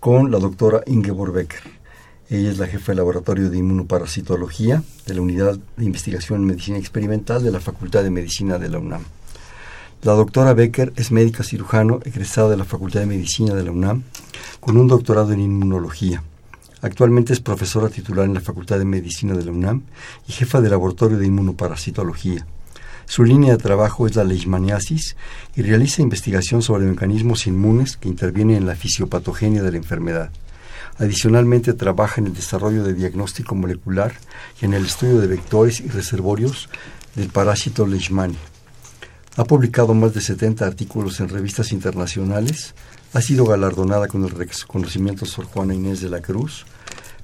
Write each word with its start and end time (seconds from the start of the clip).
con 0.00 0.30
la 0.30 0.38
doctora 0.38 0.80
Ingeborg 0.86 1.34
Becker. 1.34 1.60
Ella 2.30 2.50
es 2.50 2.58
la 2.58 2.66
jefa 2.66 2.92
del 2.92 2.98
Laboratorio 2.98 3.50
de 3.50 3.58
Inmunoparasitología 3.58 4.82
de 5.06 5.14
la 5.14 5.20
Unidad 5.20 5.58
de 5.76 5.84
Investigación 5.84 6.40
en 6.40 6.46
Medicina 6.46 6.78
Experimental 6.78 7.44
de 7.44 7.50
la 7.50 7.60
Facultad 7.60 8.02
de 8.02 8.10
Medicina 8.10 8.56
de 8.56 8.70
la 8.70 8.78
UNAM. 8.78 9.02
La 10.02 10.12
doctora 10.12 10.54
Becker 10.54 10.94
es 10.96 11.12
médica 11.12 11.44
cirujano 11.44 12.00
egresada 12.02 12.48
de 12.48 12.56
la 12.56 12.64
Facultad 12.64 13.00
de 13.00 13.06
Medicina 13.06 13.54
de 13.54 13.62
la 13.62 13.72
UNAM 13.72 14.04
con 14.58 14.78
un 14.78 14.88
doctorado 14.88 15.32
en 15.32 15.40
inmunología. 15.40 16.22
Actualmente 16.80 17.34
es 17.34 17.40
profesora 17.40 17.90
titular 17.90 18.24
en 18.24 18.32
la 18.32 18.40
Facultad 18.40 18.78
de 18.78 18.86
Medicina 18.86 19.34
de 19.34 19.44
la 19.44 19.52
UNAM 19.52 19.82
y 20.26 20.32
jefa 20.32 20.62
del 20.62 20.70
Laboratorio 20.70 21.18
de 21.18 21.26
Inmunoparasitología. 21.26 22.46
Su 23.10 23.24
línea 23.24 23.50
de 23.50 23.58
trabajo 23.58 24.06
es 24.06 24.14
la 24.14 24.22
leishmaniasis 24.22 25.16
y 25.56 25.62
realiza 25.62 26.00
investigación 26.00 26.62
sobre 26.62 26.86
mecanismos 26.86 27.48
inmunes 27.48 27.96
que 27.96 28.08
intervienen 28.08 28.58
en 28.58 28.66
la 28.66 28.76
fisiopatogenia 28.76 29.64
de 29.64 29.72
la 29.72 29.78
enfermedad. 29.78 30.30
Adicionalmente 30.96 31.72
trabaja 31.72 32.20
en 32.20 32.28
el 32.28 32.34
desarrollo 32.34 32.84
de 32.84 32.94
diagnóstico 32.94 33.56
molecular 33.56 34.12
y 34.62 34.66
en 34.66 34.74
el 34.74 34.86
estudio 34.86 35.18
de 35.18 35.26
vectores 35.26 35.80
y 35.80 35.88
reservorios 35.88 36.68
del 37.16 37.30
parásito 37.30 37.84
leishmania. 37.84 38.38
Ha 39.36 39.42
publicado 39.42 39.92
más 39.92 40.14
de 40.14 40.20
70 40.20 40.64
artículos 40.64 41.18
en 41.18 41.30
revistas 41.30 41.72
internacionales, 41.72 42.76
ha 43.12 43.20
sido 43.20 43.44
galardonada 43.44 44.06
con 44.06 44.22
el 44.22 44.30
reconocimiento 44.30 45.26
Sor 45.26 45.46
Juana 45.46 45.74
Inés 45.74 46.00
de 46.00 46.10
la 46.10 46.20
Cruz, 46.20 46.64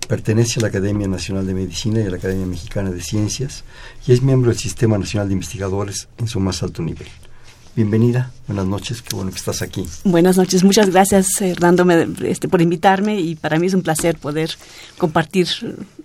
Pertenece 0.08 0.60
a 0.60 0.62
la 0.62 0.68
Academia 0.68 1.08
Nacional 1.08 1.46
de 1.46 1.54
Medicina 1.54 2.00
y 2.00 2.06
a 2.06 2.10
la 2.10 2.18
Academia 2.18 2.46
Mexicana 2.46 2.90
de 2.92 3.00
Ciencias 3.00 3.64
y 4.06 4.12
es 4.12 4.22
miembro 4.22 4.50
del 4.50 4.58
Sistema 4.58 4.96
Nacional 4.96 5.26
de 5.26 5.34
Investigadores 5.34 6.08
en 6.18 6.28
su 6.28 6.38
más 6.38 6.62
alto 6.62 6.80
nivel. 6.80 7.08
Bienvenida, 7.74 8.30
buenas 8.46 8.66
noches, 8.66 9.02
qué 9.02 9.16
bueno 9.16 9.32
que 9.32 9.38
estás 9.38 9.62
aquí. 9.62 9.84
Buenas 10.04 10.36
noches, 10.36 10.62
muchas 10.62 10.90
gracias 10.90 11.26
Hernando 11.40 11.84
este, 12.22 12.48
por 12.48 12.62
invitarme 12.62 13.20
y 13.20 13.34
para 13.34 13.58
mí 13.58 13.66
es 13.66 13.74
un 13.74 13.82
placer 13.82 14.16
poder 14.16 14.50
compartir 14.96 15.48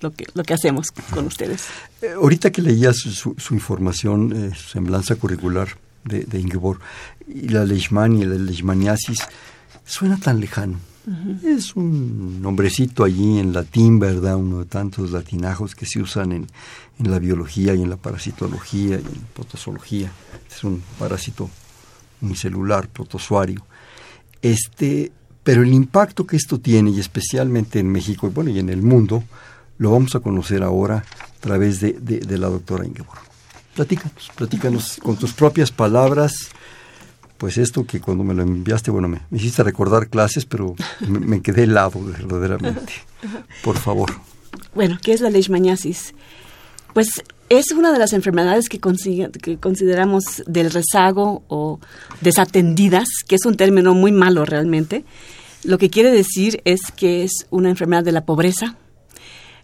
lo 0.02 0.12
que, 0.12 0.26
lo 0.34 0.44
que 0.44 0.56
hacemos 0.56 0.90
con 1.14 1.28
ustedes. 1.28 1.66
Eh, 2.02 2.14
ahorita 2.16 2.52
que 2.52 2.64
leías 2.64 2.98
su, 2.98 3.36
información, 3.52 4.34
eh, 4.36 4.56
su 4.56 4.70
semblanza 4.70 5.16
curricular 5.16 5.78
de, 6.06 6.24
de 6.24 6.40
Ingeborg 6.40 6.80
y 7.28 7.50
la 7.50 7.66
leishmania 7.66 8.26
y 8.26 8.28
la 8.28 8.36
leishmaniasis, 8.36 9.20
suena 9.86 10.18
tan 10.18 10.40
lejano 10.40 10.91
es 11.44 11.76
un 11.76 12.42
nombrecito 12.42 13.04
allí 13.04 13.40
en 13.40 13.54
latín, 13.54 14.00
¿verdad? 14.00 14.36
Uno 14.36 14.60
de 14.60 14.66
tantos 14.66 15.12
latinajos 15.12 15.74
que 15.74 15.86
se 15.86 16.00
usan 16.00 16.32
en, 16.32 16.48
la 17.00 17.18
biología 17.18 17.74
y 17.74 17.82
en 17.82 17.90
la 17.90 17.98
parasitología 17.98 18.98
y 18.98 19.06
en 19.06 19.22
protozoología. 19.34 20.12
Es 20.50 20.64
un 20.64 20.84
parásito 21.00 21.50
unicelular, 22.22 22.88
protozoario. 22.88 23.66
Este, 24.44 25.12
pero 25.44 25.64
el 25.64 25.74
impacto 25.74 26.28
que 26.28 26.36
esto 26.36 26.60
tiene, 26.60 26.92
y 26.92 27.00
especialmente 27.00 27.80
en 27.80 27.92
México 27.92 28.28
y 28.28 28.30
bueno, 28.30 28.52
y 28.52 28.60
en 28.60 28.70
el 28.70 28.84
mundo, 28.84 29.24
lo 29.80 29.92
vamos 29.92 30.14
a 30.14 30.20
conocer 30.20 30.62
ahora 30.62 30.98
a 30.98 31.40
través 31.40 31.80
de, 31.80 31.94
de 31.94 32.38
la 32.38 32.50
doctora 32.50 32.86
Ingeborg. 32.86 33.22
Platícanos, 33.74 34.32
platícanos 34.36 35.00
con 35.02 35.16
tus 35.16 35.34
propias 35.34 35.72
palabras 35.72 36.52
pues 37.42 37.58
esto 37.58 37.88
que 37.88 38.00
cuando 38.00 38.24
me 38.24 38.36
lo 38.36 38.44
enviaste, 38.44 38.92
bueno, 38.92 39.08
me, 39.08 39.22
hiciste 39.32 39.64
recordar 39.64 40.10
clases, 40.10 40.46
pero 40.46 40.76
me, 41.08 41.42
quedé 41.42 41.64
helado 41.64 42.00
verdaderamente. 42.00 42.94
Por 43.64 43.80
favor. 43.80 44.12
Bueno, 44.76 45.00
¿qué 45.02 45.14
es 45.14 45.22
la 45.22 45.32
leishmaniasis? 45.32 46.14
Pues 46.94 47.24
es 47.50 47.72
una 47.72 47.92
de 47.92 47.98
las 47.98 48.14
enfermedades 48.14 48.70
que, 48.70 48.80
consideramos 48.80 50.44
del 50.46 50.70
rezago 50.70 51.42
o 51.48 51.80
desatendidas, 52.22 53.08
que 53.28 53.38
es 53.38 53.46
un 53.48 53.58
término 53.58 53.96
muy 53.96 54.12
malo 54.12 54.46
realmente. 54.46 55.04
Lo 55.64 55.80
que 55.80 55.90
quiere 55.90 56.12
decir 56.12 56.62
es 56.64 56.80
que 56.96 57.24
es 57.24 57.48
una 57.50 57.72
enfermedad 57.72 58.04
de 58.04 58.12
la 58.12 58.24
pobreza, 58.24 58.76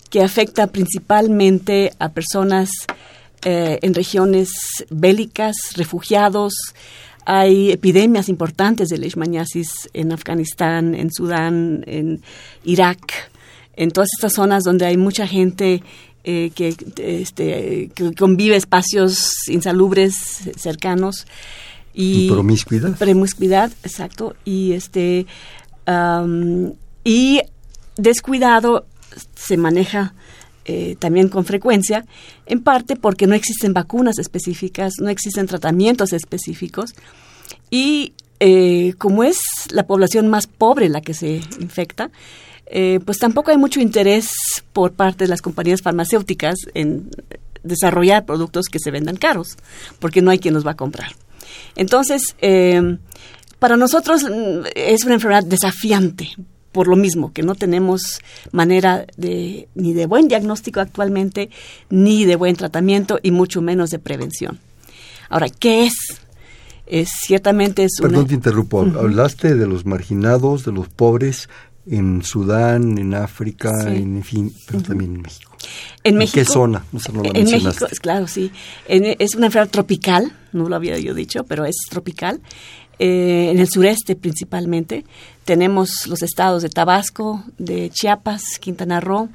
que 0.09 0.23
afecta 0.23 0.65
principalmente 0.65 1.93
a 1.99 2.09
personas 2.09 2.71
eh, 3.45 3.77
en 3.83 3.93
regiones 3.93 4.49
bélicas, 4.89 5.55
refugiados, 5.75 6.55
hay 7.29 7.73
epidemias 7.73 8.29
importantes 8.29 8.87
de 8.87 8.97
leishmaniasis 8.97 9.89
en 9.93 10.13
Afganistán, 10.13 10.95
en 10.95 11.11
Sudán, 11.11 11.83
en 11.85 12.21
Irak, 12.63 13.01
en 13.75 13.91
todas 13.91 14.07
estas 14.15 14.31
zonas 14.31 14.63
donde 14.63 14.85
hay 14.85 14.95
mucha 14.95 15.27
gente 15.27 15.83
eh, 16.23 16.51
que, 16.55 16.73
este, 16.99 17.91
que 17.93 18.13
convive 18.13 18.55
espacios 18.55 19.33
insalubres 19.49 20.15
cercanos 20.55 21.27
y 21.93 22.29
promiscuidad. 22.29 22.97
promiscuidad 22.97 23.71
exacto 23.83 24.33
y 24.45 24.71
este 24.71 25.25
y 27.03 27.41
descuidado 27.97 28.85
se 29.35 29.57
maneja 29.57 30.13
eh, 30.69 30.97
también 30.99 31.29
con 31.29 31.45
frecuencia, 31.45 32.05
en 32.45 32.61
parte 32.61 32.97
porque 32.97 33.25
no 33.25 33.35
existen 33.35 33.73
vacunas 33.73 34.19
específicas, 34.19 34.95
no 34.99 35.07
existen 35.07 35.47
tratamientos 35.47 36.11
específicos 36.11 36.93
y 37.69 38.11
eh, 38.41 38.93
como 38.97 39.23
es 39.23 39.39
la 39.71 39.87
población 39.87 40.27
más 40.27 40.45
pobre 40.47 40.89
la 40.89 40.99
que 40.99 41.13
se 41.13 41.41
infecta, 41.61 42.11
eh, 42.65 42.99
pues 43.05 43.17
tampoco 43.17 43.51
hay 43.51 43.57
mucho 43.57 43.79
interés 43.79 44.29
por 44.73 44.91
parte 44.91 45.23
de 45.23 45.29
las 45.29 45.41
compañías 45.41 45.81
farmacéuticas 45.81 46.55
en 46.73 47.11
desarrollar 47.63 48.25
productos 48.25 48.67
que 48.67 48.79
se 48.79 48.91
vendan 48.91 49.15
caros, 49.15 49.55
porque 49.99 50.21
no 50.21 50.31
hay 50.31 50.39
quien 50.39 50.53
los 50.53 50.67
va 50.67 50.71
a 50.71 50.77
comprar. 50.77 51.13
Entonces, 51.77 52.35
para 53.59 53.77
nosotros 53.77 54.23
mm, 54.23 54.65
es 54.75 55.05
una 55.05 55.13
enfermedad 55.13 55.45
desafiante 55.45 56.35
por 56.71 56.87
lo 56.87 56.95
mismo, 56.95 57.33
que 57.33 57.43
no 57.43 57.55
tenemos 57.55 58.21
manera 58.51 59.05
de, 59.17 59.67
ni 59.75 59.93
de 59.93 60.05
buen 60.05 60.27
diagnóstico 60.27 60.79
actualmente, 60.79 61.49
ni 61.89 62.25
de 62.25 62.35
buen 62.35 62.55
tratamiento 62.55 63.19
y 63.23 63.31
mucho 63.31 63.61
menos 63.61 63.89
de 63.89 63.99
prevención. 63.99 64.59
Ahora, 65.29 65.49
¿qué 65.49 65.85
es? 65.85 65.93
es 66.87 67.09
ciertamente 67.21 67.83
es 67.83 67.91
Perdón, 68.01 68.27
te 68.27 68.33
interrumpo. 68.33 68.81
Hablaste 68.81 69.55
de 69.55 69.67
los 69.67 69.85
marginados, 69.85 70.65
de 70.65 70.71
los 70.71 70.87
pobres 70.87 71.49
en 71.89 72.23
Sudán, 72.23 72.97
en 72.97 73.13
África, 73.13 73.71
en, 73.87 74.23
fin, 74.23 74.53
pero 74.65 74.81
también 74.81 75.15
en 75.15 75.21
México. 75.21 75.51
¿En, 76.03 76.17
México, 76.17 76.35
qué 76.35 76.45
zona? 76.45 76.85
en 77.33 77.45
México, 77.45 77.87
claro, 78.01 78.27
sí. 78.27 78.51
es 78.87 79.35
una 79.35 79.47
enfermedad 79.47 79.71
tropical, 79.71 80.33
no 80.51 80.67
lo 80.67 80.75
había 80.75 80.97
yo 80.97 81.13
dicho, 81.13 81.45
pero 81.45 81.65
es 81.65 81.75
tropical. 81.89 82.41
Eh, 82.99 83.51
en 83.51 83.59
el 83.59 83.69
sureste 83.69 84.15
principalmente. 84.15 85.05
Tenemos 85.45 86.07
los 86.07 86.23
estados 86.23 86.63
de 86.63 86.69
Tabasco, 86.69 87.43
de 87.57 87.89
Chiapas, 87.91 88.41
Quintana 88.59 88.99
Roo, 88.99 89.29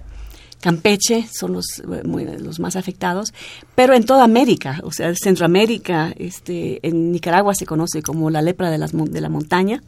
Campeche, 0.60 1.26
son 1.32 1.52
los, 1.52 1.78
eh, 1.78 2.38
los 2.40 2.58
más 2.60 2.76
afectados, 2.76 3.32
pero 3.74 3.94
en 3.94 4.04
toda 4.04 4.24
América, 4.24 4.80
o 4.82 4.92
sea, 4.92 5.14
Centroamérica, 5.14 6.12
este, 6.16 6.86
en 6.86 7.12
Nicaragua 7.12 7.54
se 7.54 7.66
conoce 7.66 8.02
como 8.02 8.30
la 8.30 8.42
lepra 8.42 8.70
de, 8.70 8.78
las, 8.78 8.92
de 8.92 9.20
la 9.20 9.28
montaña, 9.28 9.82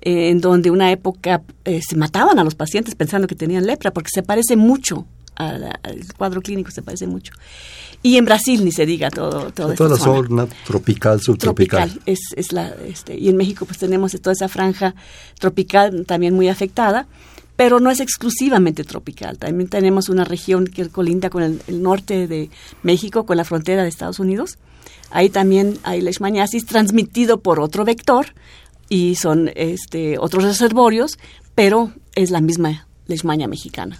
eh, 0.00 0.30
en 0.30 0.40
donde 0.40 0.70
una 0.70 0.90
época 0.90 1.42
se 1.64 1.96
mataban 1.96 2.38
a 2.38 2.44
los 2.44 2.54
pacientes 2.54 2.94
pensando 2.94 3.26
que 3.26 3.34
tenían 3.34 3.66
lepra, 3.66 3.92
porque 3.92 4.10
se 4.12 4.22
parece 4.22 4.56
mucho 4.56 5.06
al 5.36 5.78
cuadro 6.16 6.40
clínico, 6.42 6.70
se 6.70 6.82
parece 6.82 7.06
mucho. 7.06 7.32
Y 8.02 8.18
en 8.18 8.24
Brasil 8.24 8.64
ni 8.64 8.72
se 8.72 8.86
diga 8.86 9.10
todo. 9.10 9.50
todo 9.52 9.74
toda 9.74 9.90
la 9.90 9.96
zona. 9.96 10.46
tropical, 10.64 11.20
subtropical. 11.20 11.90
Tropical, 11.90 12.02
es, 12.06 12.20
es 12.36 12.52
la, 12.52 12.68
este, 12.86 13.18
y 13.18 13.28
en 13.28 13.36
México 13.36 13.66
pues 13.66 13.78
tenemos 13.78 14.12
toda 14.20 14.32
esa 14.32 14.48
franja 14.48 14.94
tropical 15.38 16.04
también 16.06 16.34
muy 16.34 16.48
afectada, 16.48 17.06
pero 17.56 17.80
no 17.80 17.90
es 17.90 18.00
exclusivamente 18.00 18.84
tropical. 18.84 19.38
También 19.38 19.68
tenemos 19.68 20.08
una 20.08 20.24
región 20.24 20.66
que 20.66 20.88
colinda 20.88 21.30
con 21.30 21.42
el, 21.42 21.82
norte 21.82 22.28
de 22.28 22.50
México, 22.82 23.26
con 23.26 23.38
la 23.38 23.44
frontera 23.44 23.82
de 23.82 23.88
Estados 23.88 24.20
Unidos. 24.20 24.58
Ahí 25.10 25.30
también 25.30 25.78
hay 25.82 26.00
leishmaniasis 26.00 26.66
transmitido 26.66 27.40
por 27.40 27.60
otro 27.60 27.84
vector 27.84 28.26
y 28.88 29.16
son 29.16 29.50
este, 29.56 30.18
otros 30.18 30.44
reservorios, 30.44 31.18
pero 31.54 31.92
es 32.14 32.30
la 32.30 32.40
misma 32.40 32.86
leishmania 33.06 33.48
mexicana. 33.48 33.98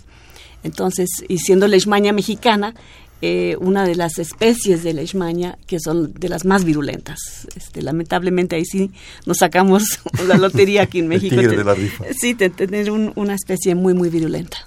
Entonces, 0.67 1.09
y 1.29 1.39
siendo 1.39 1.67
leishmania 1.69 2.13
mexicana, 2.13 2.75
eh, 3.23 3.57
una 3.61 3.85
de 3.85 3.95
las 3.95 4.19
especies 4.19 4.83
de 4.83 4.93
leishmania 4.93 5.57
que 5.67 5.81
son 5.81 6.13
de 6.13 6.29
las 6.29 6.45
más 6.45 6.65
virulentas. 6.65 7.49
Este, 7.57 7.81
lamentablemente 7.81 8.57
ahí 8.57 8.67
sí 8.67 8.91
nos 9.25 9.39
sacamos 9.39 9.85
la 10.29 10.37
lotería 10.37 10.83
aquí 10.83 10.99
en 10.99 11.09
México. 11.09 11.37
de 11.37 11.65
la 11.65 11.75
rifa. 11.75 12.05
Sí, 12.19 12.35
de 12.35 12.51
tener 12.51 12.91
una 12.91 13.35
especie 13.35 13.75
muy, 13.75 13.95
muy 13.95 14.11
virulenta. 14.11 14.59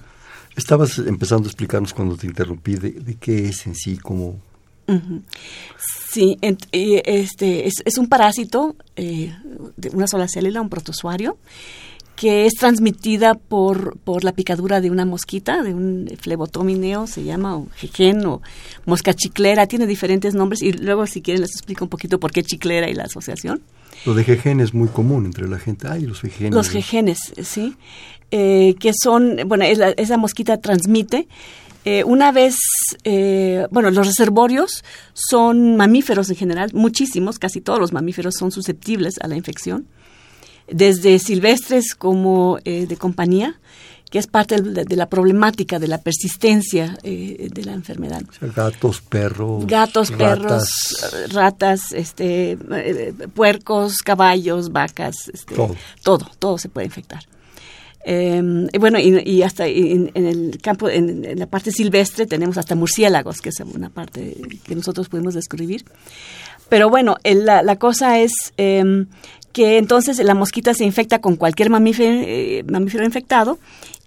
Estabas 0.56 0.98
empezando 0.98 1.46
a 1.46 1.50
explicarnos 1.50 1.94
cuando 1.94 2.16
te 2.16 2.26
interrumpí 2.26 2.74
de, 2.74 3.16
qué 3.20 3.48
es 3.48 3.66
en 3.66 3.76
sí, 3.76 3.96
cómo... 3.96 4.40
Sí, 6.10 6.36
este, 6.42 7.68
es, 7.68 7.98
un 7.98 8.08
parásito 8.08 8.74
eh, 8.96 9.32
de 9.76 9.90
una 9.90 10.08
sola 10.08 10.26
célula, 10.26 10.60
un 10.60 10.68
protozoario, 10.68 11.38
que 12.16 12.44
es 12.44 12.54
transmitida 12.54 13.34
por, 13.34 13.98
por 13.98 14.24
la 14.24 14.32
picadura 14.32 14.80
de 14.80 14.90
una 14.90 15.06
mosquita, 15.06 15.62
de 15.62 15.72
un 15.72 16.10
flebotomineo, 16.20 17.06
se 17.06 17.24
llama, 17.24 17.56
o 17.56 17.68
jejen, 17.76 18.26
o 18.26 18.42
mosca 18.84 19.14
chiclera, 19.14 19.66
tiene 19.66 19.86
diferentes 19.86 20.34
nombres, 20.34 20.62
y 20.62 20.72
luego 20.72 21.06
si 21.06 21.22
quieren 21.22 21.40
les 21.40 21.52
explico 21.52 21.84
un 21.84 21.88
poquito 21.88 22.20
por 22.20 22.32
qué 22.32 22.42
chiclera 22.42 22.90
y 22.90 22.94
la 22.94 23.04
asociación. 23.04 23.62
Lo 24.04 24.14
de 24.14 24.24
jejen 24.24 24.60
es 24.60 24.74
muy 24.74 24.88
común 24.88 25.26
entre 25.26 25.48
la 25.48 25.58
gente. 25.58 25.88
Ay, 25.88 26.02
los 26.02 26.20
jejenes. 26.20 26.54
Los 26.54 26.68
jejenes, 26.68 27.18
sí. 27.42 27.76
Eh, 28.30 28.74
que 28.78 28.92
son, 28.94 29.38
bueno, 29.46 29.64
esa 29.64 30.16
mosquita 30.16 30.58
transmite. 30.58 31.26
Eh, 31.84 32.04
una 32.04 32.32
vez, 32.32 32.54
eh, 33.04 33.66
bueno, 33.70 33.90
los 33.90 34.06
reservorios 34.06 34.84
son 35.14 35.76
mamíferos 35.76 36.28
en 36.28 36.36
general, 36.36 36.70
muchísimos, 36.74 37.38
casi 37.38 37.60
todos 37.62 37.78
los 37.78 37.92
mamíferos 37.92 38.34
son 38.38 38.52
susceptibles 38.52 39.14
a 39.20 39.28
la 39.28 39.36
infección 39.36 39.86
desde 40.72 41.18
silvestres 41.18 41.94
como 41.94 42.58
eh, 42.64 42.86
de 42.86 42.96
compañía, 42.96 43.60
que 44.10 44.18
es 44.18 44.26
parte 44.26 44.60
de, 44.60 44.96
la 44.96 45.08
problemática 45.08 45.78
de 45.78 45.86
la 45.86 45.98
persistencia 45.98 46.98
eh, 47.04 47.48
de 47.52 47.64
la 47.64 47.72
enfermedad. 47.72 48.22
gatos, 48.40 49.00
perros. 49.00 49.66
Gatos, 49.66 50.10
perros, 50.10 50.68
ratas, 51.32 51.92
este, 51.92 52.58
eh, 52.72 53.14
puercos, 53.32 53.98
caballos, 53.98 54.72
vacas, 54.72 55.28
este, 55.32 55.54
todo. 56.02 56.28
todo, 56.38 56.58
se 56.58 56.68
puede 56.68 56.86
infectar. 56.86 57.22
Em, 58.02 58.66
bueno, 58.80 58.98
y, 58.98 59.42
hasta 59.42 59.66
en, 59.66 60.10
el 60.14 60.58
campo, 60.60 60.88
en, 60.88 61.38
la 61.38 61.46
parte 61.46 61.70
silvestre 61.70 62.26
tenemos 62.26 62.56
hasta 62.58 62.74
murciélagos, 62.74 63.40
que 63.40 63.50
es 63.50 63.60
una 63.60 63.90
parte 63.90 64.36
que 64.64 64.74
nosotros 64.74 65.08
podemos 65.08 65.34
describir. 65.34 65.84
Pero 66.68 66.88
bueno, 66.88 67.16
la, 67.24 67.62
la, 67.62 67.76
cosa 67.76 68.20
es 68.20 68.32
em, 68.56 69.06
que 69.52 69.78
entonces 69.78 70.18
la 70.18 70.34
mosquita 70.34 70.74
se 70.74 70.84
infecta 70.84 71.20
con 71.20 71.36
cualquier 71.36 71.70
mamífero, 71.70 72.22
eh, 72.24 72.64
mamífero 72.68 73.04
infectado 73.04 73.58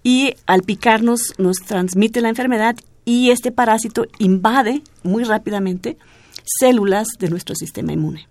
y 0.02 0.34
al 0.46 0.62
picarnos 0.62 1.34
nos 1.38 1.56
transmite 1.58 2.20
la 2.20 2.28
enfermedad 2.28 2.76
y 3.04 3.30
este 3.30 3.52
parásito 3.52 4.06
invade 4.18 4.82
muy 5.02 5.24
rápidamente 5.24 5.96
células 6.44 7.06
de 7.18 7.28
nuestro 7.28 7.54
sistema 7.54 7.92
inmune. 7.92 8.28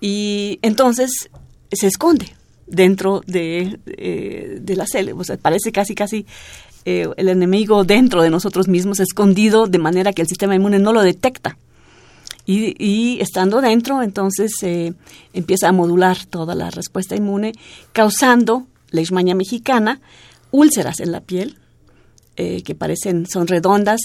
Y 0.00 0.58
entonces 0.62 1.10
se 1.70 1.86
esconde 1.86 2.34
dentro 2.66 3.22
de, 3.26 3.78
eh, 3.86 4.58
de 4.60 4.76
la 4.76 4.86
célula, 4.86 5.20
o 5.20 5.24
sea, 5.24 5.36
parece 5.36 5.72
casi 5.72 5.94
casi 5.94 6.26
eh, 6.86 7.08
el 7.16 7.28
enemigo 7.28 7.84
dentro 7.84 8.22
de 8.22 8.30
nosotros 8.30 8.68
mismos, 8.68 9.00
escondido 9.00 9.66
de 9.66 9.78
manera 9.78 10.12
que 10.12 10.22
el 10.22 10.28
sistema 10.28 10.54
inmune 10.54 10.78
no 10.78 10.92
lo 10.92 11.02
detecta. 11.02 11.56
Y, 12.46 13.20
estando 13.20 13.62
dentro, 13.62 14.02
entonces 14.02 14.52
eh, 14.62 14.92
empieza 15.32 15.68
a 15.68 15.72
modular 15.72 16.26
toda 16.26 16.54
la 16.54 16.70
respuesta 16.70 17.16
inmune, 17.16 17.52
causando 17.92 18.66
leishmania 18.90 19.34
mexicana, 19.34 20.00
úlceras 20.50 21.00
en 21.00 21.10
la 21.10 21.20
piel, 21.20 21.58
eh, 22.36 22.62
que 22.62 22.74
parecen, 22.74 23.26
son 23.26 23.46
redondas, 23.46 24.00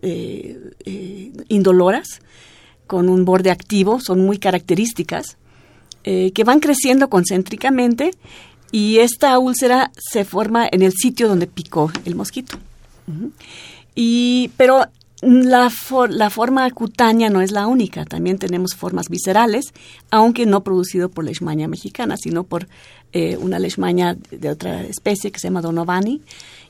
eh, 0.00 1.32
indoloras, 1.48 2.20
con 2.86 3.08
un 3.08 3.24
borde 3.24 3.50
activo, 3.50 4.00
son 4.00 4.24
muy 4.24 4.38
características, 4.38 5.36
que 6.02 6.42
van 6.44 6.58
creciendo 6.58 7.08
concéntricamente 7.08 8.10
y 8.72 8.98
esta 8.98 9.38
úlcera 9.38 9.92
se 9.96 10.24
forma 10.24 10.66
en 10.72 10.82
el 10.82 10.92
sitio 10.92 11.28
donde 11.28 11.46
picó 11.46 11.92
el 12.04 12.16
mosquito. 12.16 12.58
Y, 13.94 14.50
pero 14.56 14.86
la, 15.22 15.70
la, 16.10 16.30
forma 16.30 16.68
cutánea 16.72 17.30
no 17.30 17.40
es 17.40 17.52
la 17.52 17.68
única, 17.68 18.04
también 18.04 18.38
tenemos 18.38 18.74
formas 18.74 19.08
viscerales, 19.08 19.72
aunque 20.10 20.46
no 20.46 20.64
producido 20.64 21.08
por 21.10 21.24
leishmania 21.24 21.68
mexicana, 21.68 22.16
sino 22.16 22.42
por 22.42 22.66
eh, 23.12 23.36
una 23.36 23.60
leishmania 23.60 24.16
de 24.30 24.50
otra 24.50 24.82
especie 24.82 25.30
que 25.30 25.38
se 25.38 25.46
llama 25.46 25.62
Donovani, 25.62 26.20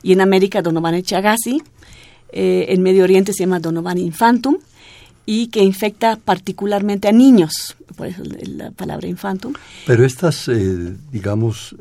y 0.03 0.13
en 0.13 0.21
América 0.21 0.61
Donovani 0.61 1.01
chagasi, 1.01 1.63
eh, 2.31 2.67
en 2.69 2.83
Medio 2.83 3.03
Oriente 3.03 3.33
se 3.33 3.39
llama 3.39 3.59
Donovani 3.59 4.03
infantum, 4.03 4.57
y 5.25 5.47
que 5.47 5.63
infecta 5.63 6.17
particularmente 6.17 7.07
a 7.07 7.11
niños, 7.11 7.75
por 7.95 8.07
eso 8.07 8.21
la 8.23 8.69
palabra 8.71 9.07
infantum. 9.07 9.53
Pero 9.87 10.05
estas, 10.05 10.47
eh, 10.47 10.95
digamos, 11.11 11.75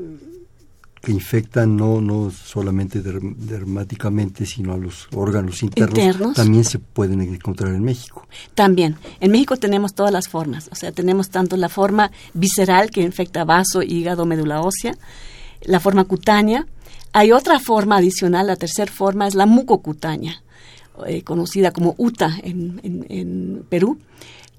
que 1.03 1.11
infectan 1.11 1.77
no, 1.77 2.01
no 2.01 2.31
solamente 2.31 3.03
dermáticamente, 3.03 4.47
sino 4.47 4.73
a 4.73 4.77
los 4.77 5.09
órganos 5.13 5.63
internos, 5.65 6.35
también 6.35 6.65
se 6.65 6.79
pueden 6.79 7.21
encontrar 7.21 7.75
en 7.75 7.83
México. 7.83 8.27
También. 8.55 8.97
En 9.19 9.33
México 9.33 9.57
tenemos 9.57 9.95
todas 9.95 10.13
las 10.13 10.29
formas. 10.29 10.69
O 10.71 10.77
sea, 10.77 10.93
tenemos 10.93 11.31
tanto 11.31 11.57
la 11.57 11.69
forma 11.69 12.13
visceral 12.35 12.91
que 12.91 13.03
infecta 13.03 13.45
vaso, 13.45 13.83
hígado, 13.83 14.27
médula 14.27 14.61
ósea, 14.61 14.97
la 15.63 15.81
forma 15.81 16.05
cutánea. 16.05 16.67
Hay 17.13 17.33
otra 17.33 17.59
forma 17.59 17.97
adicional, 17.97 18.47
la 18.47 18.57
tercera 18.57 18.91
forma 18.91 19.27
es 19.27 19.35
la 19.35 19.47
mucocutánea, 19.47 20.41
eh, 21.07 21.23
conocida 21.23 21.73
como 21.73 21.97
UTA 21.99 22.39
en, 22.45 22.81
en, 23.09 23.65
Perú, 23.69 23.99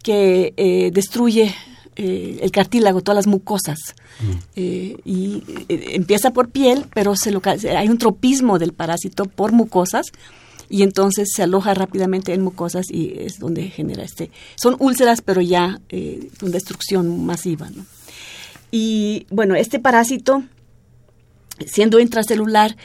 que 0.03 0.53
eh, 0.57 0.91
destruye 0.93 1.55
eh, 1.95 2.39
el 2.41 2.51
cartílago, 2.51 3.01
todas 3.01 3.17
las 3.17 3.27
mucosas. 3.27 3.77
Mm. 4.19 4.31
Eh, 4.55 4.97
y 5.05 5.43
eh, 5.69 5.91
empieza 5.93 6.31
por 6.31 6.49
piel, 6.49 6.85
pero 6.93 7.15
se 7.15 7.31
hay 7.75 7.89
un 7.89 7.97
tropismo 7.97 8.59
del 8.59 8.73
parásito 8.73 9.25
por 9.25 9.51
mucosas 9.51 10.07
y 10.69 10.81
entonces 10.81 11.29
se 11.35 11.43
aloja 11.43 11.73
rápidamente 11.73 12.33
en 12.33 12.41
mucosas 12.41 12.89
y 12.89 13.13
es 13.17 13.37
donde 13.37 13.69
genera 13.69 14.03
este. 14.03 14.31
Son 14.55 14.75
úlceras, 14.79 15.21
pero 15.21 15.41
ya 15.41 15.79
con 16.39 16.51
destrucción 16.51 17.25
masiva. 17.25 17.69
Y 18.71 19.27
bueno, 19.29 19.53
este 19.55 19.79
parásito, 19.79 20.43
siendo 21.65 21.99
intracelular, 21.99 22.75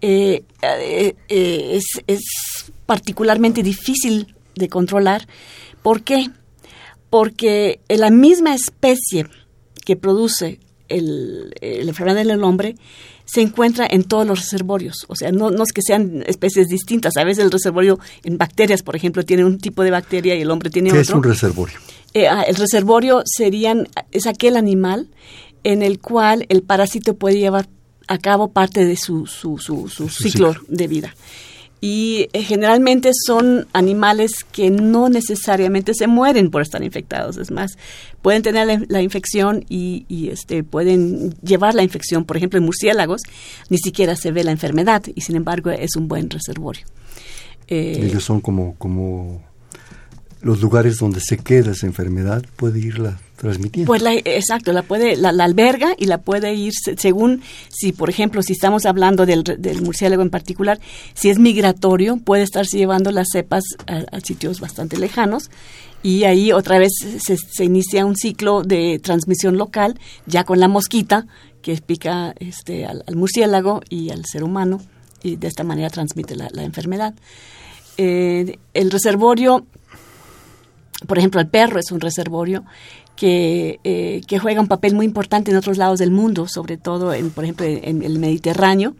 es, 0.00 1.84
es 2.06 2.22
particularmente 2.86 3.62
difícil 3.62 4.34
de 4.54 4.68
controlar. 4.68 5.26
¿Por 5.82 6.02
qué? 6.02 6.30
Porque 7.14 7.78
la 7.88 8.10
misma 8.10 8.56
especie 8.56 9.28
que 9.84 9.94
produce 9.94 10.58
el, 10.88 11.54
la 11.60 11.88
enfermedad 11.88 12.24
del 12.24 12.42
hombre 12.42 12.74
se 13.24 13.40
encuentra 13.40 13.86
en 13.88 14.02
todos 14.02 14.26
los 14.26 14.40
reservorios. 14.40 15.06
O 15.06 15.14
sea, 15.14 15.30
no, 15.30 15.50
es 15.62 15.72
que 15.72 15.80
sean 15.80 16.24
especies 16.26 16.66
distintas. 16.66 17.16
A 17.16 17.22
veces 17.22 17.44
el 17.44 17.52
reservorio 17.52 18.00
en 18.24 18.36
bacterias, 18.36 18.82
por 18.82 18.96
ejemplo, 18.96 19.24
tiene 19.24 19.44
un 19.44 19.58
tipo 19.58 19.84
de 19.84 19.92
bacteria 19.92 20.34
y 20.34 20.40
el 20.40 20.50
hombre 20.50 20.70
tiene 20.70 20.90
¿Qué 20.90 20.98
otro. 20.98 21.02
es 21.02 21.10
un 21.10 21.22
reservorio? 21.22 21.78
Eh, 22.14 22.26
ah, 22.26 22.42
el 22.42 22.56
reservorio 22.56 23.22
serían, 23.24 23.86
es 24.10 24.26
aquel 24.26 24.56
animal 24.56 25.06
en 25.62 25.84
el 25.84 26.00
cual 26.00 26.46
el 26.48 26.62
parásito 26.62 27.14
puede 27.14 27.38
llevar 27.38 27.68
a 28.08 28.18
cabo 28.18 28.48
parte 28.48 28.84
de 28.84 28.96
su, 28.96 29.28
su, 29.28 29.58
su, 29.58 30.08
ciclo 30.08 30.56
de 30.66 30.88
vida 30.88 31.14
y 31.84 32.30
eh, 32.32 32.42
generalmente 32.42 33.10
son 33.26 33.66
animales 33.74 34.42
que 34.50 34.70
no 34.70 35.10
necesariamente 35.10 35.92
se 35.92 36.06
mueren 36.06 36.50
por 36.50 36.62
estar 36.62 36.82
infectados. 36.82 37.36
Es 37.36 37.50
más, 37.50 37.76
pueden 38.22 38.40
tener 38.40 38.86
la, 38.88 39.02
infección 39.02 39.66
y, 39.68 40.30
este, 40.30 40.64
pueden 40.64 41.34
llevar 41.42 41.74
la 41.74 41.82
infección. 41.82 42.24
Por 42.24 42.38
ejemplo, 42.38 42.58
en 42.58 42.64
murciélagos 42.64 43.20
ni 43.68 43.76
siquiera 43.76 44.16
se 44.16 44.32
ve 44.32 44.44
la 44.44 44.50
enfermedad 44.50 45.02
y 45.14 45.20
sin 45.20 45.36
embargo 45.36 45.68
es 45.72 45.94
un 45.96 46.08
buen 46.08 46.30
reservorio. 46.30 46.86
Eh, 47.68 48.00
Ellos 48.00 48.24
son 48.24 48.40
como, 48.40 48.76
como 48.76 49.42
los 50.44 50.60
lugares 50.60 50.98
donde 50.98 51.20
se 51.20 51.38
queda 51.38 51.72
esa 51.72 51.86
enfermedad, 51.86 52.44
puede 52.56 52.78
irla 52.78 53.18
transmitiendo. 53.36 53.86
Pues 53.86 54.02
la, 54.02 54.12
exacto, 54.12 54.72
la 54.72 54.82
puede, 54.82 55.16
la, 55.16 55.30
alberga 55.42 55.94
y 55.98 56.04
la 56.04 56.18
puede 56.18 56.54
ir 56.54 56.74
según, 56.98 57.40
si 57.70 57.92
por 57.92 58.10
ejemplo, 58.10 58.42
si 58.42 58.52
estamos 58.52 58.84
hablando 58.84 59.24
del, 59.24 59.42
murciélago 59.82 60.20
en 60.22 60.28
particular, 60.28 60.78
si 61.14 61.30
es 61.30 61.38
migratorio, 61.38 62.18
puede 62.18 62.42
estarse 62.42 62.76
llevando 62.76 63.10
las 63.10 63.28
cepas 63.32 63.64
a, 63.86 64.20
sitios 64.20 64.60
bastante 64.60 64.98
lejanos 64.98 65.50
y 66.02 66.24
ahí 66.24 66.52
otra 66.52 66.78
vez 66.78 66.92
se, 67.20 67.64
inicia 67.64 68.04
un 68.04 68.14
ciclo 68.14 68.62
de 68.62 69.00
transmisión 69.02 69.56
local, 69.56 69.98
ya 70.26 70.44
con 70.44 70.60
la 70.60 70.68
mosquita 70.68 71.26
que 71.62 71.74
pica 71.78 72.34
este, 72.38 72.84
al, 72.84 73.02
murciélago 73.14 73.80
y 73.88 74.10
al 74.10 74.26
ser 74.26 74.44
humano 74.44 74.82
y 75.22 75.36
de 75.36 75.48
esta 75.48 75.64
manera 75.64 75.88
transmite 75.88 76.36
la, 76.36 76.62
enfermedad. 76.62 77.14
Eh, 77.96 78.58
el 78.74 78.90
reservorio 78.90 79.64
por 81.06 81.18
ejemplo, 81.18 81.40
el 81.40 81.48
perro 81.48 81.78
es 81.78 81.90
un 81.92 82.00
reservorio 82.00 82.64
que, 83.16 83.80
eh, 83.84 84.22
que 84.26 84.38
juega 84.38 84.60
un 84.60 84.68
papel 84.68 84.94
muy 84.94 85.06
importante 85.06 85.50
en 85.50 85.56
otros 85.56 85.78
lados 85.78 85.98
del 85.98 86.10
mundo, 86.10 86.46
sobre 86.48 86.76
todo, 86.76 87.12
en, 87.14 87.30
por 87.30 87.44
ejemplo, 87.44 87.66
en 87.66 88.02
el 88.02 88.18
Mediterráneo, 88.18 88.94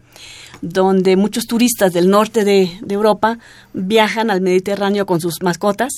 donde 0.61 1.15
muchos 1.15 1.45
turistas 1.45 1.93
del 1.93 2.09
norte 2.09 2.43
de, 2.43 2.71
Europa 2.89 3.39
viajan 3.73 4.29
al 4.31 4.41
Mediterráneo 4.41 5.05
con 5.05 5.21
sus 5.21 5.41
mascotas. 5.41 5.91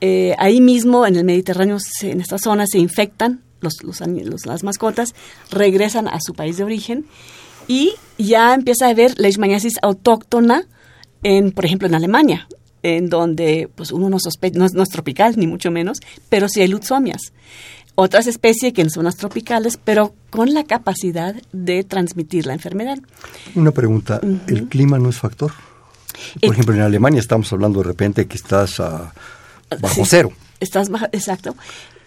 Eh, 0.00 0.34
ahí 0.38 0.60
mismo, 0.60 1.06
en 1.06 1.16
el 1.16 1.24
Mediterráneo, 1.24 1.78
en 2.02 2.20
esta 2.20 2.38
zona, 2.38 2.66
se 2.66 2.78
infectan 2.78 3.42
las 3.60 4.62
mascotas, 4.62 5.14
regresan 5.50 6.08
a 6.08 6.20
su 6.20 6.34
país 6.34 6.56
de 6.56 6.64
origen 6.64 7.06
y 7.66 7.94
ya 8.18 8.54
empieza 8.54 8.86
a 8.86 8.90
haber 8.90 9.18
leishmaniasis 9.18 9.74
autóctona, 9.82 10.66
en, 11.22 11.52
por 11.52 11.64
ejemplo, 11.64 11.88
en 11.88 11.94
Alemania, 11.94 12.46
en 12.82 13.08
donde 13.08 13.68
pues 13.74 13.92
uno 13.92 14.08
no 14.08 14.18
sospecha, 14.18 14.58
no, 14.58 14.82
es 14.82 14.88
tropical, 14.88 15.34
ni 15.36 15.46
mucho 15.46 15.70
menos, 15.70 15.98
pero 16.28 16.48
sí 16.48 16.60
hay 16.60 16.68
lutzomias 16.68 17.32
otras 17.96 18.26
especies 18.26 18.72
que 18.72 18.82
en 18.82 18.90
zonas 18.90 19.16
tropicales, 19.16 19.78
pero 19.82 20.14
con 20.30 20.54
la 20.54 20.64
capacidad 20.64 21.34
de 21.52 21.82
transmitir 21.82 22.46
la 22.46 22.52
enfermedad. 22.52 22.98
Una 23.54 23.72
pregunta, 23.72 24.20
¿el 24.46 24.68
clima 24.68 24.98
no 24.98 25.08
es 25.08 25.16
factor? 25.16 25.52
Por 26.40 26.52
ejemplo, 26.52 26.74
en 26.74 26.82
Alemania 26.82 27.20
estamos 27.20 27.52
hablando 27.52 27.80
de 27.80 27.86
repente 27.86 28.26
que 28.26 28.36
estás 28.36 28.78
bajo 28.78 30.04
cero. 30.04 30.30
Estás 30.60 30.88
bajo, 30.90 31.06
exacto. 31.06 31.56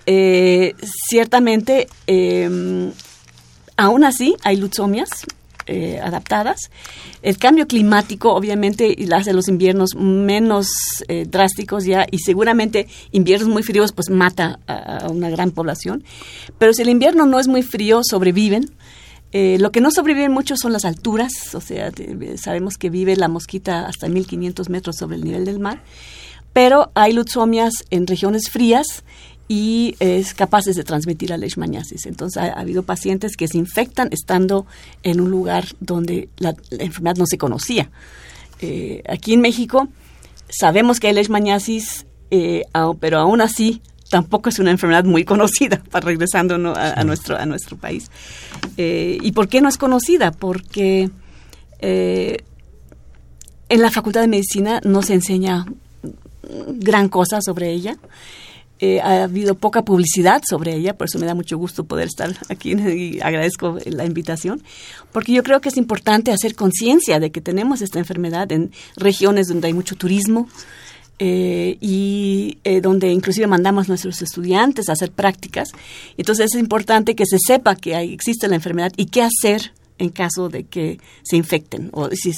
Eh, 0.05 0.75
ciertamente, 1.09 1.87
eh, 2.07 2.91
aún 3.75 4.03
así 4.03 4.35
hay 4.43 4.57
lutzomias, 4.57 5.09
eh, 5.71 5.99
adaptadas. 6.01 6.71
El 7.21 7.37
cambio 7.37 7.67
climático 7.67 8.33
obviamente 8.33 8.97
hace 9.13 9.33
los 9.33 9.47
inviernos 9.47 9.93
menos 9.93 10.67
eh, 11.07 11.27
drásticos 11.29 11.85
ya 11.85 12.07
y 12.09 12.17
seguramente 12.17 12.87
inviernos 13.11 13.49
muy 13.49 13.61
fríos 13.61 13.91
pues 13.91 14.09
mata 14.09 14.59
a, 14.65 15.07
una 15.11 15.29
gran 15.29 15.51
población. 15.51 16.03
Pero 16.57 16.73
si 16.73 16.81
el 16.81 16.89
invierno 16.89 17.27
no 17.27 17.39
es 17.39 17.47
muy 17.47 17.61
frío, 17.61 18.01
sobreviven. 18.03 18.71
Eh, 19.31 19.57
lo 19.59 19.71
que 19.71 19.79
no 19.79 19.91
sobreviven 19.91 20.31
mucho 20.31 20.57
son 20.57 20.73
las 20.73 20.85
alturas, 20.85 21.53
o 21.53 21.61
sea, 21.61 21.91
sabemos 22.37 22.77
que 22.79 22.89
vive 22.89 23.15
la 23.15 23.27
mosquita 23.27 23.85
hasta 23.85 24.09
1500 24.09 24.69
metros 24.69 24.95
sobre 24.95 25.17
el 25.17 25.23
nivel 25.23 25.45
del 25.45 25.59
mar, 25.59 25.83
pero 26.51 26.91
hay 26.95 27.13
lutzomias 27.13 27.73
en 27.91 28.07
regiones 28.07 28.49
frías 28.49 29.03
y 29.51 29.95
es 29.99 30.35
capaces 30.35 30.75
de 30.75 30.83
transmitir 30.83 31.31
la 31.31 31.37
leishmaniasis. 31.37 32.05
Entonces 32.05 32.41
ha, 32.41 32.53
habido 32.53 32.83
pacientes 32.83 33.35
que 33.35 33.47
se 33.47 33.57
infectan 33.57 34.09
estando 34.11 34.67
en 35.01 35.19
un 35.19 35.31
lugar 35.31 35.65
donde 35.79 36.29
la, 36.37 36.55
enfermedad 36.69 37.17
no 37.17 37.25
se 37.25 37.39
conocía. 37.39 37.89
Eh, 38.61 39.01
aquí 39.09 39.33
en 39.33 39.41
México 39.41 39.89
sabemos 40.49 40.99
que 40.99 41.07
hay 41.07 41.13
leishmaniasis, 41.13 42.05
eh, 42.29 42.65
pero 42.99 43.17
aún 43.17 43.41
así 43.41 43.81
tampoco 44.11 44.49
es 44.49 44.59
una 44.59 44.69
enfermedad 44.69 45.03
muy 45.03 45.25
conocida, 45.25 45.81
para 45.89 46.05
regresando 46.05 46.53
a, 46.75 47.03
nuestro, 47.03 47.35
a 47.35 47.47
nuestro 47.47 47.75
país. 47.75 48.11
Eh, 48.77 49.17
¿Y 49.19 49.31
por 49.31 49.47
qué 49.47 49.61
no 49.61 49.67
es 49.67 49.79
conocida? 49.79 50.31
Porque 50.31 51.09
en 51.81 52.37
la 53.81 53.89
Facultad 53.89 54.21
de 54.21 54.27
Medicina 54.27 54.79
no 54.83 55.01
se 55.01 55.15
enseña 55.15 55.65
gran 56.67 57.09
cosa 57.09 57.41
sobre 57.41 57.71
ella. 57.71 57.97
Eh, 58.81 59.01
ha 59.01 59.23
habido 59.23 59.55
poca 59.55 59.83
publicidad 59.83 60.41
sobre 60.49 60.73
ella, 60.73 60.95
por 60.95 61.07
eso 61.07 61.19
me 61.19 61.25
da 61.25 61.35
mucho 61.35 61.57
gusto 61.57 61.83
poder 61.83 62.07
estar 62.07 62.33
aquí 62.47 62.71
y 62.73 63.19
agradezco 63.21 63.77
la 63.85 64.05
invitación, 64.05 64.63
porque 65.11 65.33
yo 65.33 65.43
creo 65.43 65.59
que 65.59 65.67
es 65.67 65.75
importante 65.75 66.31
hacer 66.31 66.55
conciencia 66.55 67.19
de 67.19 67.29
que 67.29 67.41
tenemos 67.41 67.81
esta 67.81 67.99
enfermedad 67.99 68.49
en 68.53 68.71
regiones 68.95 69.47
donde 69.47 69.67
hay 69.67 69.73
mucho 69.73 69.95
turismo, 69.95 70.47
eh, 71.21 71.77
y 71.81 72.59
eh, 72.63 72.79
donde 72.79 73.11
inclusive 73.11 73.45
mandamos 73.45 73.87
a 73.87 73.89
nuestros 73.89 74.21
estudiantes 74.21 74.87
a 74.87 74.93
hacer 74.93 75.11
prácticas. 75.11 75.67
Entonces 76.15 76.51
es 76.53 76.59
importante 76.61 77.13
que 77.13 77.25
se 77.25 77.37
sepa 77.45 77.75
que 77.75 77.99
existe 77.99 78.47
la 78.47 78.55
enfermedad 78.55 78.93
y 78.95 79.07
qué 79.07 79.23
hacer 79.23 79.73
en 79.97 80.11
caso 80.11 80.47
de 80.47 80.63
que 80.63 81.01
se 81.23 81.35
infecten 81.35 81.89
o 81.91 82.07
si 82.11 82.31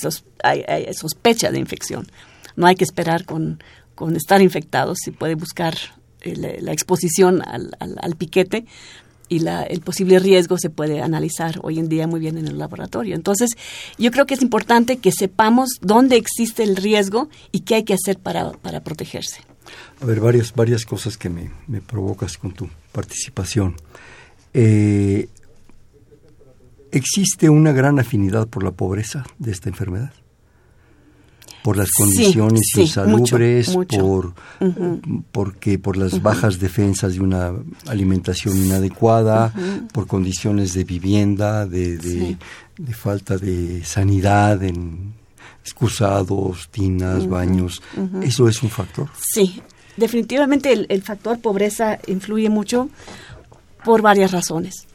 hay, 0.43 0.65
sospecha 0.95 1.51
de 1.51 1.60
infección. 1.60 2.07
No 2.55 2.65
hay 2.65 2.75
que 2.75 2.83
esperar 2.83 3.25
con, 3.25 3.63
con 3.93 4.15
estar 4.15 4.41
infectados, 4.41 4.98
se 5.03 5.12
puede 5.12 5.36
buscar 5.36 5.75
eh, 6.21 6.59
la, 6.61 6.71
exposición 6.71 7.41
al, 7.45 7.75
al, 7.79 8.15
piquete 8.15 8.65
y 9.29 9.39
la, 9.39 9.63
el 9.63 9.81
posible 9.81 10.19
riesgo 10.19 10.57
se 10.57 10.69
puede 10.69 11.01
analizar 11.01 11.59
hoy 11.63 11.79
en 11.79 11.89
día 11.89 12.07
muy 12.07 12.19
bien 12.19 12.37
en 12.37 12.47
el 12.47 12.57
laboratorio. 12.57 13.15
Entonces, 13.15 13.51
yo 13.97 14.11
creo 14.11 14.25
que 14.25 14.33
es 14.33 14.41
importante 14.41 14.97
que 14.97 15.11
sepamos 15.11 15.79
dónde 15.81 16.17
existe 16.17 16.63
el 16.63 16.75
riesgo 16.75 17.29
y 17.51 17.61
qué 17.61 17.75
hay 17.75 17.83
que 17.83 17.93
hacer 17.93 18.19
para, 18.19 18.51
para 18.51 18.83
protegerse. 18.83 19.41
A 20.01 20.05
ver, 20.05 20.19
varias, 20.19 20.53
varias 20.53 20.85
cosas 20.85 21.17
que 21.17 21.29
me, 21.29 21.51
me 21.67 21.81
provocas 21.81 22.37
con 22.37 22.51
tu 22.51 22.69
participación. 22.91 23.75
Eh, 24.53 25.29
¿Existe 26.91 27.49
una 27.49 27.71
gran 27.71 27.99
afinidad 27.99 28.47
por 28.47 28.63
la 28.63 28.71
pobreza 28.71 29.25
de 29.39 29.51
esta 29.51 29.69
enfermedad? 29.69 30.11
Por 31.63 31.77
las 31.77 31.91
condiciones 31.91 32.61
insalubres, 32.75 33.75
por 33.99 34.33
porque 35.31 35.77
por 35.77 35.97
las 35.97 36.21
bajas 36.21 36.59
defensas 36.59 37.13
de 37.13 37.21
una 37.21 37.53
alimentación 37.87 38.57
inadecuada, 38.57 39.53
por 39.93 40.07
condiciones 40.07 40.73
de 40.73 40.83
vivienda, 40.83 41.65
de, 41.65 41.97
de, 41.97 42.93
falta 42.93 43.37
de 43.37 43.83
sanidad 43.85 44.63
en 44.63 45.13
excusados, 45.63 46.69
tinas, 46.71 47.27
baños. 47.27 47.81
¿Eso 48.21 48.47
es 48.47 48.63
un 48.63 48.69
factor? 48.69 49.09
Sí, 49.33 49.61
definitivamente 49.97 50.73
el, 50.73 50.87
el 50.89 51.03
factor 51.03 51.39
pobreza 51.39 51.99
influye 52.07 52.49
mucho 52.49 52.89
por 53.83 54.01
varias 54.01 54.31
razones. 54.31 54.87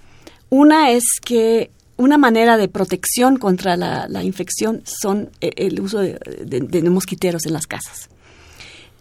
Una 0.49 0.91
es 0.91 1.05
que 1.25 1.71
una 1.97 2.19
manera 2.19 2.57
de 2.57 2.69
protección 2.69 3.39
contra 3.39 3.77
la, 3.77 4.23
infección 4.23 4.83
son 4.85 5.31
eh, 5.41 5.53
el 5.57 5.81
uso 5.81 5.99
de, 5.99 6.91
mosquiteros 6.91 7.47
en 7.47 7.53
las 7.53 7.67
casas. 7.67 8.09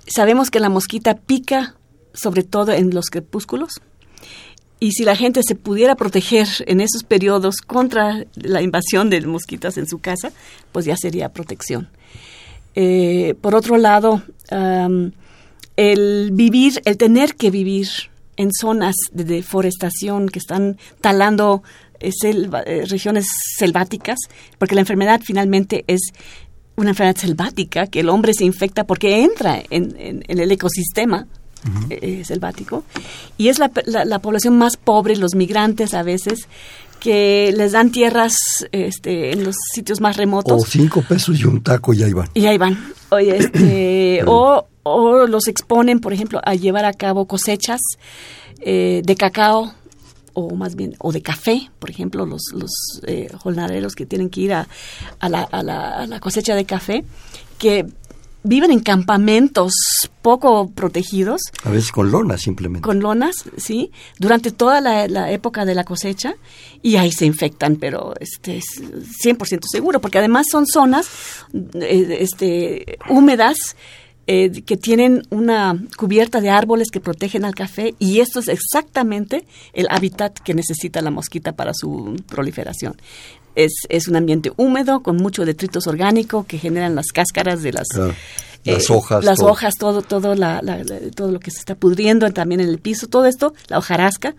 Sabemos 0.08 0.52
que 0.52 0.60
la 0.60 0.70
mosquita 0.70 1.16
pica 1.16 1.76
sobre 2.14 2.44
todo 2.44 2.72
en 2.72 2.94
los 2.94 3.08
crepúsculos 3.08 3.82
y 4.80 4.92
si 4.92 5.04
la 5.04 5.16
gente 5.16 5.42
se 5.46 5.56
pudiera 5.56 5.96
proteger 5.96 6.48
en 6.68 6.80
esos 6.80 7.04
periodos 7.04 7.58
contra 7.58 8.26
la 8.36 8.62
invasión 8.62 9.10
de 9.10 9.22
mosquitas 9.22 9.78
en 9.78 9.88
su 9.88 10.00
casa, 10.00 10.32
pues 10.72 10.86
ya 10.86 10.96
sería 10.96 11.30
protección. 11.30 11.90
Eh, 12.76 13.36
por 13.42 13.56
otro 13.56 13.78
lado, 13.78 14.22
el 15.78 16.30
vivir, 16.34 16.82
el 16.86 16.98
tener 16.98 17.36
que 17.36 17.52
vivir 17.52 17.88
en 18.38 18.52
zonas 18.52 18.96
de 19.12 19.24
deforestación 19.24 20.30
que 20.30 20.40
están 20.40 20.78
talando 21.02 21.64
eh, 22.00 22.86
regiones 22.88 23.28
selváticas, 23.58 24.18
porque 24.58 24.76
la 24.76 24.82
enfermedad 24.82 25.22
finalmente 25.24 25.84
es 25.88 26.02
una 26.76 26.90
enfermedad 26.90 27.18
selvática, 27.18 27.88
que 27.88 28.02
el 28.02 28.10
hombre 28.10 28.34
se 28.34 28.46
infecta 28.46 28.86
porque 28.86 29.24
entra 29.24 29.62
en, 29.70 30.24
el 30.28 30.52
ecosistema 30.52 31.28
eh, 31.90 32.24
selvático, 32.26 32.84
y 33.38 33.48
es 33.48 33.60
la, 33.60 33.70
población 34.20 34.58
más 34.58 34.78
pobre, 34.78 35.16
los 35.16 35.36
migrantes 35.36 35.94
a 35.94 36.04
veces, 36.04 36.48
que 37.00 37.54
les 37.56 37.72
dan 37.72 37.92
tierras 37.92 38.36
este, 38.72 39.32
en 39.32 39.44
los 39.44 39.56
sitios 39.74 40.02
más 40.02 40.18
remotos. 40.18 40.62
O 40.62 40.66
cinco 40.66 41.02
pesos 41.02 41.40
y 41.40 41.46
un 41.46 41.62
taco 41.62 41.94
y 41.94 42.04
ahí 42.04 42.14
van. 42.14 42.30
Y 42.34 42.46
ahí 42.46 42.58
van. 42.58 42.78
este, 43.20 44.22
o, 44.26 44.66
o, 44.84 45.28
los 45.28 45.48
exponen, 45.48 46.00
por 46.00 46.14
ejemplo, 46.14 46.42
a 46.44 46.56
llevar 46.56 46.86
a 46.86 46.94
cabo 46.94 47.26
cosechas 47.26 47.80
eh, 48.62 49.02
de 49.06 49.16
cacao 49.16 49.74
o 50.36 50.54
más 50.54 50.76
bien, 50.76 50.96
o 51.00 51.12
de 51.12 51.22
café, 51.22 51.72
por 51.80 51.90
ejemplo, 51.90 52.26
los, 52.26 52.44
los 52.54 52.72
eh, 53.08 53.30
jornaleros 53.40 53.96
que 53.96 54.06
tienen 54.06 54.30
que 54.30 54.42
ir 54.42 54.54
a, 54.54 54.68
la, 55.22 55.42
a, 55.44 55.64
la, 55.64 56.20
cosecha 56.20 56.56
de 56.56 56.66
café, 56.66 57.04
que 57.58 57.86
viven 58.44 58.70
en 58.70 58.82
campamentos 58.82 59.74
poco 60.22 60.70
protegidos. 60.70 61.42
A 61.64 61.70
veces 61.70 61.92
con 61.92 62.12
lonas 62.12 62.42
simplemente. 62.42 62.86
Con 62.86 63.00
lonas, 63.00 63.46
sí, 63.58 63.92
durante 64.20 64.52
toda 64.52 64.82
la, 64.82 65.32
época 65.32 65.66
de 65.66 65.74
la 65.74 65.86
cosecha 65.86 66.36
y 66.82 66.98
ahí 66.98 67.12
se 67.12 67.26
infectan, 67.26 67.78
pero 67.78 68.14
este 68.20 68.58
es 68.58 68.66
100% 69.24 69.62
seguro, 69.72 70.02
porque 70.02 70.20
además 70.20 70.48
son 70.52 70.68
zonas 70.68 71.08
eh, 71.54 72.18
este, 72.20 73.00
húmedas 73.10 73.76
eh, 74.28 74.64
que 74.64 74.76
tienen 74.76 75.22
una 75.30 75.80
cubierta 75.98 76.42
de 76.42 76.50
árboles 76.50 76.90
que 76.90 77.00
protegen 77.00 77.46
al 77.46 77.54
café 77.54 77.94
y 78.00 78.22
esto 78.22 78.40
es 78.40 78.48
exactamente 78.48 79.46
el 79.74 79.86
hábitat 79.90 80.40
que 80.40 80.56
necesita 80.56 81.02
la 81.02 81.12
mosquita 81.12 81.52
para 81.52 81.74
su 81.76 82.16
proliferación. 82.28 82.96
Es, 83.54 83.72
es 83.88 84.08
un 84.08 84.16
ambiente 84.16 84.52
húmedo 84.58 85.02
con 85.02 85.18
mucho 85.18 85.46
detritos 85.46 85.86
orgánicos 85.86 86.46
que 86.48 86.58
generan 86.58 86.96
las 86.96 87.08
cáscaras 87.14 87.62
de 87.62 87.74
las... 87.74 87.88
las 87.96 88.90
eh, 88.90 88.94
hojas. 88.94 89.24
Las 89.24 89.42
hojas, 89.42 89.76
todo, 89.76 90.02
todo, 90.02 90.36
todo 91.16 91.32
lo 91.32 91.40
que 91.40 91.52
se 91.52 91.60
está 91.60 91.76
pudriendo 91.76 92.30
también 92.32 92.62
en 92.62 92.70
el 92.70 92.80
piso, 92.80 93.08
todo 93.08 93.28
esto, 93.28 93.54
la 93.68 93.78
hojarasca, 93.78 94.36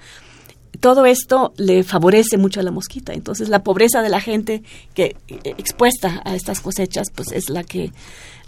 todo 0.80 1.06
esto 1.06 1.52
le 1.56 1.82
favorece 1.82 2.36
mucho 2.36 2.60
a 2.60 2.62
la 2.62 2.70
mosquita. 2.70 3.12
Entonces, 3.12 3.48
la 3.48 3.62
pobreza 3.62 4.02
de 4.02 4.08
la 4.08 4.20
gente 4.20 4.62
que 4.94 5.16
eh, 5.28 5.54
expuesta 5.58 6.22
a 6.24 6.34
estas 6.34 6.60
cosechas, 6.60 7.08
pues 7.14 7.32
es 7.32 7.48
la 7.48 7.64
que 7.64 7.92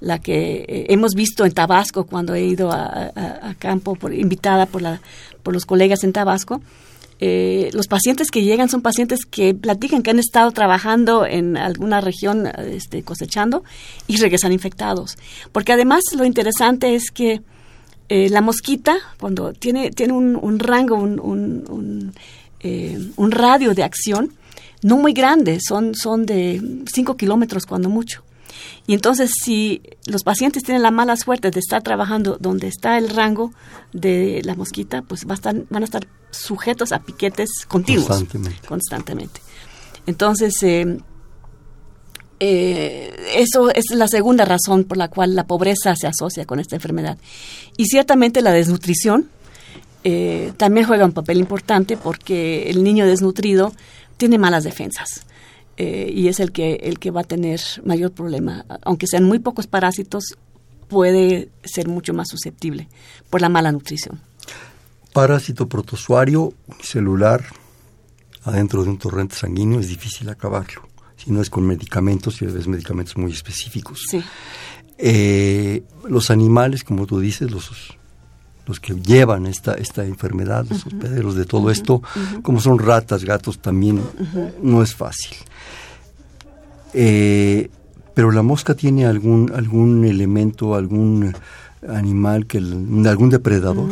la 0.01 0.21
que 0.21 0.65
eh, 0.69 0.87
hemos 0.91 1.15
visto 1.15 1.45
en 1.45 1.53
Tabasco 1.53 2.07
cuando 2.07 2.35
he 2.35 2.45
ido 2.45 2.71
a, 2.71 3.11
campo, 3.59 3.97
por, 3.97 4.15
invitada 4.15 4.67
por, 4.67 4.83
la, 4.83 5.01
por 5.43 5.53
los 5.55 5.67
colegas 5.67 6.05
en 6.05 6.13
Tabasco. 6.13 6.61
Eh, 7.21 7.71
los 7.73 7.89
pacientes 7.89 8.31
que 8.31 8.45
llegan 8.45 8.69
son 8.69 8.81
pacientes 8.81 9.25
que 9.29 9.53
platican 9.53 10.03
que 10.05 10.11
han 10.11 10.21
estado 10.21 10.53
trabajando 10.53 11.27
en 11.27 11.57
alguna 11.57 12.01
región 12.01 12.47
este, 12.47 13.03
cosechando 13.03 13.65
y 14.07 14.19
regresan 14.19 14.53
infectados. 14.53 15.17
Porque 15.51 15.73
además 15.73 16.05
lo 16.17 16.25
interesante 16.25 16.95
es 16.95 17.11
que 17.11 17.43
eh, 18.09 18.29
la 18.31 18.41
mosquita, 18.41 18.97
cuando 19.21 19.53
tiene, 19.53 19.91
tiene 19.91 20.13
un, 20.15 20.59
rango, 20.59 20.97
un, 20.97 21.21
un, 21.21 22.15
un, 23.17 23.31
radio 23.31 23.75
de 23.75 23.83
acción, 23.83 24.33
no 24.83 24.97
muy 24.97 25.13
grande, 25.13 25.59
son, 25.61 25.95
son 25.95 26.25
de 26.25 26.63
5 26.93 27.17
kilómetros 27.17 27.67
cuando 27.67 27.89
mucho. 27.89 28.23
Y 28.87 28.95
entonces, 28.95 29.31
si 29.45 29.83
los 30.07 30.23
pacientes 30.23 30.63
tienen 30.63 30.83
la 30.83 30.91
mala 30.91 31.17
suerte 31.17 31.51
de 31.51 31.61
estar 31.61 31.83
trabajando 31.83 32.39
donde 32.41 32.69
está 32.69 32.97
el 32.97 33.11
rango 33.11 33.53
de 33.93 34.41
la 34.45 34.55
mosquita, 34.55 35.03
pues 35.03 35.27
va 35.27 35.33
a 35.33 35.35
estar, 35.35 35.55
van 35.69 35.83
a 35.83 35.85
estar 35.85 36.07
sujetos 36.31 36.93
a 36.93 37.01
piquetes 37.01 37.51
continuos. 37.69 38.07
Constantemente. 38.07 38.67
Constantemente. 38.67 39.41
Entonces, 40.07 40.63
eh, 40.63 40.99
eh, 42.41 43.15
eso 43.35 43.71
es 43.71 43.85
la 43.91 44.09
segunda 44.09 44.45
razón 44.45 44.85
por 44.85 44.97
la 44.97 45.09
cual 45.09 45.35
la 45.35 45.47
pobreza 45.47 45.95
se 45.97 46.07
asocia 46.07 46.45
con 46.45 46.61
esta 46.61 46.77
enfermedad. 46.77 47.19
Y 47.77 47.87
ciertamente 47.87 48.43
la 48.43 48.53
desnutrición 48.53 49.29
eh, 50.05 50.53
también 50.57 50.87
juega 50.87 51.05
un 51.05 51.13
papel 51.13 51.39
importante 51.39 51.97
porque 51.97 52.71
el 52.71 52.85
niño 52.85 53.07
desnutrido 53.07 53.73
tiene 54.17 54.39
malas 54.39 54.65
defensas. 54.65 55.25
Eh, 55.77 56.11
y 56.13 56.27
es 56.27 56.41
el 56.41 56.51
que, 56.51 56.75
el 56.83 56.99
que 56.99 57.13
va 57.13 57.21
a 57.21 57.25
tener 57.25 57.61
mayor 57.85 58.11
problema. 58.11 58.65
Aunque 58.83 59.07
sean 59.07 59.25
muy 59.25 59.39
pocos 59.39 59.69
parásitos, 59.69 60.37
puede 60.89 61.51
ser 61.63 61.87
mucho 61.87 62.15
más 62.15 62.29
susceptible 62.29 62.89
por 63.31 63.41
la 63.41 63.49
mala 63.49 63.71
nutrición. 63.71 64.21
Parásito 65.13 65.69
protozoario 65.69 66.53
celular 66.83 67.45
adentro 68.45 68.83
de 68.83 68.91
un 68.91 68.99
torrente 68.99 69.37
sanguíneo 69.37 69.79
es 69.79 69.89
difícil 69.89 70.29
acabarlo, 70.29 70.88
si 71.19 71.31
no 71.31 71.43
es 71.43 71.51
con 71.51 71.67
medicamentos 71.67 72.41
y 72.41 72.47
a 72.47 72.49
veces 72.49 72.67
medicamentos 72.67 73.17
muy 73.19 73.33
específicos. 73.33 74.07
Sí. 74.11 74.23
Eh, 74.97 75.83
los 76.09 76.31
animales, 76.31 76.83
como 76.83 77.07
tú 77.07 77.21
dices, 77.21 77.51
los 77.51 77.71
los 78.69 78.81
que 78.81 78.95
llevan 78.95 79.47
esta, 79.47 79.73
esta 79.73 80.05
enfermedad, 80.05 80.67
los 80.69 80.87
hospederos 80.87 81.35
de 81.35 81.47
todo 81.47 81.71
esto, 81.71 82.03
como 82.43 82.61
son 82.61 82.79
ratas, 82.79 83.25
gatos, 83.25 83.61
también 83.61 84.03
no 84.63 84.83
es 84.83 84.95
fácil. 84.95 85.39
Eh, 86.93 87.71
pero 88.13 88.31
la 88.31 88.43
mosca 88.43 88.75
tiene 88.75 89.07
algún, 89.07 89.51
algún 89.55 90.05
elemento, 90.05 90.75
algún 90.75 91.35
animal, 91.87 92.47
que 92.47 92.59
algún 92.59 93.31
depredador. 93.31 93.89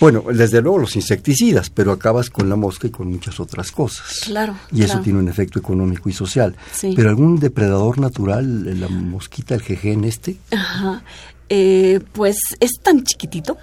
Bueno, 0.00 0.24
desde 0.32 0.60
luego 0.60 0.78
los 0.78 0.96
insecticidas, 0.96 1.70
pero 1.70 1.92
acabas 1.92 2.30
con 2.30 2.48
la 2.48 2.56
mosca 2.56 2.86
y 2.86 2.90
con 2.90 3.08
muchas 3.10 3.40
otras 3.40 3.70
cosas. 3.72 4.20
Claro. 4.24 4.56
Y 4.72 4.82
eso 4.82 5.00
tiene 5.00 5.18
un 5.18 5.28
efecto 5.28 5.58
económico 5.58 6.08
y 6.08 6.12
social. 6.12 6.56
Pero 6.80 7.08
algún 7.08 7.38
depredador 7.38 7.98
natural, 7.98 8.80
la 8.80 8.88
mosquita, 8.88 9.54
el 9.54 9.62
jeje 9.62 9.92
en 9.92 10.04
este. 10.04 10.36
Ajá. 10.50 11.02
Eh, 11.48 12.00
pues 12.12 12.36
es 12.60 12.70
tan 12.82 13.02
chiquitito. 13.04 13.56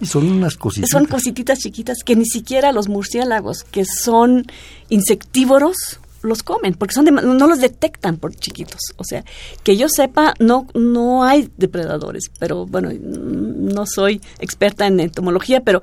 Y 0.00 0.06
son 0.06 0.30
unas 0.30 0.56
cositas. 0.56 0.88
Son 0.90 1.04
cosititas 1.04 1.58
chiquitas 1.58 1.98
que 2.04 2.16
ni 2.16 2.24
siquiera 2.24 2.72
los 2.72 2.88
murciélagos, 2.88 3.64
que 3.64 3.84
son 3.84 4.46
insectívoros, 4.88 6.00
los 6.22 6.42
comen, 6.42 6.74
porque 6.74 6.94
son 6.94 7.06
no 7.06 7.46
los 7.46 7.60
detectan 7.60 8.16
por 8.16 8.34
chiquitos. 8.34 8.80
O 8.96 9.04
sea, 9.04 9.24
que 9.62 9.76
yo 9.76 9.88
sepa, 9.88 10.34
no, 10.38 10.66
no 10.74 11.24
hay 11.24 11.50
depredadores, 11.56 12.30
pero 12.38 12.66
bueno, 12.66 12.90
no 12.92 13.84
soy 13.86 14.20
experta 14.38 14.86
en 14.86 15.00
entomología, 15.00 15.60
pero 15.60 15.80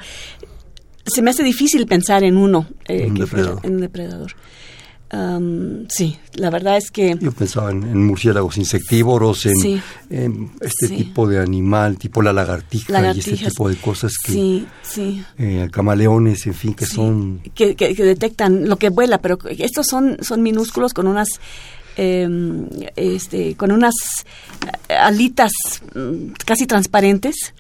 se 1.05 1.21
me 1.21 1.31
hace 1.31 1.43
difícil 1.43 1.87
pensar 1.87 2.23
en 2.23 2.37
uno, 2.37 2.67
eh, 2.87 3.03
en 3.05 3.73
un 3.73 3.81
depredador 3.81 4.35
sí, 5.89 6.17
la 6.33 6.49
verdad 6.49 6.77
es 6.77 6.91
que... 6.91 7.17
Yo 7.19 7.31
pensaba 7.31 7.71
en, 7.71 8.05
murciélagos 8.05 8.57
insectívoros, 8.57 9.45
en, 9.45 10.51
este 10.61 10.89
tipo 10.89 11.27
de 11.27 11.39
animal, 11.39 11.97
tipo 11.97 12.21
la 12.21 12.33
lagartija 12.33 13.13
y 13.13 13.19
este 13.19 13.37
tipo 13.37 13.69
de 13.69 13.75
cosas 13.77 14.13
que... 14.23 14.31
Sí, 14.31 14.67
sí. 14.83 15.23
Eh, 15.37 15.69
camaleones, 15.71 16.45
en 16.47 16.53
fin, 16.53 16.73
que 16.73 16.85
son... 16.85 17.41
Que, 17.55 17.75
que, 17.75 17.93
detectan 17.93 18.67
lo 18.67 18.77
que 18.77 18.89
vuela, 18.89 19.19
pero 19.19 19.37
estos 19.57 19.87
son, 19.87 20.17
son 20.21 20.43
minúsculos 20.43 20.93
con 20.93 21.07
unas... 21.07 21.29
Em, 21.99 22.69
este, 22.95 23.55
con 23.55 23.71
unas 23.71 23.95
alitas 24.87 25.51
mm, 25.95 26.33
casi 26.45 26.67
transparentes, 26.67 27.55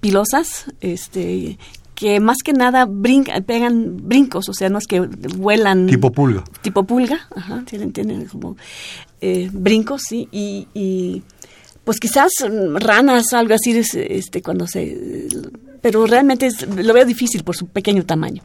pilosas, 0.00 0.66
este, 0.82 1.56
que 2.02 2.18
más 2.18 2.38
que 2.44 2.52
nada 2.52 2.88
pegan 3.46 4.08
brincos, 4.08 4.48
o 4.48 4.52
sea, 4.52 4.68
no 4.68 4.78
es 4.78 4.88
que 4.88 4.98
vuelan. 4.98 5.86
Tipo 5.86 6.10
pulga. 6.10 6.42
Tipo 6.60 6.82
pulga, 6.84 7.28
ajá, 7.36 7.62
tienen, 7.64 7.92
tienen 7.92 8.24
como 8.24 8.56
eh, 9.20 9.48
brincos, 9.52 10.02
sí, 10.08 10.28
y, 10.32 11.22
pues 11.84 12.00
quizás 12.00 12.32
ranas, 12.74 13.32
algo 13.34 13.54
así, 13.54 13.80
este, 13.94 14.42
cuando 14.42 14.66
se. 14.66 15.28
Pero 15.80 16.04
realmente 16.04 16.48
lo 16.76 16.92
veo 16.92 17.04
difícil 17.04 17.44
por 17.44 17.54
su 17.54 17.68
pequeño 17.68 18.04
tamaño. 18.04 18.42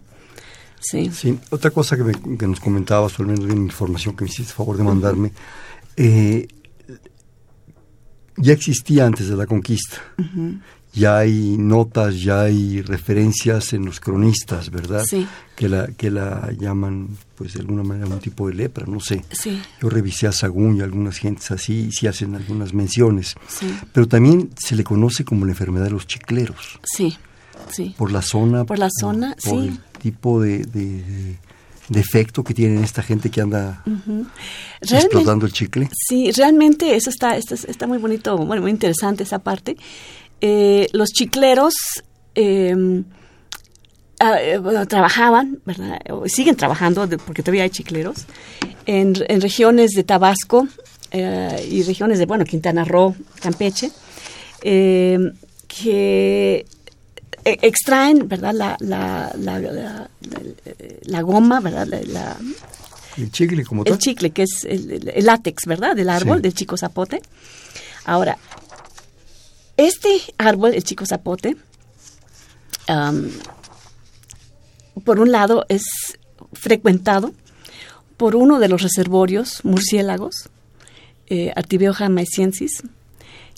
Sí. 0.80 1.10
sí. 1.12 1.40
Otra 1.50 1.72
cosa 1.72 1.98
que, 1.98 2.48
nos 2.48 2.60
comentabas, 2.60 3.20
o 3.20 3.24
al 3.24 3.30
menos 3.30 3.50
en 3.50 3.58
información 3.58 4.16
que 4.16 4.24
me 4.24 4.30
hiciste 4.30 4.54
favor 4.54 4.78
de 4.78 4.84
mandarme, 4.84 5.32
eh, 5.96 6.48
ya 8.38 8.54
existía 8.54 9.08
antes 9.08 9.28
de 9.28 9.36
la 9.36 9.48
conquista 9.48 9.98
ya 10.98 11.20
hay 11.20 11.58
notas, 11.58 12.22
ya 12.22 12.42
hay 12.42 12.82
referencias 12.82 13.74
en 13.74 13.86
los 13.86 14.00
cronistas, 14.00 14.70
¿verdad? 14.70 15.04
Sí. 15.08 15.28
Que 15.56 15.70
la, 15.70 15.88
que 15.88 16.12
la 16.12 16.52
llaman, 16.58 17.10
pues 17.36 17.54
de 17.54 17.62
alguna 17.62 17.84
manera, 17.84 18.08
un 18.08 18.20
tipo 18.20 18.48
de 18.48 18.56
lepra, 18.56 18.86
no 18.88 19.00
sé. 19.00 19.24
Sí. 19.32 19.62
Yo 19.82 19.90
revisé 19.90 20.28
a 20.28 20.32
Sagún 20.32 20.78
y 20.78 20.82
algunas 20.82 21.18
gentes 21.18 21.52
así, 21.52 21.88
y 21.88 21.92
sí 21.92 22.08
hacen 22.08 22.36
algunas 22.36 22.74
menciones. 22.74 23.36
Sí. 23.48 23.74
Pero 23.94 24.08
también 24.08 24.50
se 24.58 24.76
le 24.76 24.84
conoce 24.84 25.24
como 25.24 25.46
la 25.46 25.52
enfermedad 25.52 25.86
de 25.86 25.92
los 25.92 26.08
chicleros. 26.08 26.80
Sí, 26.84 27.18
sí. 27.72 27.96
Por 27.98 28.12
la 28.12 28.22
zona. 28.22 28.66
Por 28.66 28.80
la 28.80 28.90
zona, 29.00 29.36
por, 29.44 29.62
sí. 29.62 29.68
el 29.68 29.80
tipo 30.00 30.42
de, 30.42 30.66
de, 30.66 31.38
efecto 32.00 32.44
que 32.44 32.54
tienen 32.54 32.84
esta 32.84 33.02
gente 33.02 33.30
que 33.32 33.42
anda 33.42 33.84
explotando 34.82 35.46
el 35.46 35.54
chicle. 35.54 35.90
Sí, 36.08 36.32
realmente 36.32 36.96
eso 36.96 37.10
está, 37.10 37.38
está, 37.38 37.56
está 37.56 37.88
muy 37.88 37.98
bonito, 37.98 38.38
bueno, 38.38 38.62
muy 38.62 38.72
interesante 38.72 39.24
esa 39.24 39.40
parte. 39.40 39.78
Eh, 40.42 40.88
los 40.94 41.10
chicleros 41.10 41.74
em, 42.36 43.04
ah, 44.20 44.38
eh, 44.40 44.60
trabajaban, 44.88 45.60
¿verdad? 45.66 46.00
siguen 46.26 46.56
trabajando, 46.56 47.08
porque 47.26 47.42
todavía 47.42 47.64
hay 47.64 47.70
chicleros, 47.70 48.26
en, 48.86 49.16
regiones 49.42 49.92
de 49.92 50.04
Tabasco 50.04 50.68
eh, 51.12 51.68
y 51.70 51.84
regiones 51.84 52.20
de, 52.20 52.26
bueno, 52.26 52.46
Quintana 52.46 52.86
Roo, 52.86 53.16
Campeche, 53.42 53.92
em, 54.62 55.34
que 55.68 56.66
e, 57.44 57.60
extraen, 57.62 58.28
¿verdad? 58.28 58.54
La, 58.54 58.78
la, 58.80 60.10
la, 61.06 61.22
goma, 61.22 61.60
¿verdad? 61.60 61.88
el 63.18 63.32
chicle 63.32 63.64
como 63.66 63.84
tal. 63.84 63.94
El 63.94 64.00
chicle, 64.00 64.30
que 64.32 64.44
es 64.44 64.66
el, 64.66 65.26
látex, 65.26 65.66
¿verdad? 65.66 65.96
Del 65.96 66.10
árbol, 66.10 66.42
del 66.42 66.54
chico 66.54 66.78
zapote. 66.78 67.22
Ahora, 68.06 68.38
este 69.78 70.22
árbol, 70.38 70.74
el 70.74 70.84
chico 70.84 71.06
zapote, 71.06 71.56
por 75.04 75.20
un 75.20 75.32
lado 75.32 75.66
es 75.70 75.84
frecuentado 76.54 77.34
por 78.18 78.36
uno 78.36 78.60
de 78.60 78.68
los 78.68 78.82
reservorios 78.82 79.64
murciélagos, 79.64 80.50
eh, 81.28 81.52
Artibioja 81.56 82.10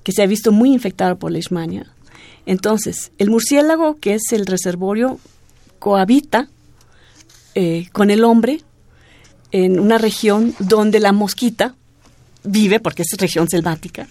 que 0.03 0.12
se 0.12 0.23
ha 0.23 0.27
visto 0.27 0.51
muy 0.51 0.73
infectado 0.73 1.17
por 1.17 1.32
leishmania. 1.32 1.93
Entonces, 2.45 3.12
el 3.17 3.29
murciélago, 3.29 3.99
que 3.99 4.15
es 4.15 4.32
el 4.32 4.45
reservorio, 4.45 5.19
cohabita 5.77 6.49
eh, 7.55 7.88
con 7.91 8.10
el 8.10 8.23
hombre 8.23 8.62
en 9.51 9.79
una 9.79 9.97
región 9.97 10.55
donde 10.60 10.99
la 10.99 11.12
mosquita 11.12 11.75
vive, 12.43 12.79
porque 12.79 13.03
es 13.03 13.19
región 13.19 13.47
selvática, 13.49 14.08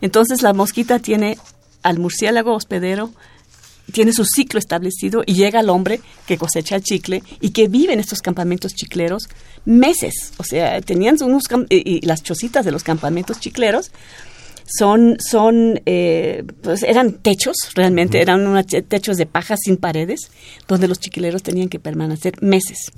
entonces 0.00 0.42
la 0.42 0.52
mosquita 0.52 0.98
tiene 0.98 1.38
al 1.82 1.98
murciélago 1.98 2.54
hospedero, 2.54 3.12
tiene 3.92 4.12
su 4.12 4.24
ciclo 4.24 4.58
establecido 4.58 5.22
y 5.24 5.34
llega 5.34 5.60
al 5.60 5.70
hombre 5.70 6.00
que 6.26 6.38
cosecha 6.38 6.76
el 6.76 6.82
chicle 6.82 7.22
y 7.40 7.50
que 7.50 7.68
vive 7.68 7.92
en 7.92 8.00
estos 8.00 8.20
campamentos 8.20 8.74
chicleros 8.74 9.28
meses. 9.64 10.32
O 10.38 10.44
sea, 10.44 10.80
tenían 10.80 11.16
unos 11.22 11.44
y 11.70 12.04
las 12.04 12.22
chocitas 12.22 12.64
de 12.64 12.72
los 12.72 12.82
campamentos 12.82 13.38
chicleros 13.40 13.90
Son, 14.66 15.16
son 15.20 15.80
eh, 15.86 16.42
pues 16.62 16.82
eran 16.82 17.12
techos, 17.12 17.56
realmente, 17.76 18.20
eran 18.20 18.44
unos 18.44 18.66
techos 18.66 19.16
de 19.16 19.26
paja 19.26 19.56
sin 19.56 19.76
paredes, 19.76 20.32
donde 20.66 20.88
los 20.88 20.98
chiquileros 20.98 21.44
tenían 21.44 21.68
que 21.68 21.78
permanecer 21.78 22.42
meses. 22.42 22.90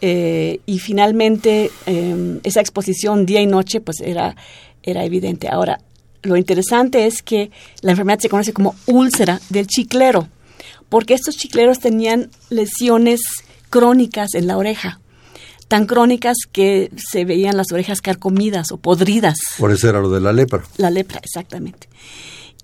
Eh, 0.00 0.60
y 0.64 0.78
finalmente, 0.78 1.70
em, 1.84 2.40
esa 2.44 2.60
exposición 2.60 3.26
día 3.26 3.42
y 3.42 3.46
noche, 3.46 3.82
pues 3.82 4.00
era, 4.00 4.34
era 4.82 5.04
evidente. 5.04 5.48
Ahora, 5.48 5.80
lo 6.22 6.36
interesante 6.36 7.06
es 7.06 7.22
que 7.22 7.50
la 7.82 7.92
enfermedad 7.92 8.20
se 8.20 8.28
conoce 8.28 8.52
como 8.52 8.74
úlcera 8.86 9.40
del 9.48 9.66
chiclero, 9.66 10.28
porque 10.88 11.14
estos 11.14 11.36
chicleros 11.36 11.78
tenían 11.80 12.30
lesiones 12.48 13.20
crónicas 13.70 14.34
en 14.34 14.46
la 14.46 14.56
oreja 14.56 15.00
tan 15.70 15.86
crónicas 15.86 16.36
que 16.50 16.90
se 16.96 17.24
veían 17.24 17.56
las 17.56 17.70
orejas 17.70 18.00
carcomidas 18.00 18.72
o 18.72 18.76
podridas. 18.76 19.38
Por 19.56 19.70
eso 19.70 19.88
era 19.88 20.00
lo 20.00 20.10
de 20.10 20.20
la 20.20 20.32
lepra. 20.32 20.64
La 20.78 20.90
lepra, 20.90 21.20
exactamente. 21.22 21.88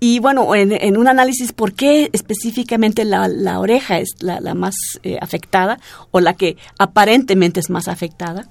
Y 0.00 0.18
bueno, 0.18 0.54
en, 0.56 0.96
un 0.96 1.06
análisis, 1.06 1.52
¿por 1.52 1.72
qué 1.72 2.10
específicamente 2.12 3.04
la, 3.04 3.60
oreja 3.60 4.00
es 4.00 4.10
la, 4.18 4.40
más 4.54 4.74
eh, 5.04 5.18
afectada 5.20 5.78
o 6.10 6.18
la 6.18 6.34
que 6.34 6.56
aparentemente 6.78 7.60
es 7.60 7.70
más 7.70 7.86
afectada? 7.86 8.48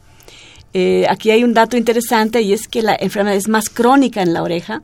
Eh, 0.74 1.06
aquí 1.10 1.32
hay 1.32 1.44
un 1.44 1.54
dato 1.54 1.76
interesante 1.76 2.42
y 2.42 2.54
es 2.54 2.70
que 2.70 2.82
la 2.82 2.96
enfermedad 2.98 3.38
es 3.38 3.50
más 3.50 3.70
crónica 3.70 4.22
en 4.22 4.34
la 4.34 4.42
oreja 4.42 4.84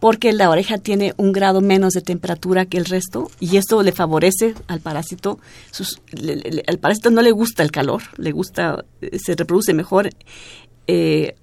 porque 0.00 0.32
la 0.32 0.48
oreja 0.50 0.78
tiene 0.78 1.14
un 1.18 1.32
grado 1.32 1.60
menos 1.60 1.92
de 1.92 2.00
temperatura 2.00 2.64
que 2.64 2.78
el 2.78 2.86
resto 2.86 3.30
y 3.38 3.58
esto 3.58 3.82
le 3.82 3.92
favorece 3.92 4.54
al 4.66 4.80
parásito. 4.80 5.38
al 6.66 6.78
parásito 6.78 7.10
no 7.10 7.22
le 7.22 7.30
gusta 7.30 7.62
el 7.62 7.70
calor, 7.70 8.02
le 8.16 8.32
gusta, 8.32 8.84
eh, 9.02 9.18
se 9.18 9.36
reproduce 9.36 9.74
mejor 9.74 10.08
eh, 10.86 11.36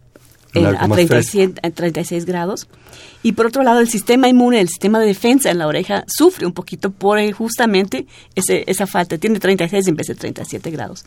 a 0.54 1.70
36 1.72 2.26
grados. 2.26 2.68
Y 3.22 3.34
por 3.34 3.46
otro 3.46 3.62
lado, 3.62 3.80
el 3.80 3.90
sistema 3.90 4.28
inmune, 4.28 4.60
el 4.60 4.70
sistema 4.70 5.00
de 5.00 5.06
defensa 5.06 5.52
en 5.52 5.60
la 5.60 5.68
oreja 5.68 6.04
sufre 6.08 6.48
un 6.48 6.54
poquito 6.54 6.90
por 6.90 7.20
eh, 7.20 7.32
justamente 7.32 8.08
ese, 8.34 8.64
esa 8.66 8.88
falta. 8.88 9.20
Tiene 9.20 9.40
36 9.40 9.88
en 9.88 9.96
vez 9.96 10.08
de 10.08 10.16
37 10.16 10.72
grados. 10.72 11.06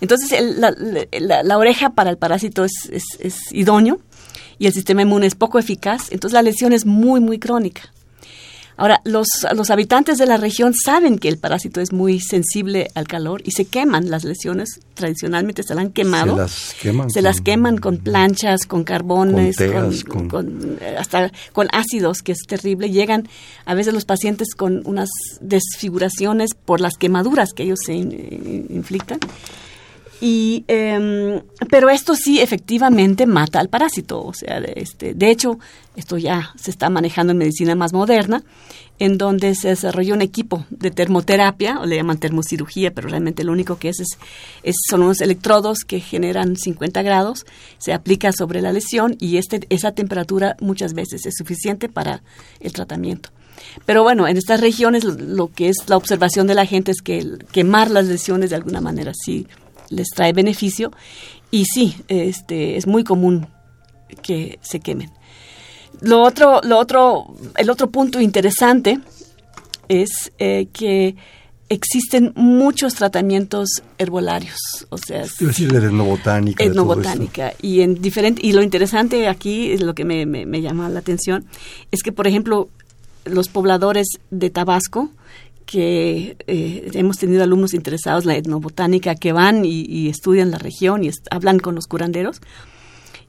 Entonces, 0.00 0.30
la, 0.60 1.58
oreja 1.58 1.90
para 1.90 2.10
el 2.10 2.18
parásito 2.18 2.64
es, 2.64 2.72
es 3.18 3.34
idóneo 3.50 3.98
y 4.58 4.66
el 4.66 4.72
sistema 4.72 5.02
inmune 5.02 5.26
es 5.26 5.34
poco 5.34 5.58
eficaz, 5.58 6.10
entonces 6.10 6.34
la 6.34 6.42
lesión 6.42 6.72
es 6.72 6.86
muy, 6.86 7.20
muy 7.20 7.38
crónica. 7.38 7.92
Ahora, 8.76 9.00
los, 9.04 9.28
los 9.54 9.70
habitantes 9.70 10.18
de 10.18 10.26
la 10.26 10.36
región 10.36 10.74
saben 10.74 11.18
que 11.18 11.28
el 11.28 11.38
parásito 11.38 11.80
es 11.80 11.92
muy 11.92 12.18
sensible 12.18 12.90
al 12.96 13.06
calor 13.06 13.40
y 13.44 13.52
se 13.52 13.66
queman 13.66 14.10
las 14.10 14.24
lesiones. 14.24 14.80
Tradicionalmente 14.94 15.62
se 15.62 15.74
las 15.74 15.84
han 15.84 15.92
quemado. 15.92 16.32
Se 16.32 16.40
las 16.40 16.74
queman. 16.80 17.10
Se 17.10 17.14
con, 17.20 17.24
las 17.24 17.40
queman 17.40 17.78
con 17.78 17.98
planchas, 17.98 18.66
con 18.66 18.82
carbones, 18.82 19.56
con, 20.08 20.78
eh, 20.80 20.96
hasta 20.98 21.30
con 21.52 21.68
ácidos, 21.72 22.22
que 22.22 22.32
es 22.32 22.40
terrible. 22.48 22.90
Llegan 22.90 23.28
a 23.64 23.74
veces 23.74 23.94
los 23.94 24.04
pacientes 24.04 24.56
con 24.56 24.82
unas 24.86 25.08
desfiguraciones 25.40 26.50
por 26.54 26.80
las 26.80 26.94
quemaduras 26.94 27.52
que 27.52 27.62
ellos 27.62 27.78
se 27.84 27.94
inflictan. 27.94 29.20
Y, 30.20 30.64
em, 30.68 31.42
pero 31.70 31.90
esto 31.90 32.14
sí 32.14 32.40
efectivamente 32.40 33.26
mata 33.26 33.60
al 33.60 33.68
parásito. 33.68 34.22
O 34.22 34.32
sea, 34.32 34.60
de, 34.60 34.72
este, 34.76 35.14
de 35.14 35.30
hecho, 35.30 35.58
esto 35.96 36.18
ya 36.18 36.52
se 36.56 36.70
está 36.70 36.88
manejando 36.90 37.32
en 37.32 37.38
medicina 37.38 37.74
más 37.74 37.92
moderna, 37.92 38.42
en 38.98 39.18
donde 39.18 39.54
se 39.54 39.68
desarrolló 39.68 40.14
un 40.14 40.22
equipo 40.22 40.66
de 40.70 40.90
termoterapia, 40.90 41.80
o 41.80 41.86
le 41.86 41.96
llaman 41.96 42.18
termocirugía, 42.18 42.92
pero 42.92 43.08
realmente 43.08 43.44
lo 43.44 43.52
único 43.52 43.76
que 43.76 43.88
es, 43.88 44.00
es, 44.62 44.76
son 44.88 45.02
unos 45.02 45.20
electrodos 45.20 45.80
que 45.80 46.00
generan 46.00 46.56
50 46.56 47.02
grados, 47.02 47.44
se 47.78 47.92
aplica 47.92 48.32
sobre 48.32 48.62
la 48.62 48.72
lesión 48.72 49.16
y 49.18 49.36
este, 49.36 49.66
esa 49.68 49.92
temperatura 49.92 50.56
muchas 50.60 50.94
veces 50.94 51.26
es 51.26 51.34
suficiente 51.36 51.88
para 51.88 52.22
el 52.60 52.72
tratamiento. 52.72 53.30
Pero 53.86 54.02
bueno, 54.02 54.26
en 54.26 54.36
estas 54.36 54.60
regiones 54.60 55.04
lo 55.04 55.48
que 55.48 55.68
es 55.68 55.76
la 55.88 55.96
observación 55.96 56.46
de 56.46 56.54
la 56.54 56.66
gente 56.66 56.90
es 56.90 57.02
que 57.02 57.38
quemar 57.52 57.90
las 57.90 58.06
lesiones 58.06 58.50
de 58.50 58.56
alguna 58.56 58.80
manera 58.80 59.12
sí 59.14 59.46
les 59.90 60.08
trae 60.08 60.32
beneficio 60.32 60.92
y 61.50 61.66
sí, 61.66 61.96
este, 62.08 62.76
es 62.76 62.86
muy 62.86 63.04
común 63.04 63.46
que 64.22 64.58
se 64.62 64.80
quemen. 64.80 65.10
Lo 66.00 66.22
otro, 66.22 66.60
lo 66.62 66.78
otro, 66.78 67.34
el 67.56 67.70
otro 67.70 67.90
punto 67.90 68.20
interesante 68.20 68.98
es 69.88 70.32
eh, 70.38 70.66
que 70.72 71.14
existen 71.68 72.32
muchos 72.34 72.94
tratamientos 72.94 73.68
herbolarios, 73.98 74.86
o 74.90 74.98
sea, 74.98 75.22
es 75.22 75.38
decir, 75.38 75.72
la 75.72 75.78
etnobotánica. 75.78 76.62
Etnobotánica 76.62 77.52
y 77.62 77.80
en 77.80 78.00
diferente 78.02 78.44
y 78.44 78.52
lo 78.52 78.62
interesante 78.62 79.28
aquí, 79.28 79.76
lo 79.78 79.94
que 79.94 80.04
me, 80.04 80.26
me 80.26 80.60
llama 80.60 80.88
la 80.88 80.98
atención, 80.98 81.46
es 81.90 82.02
que 82.02 82.12
por 82.12 82.26
ejemplo 82.26 82.68
los 83.24 83.48
pobladores 83.48 84.06
de 84.30 84.50
Tabasco 84.50 85.10
que 85.66 86.36
eh, 86.46 86.90
hemos 86.94 87.18
tenido 87.18 87.42
alumnos 87.42 87.74
interesados 87.74 88.24
en 88.24 88.28
la 88.28 88.36
etnobotánica 88.36 89.14
que 89.14 89.32
van 89.32 89.64
y, 89.64 90.08
estudian 90.08 90.50
la 90.50 90.58
región 90.58 91.04
y 91.04 91.10
hablan 91.30 91.58
con 91.58 91.74
los 91.74 91.86
curanderos 91.86 92.40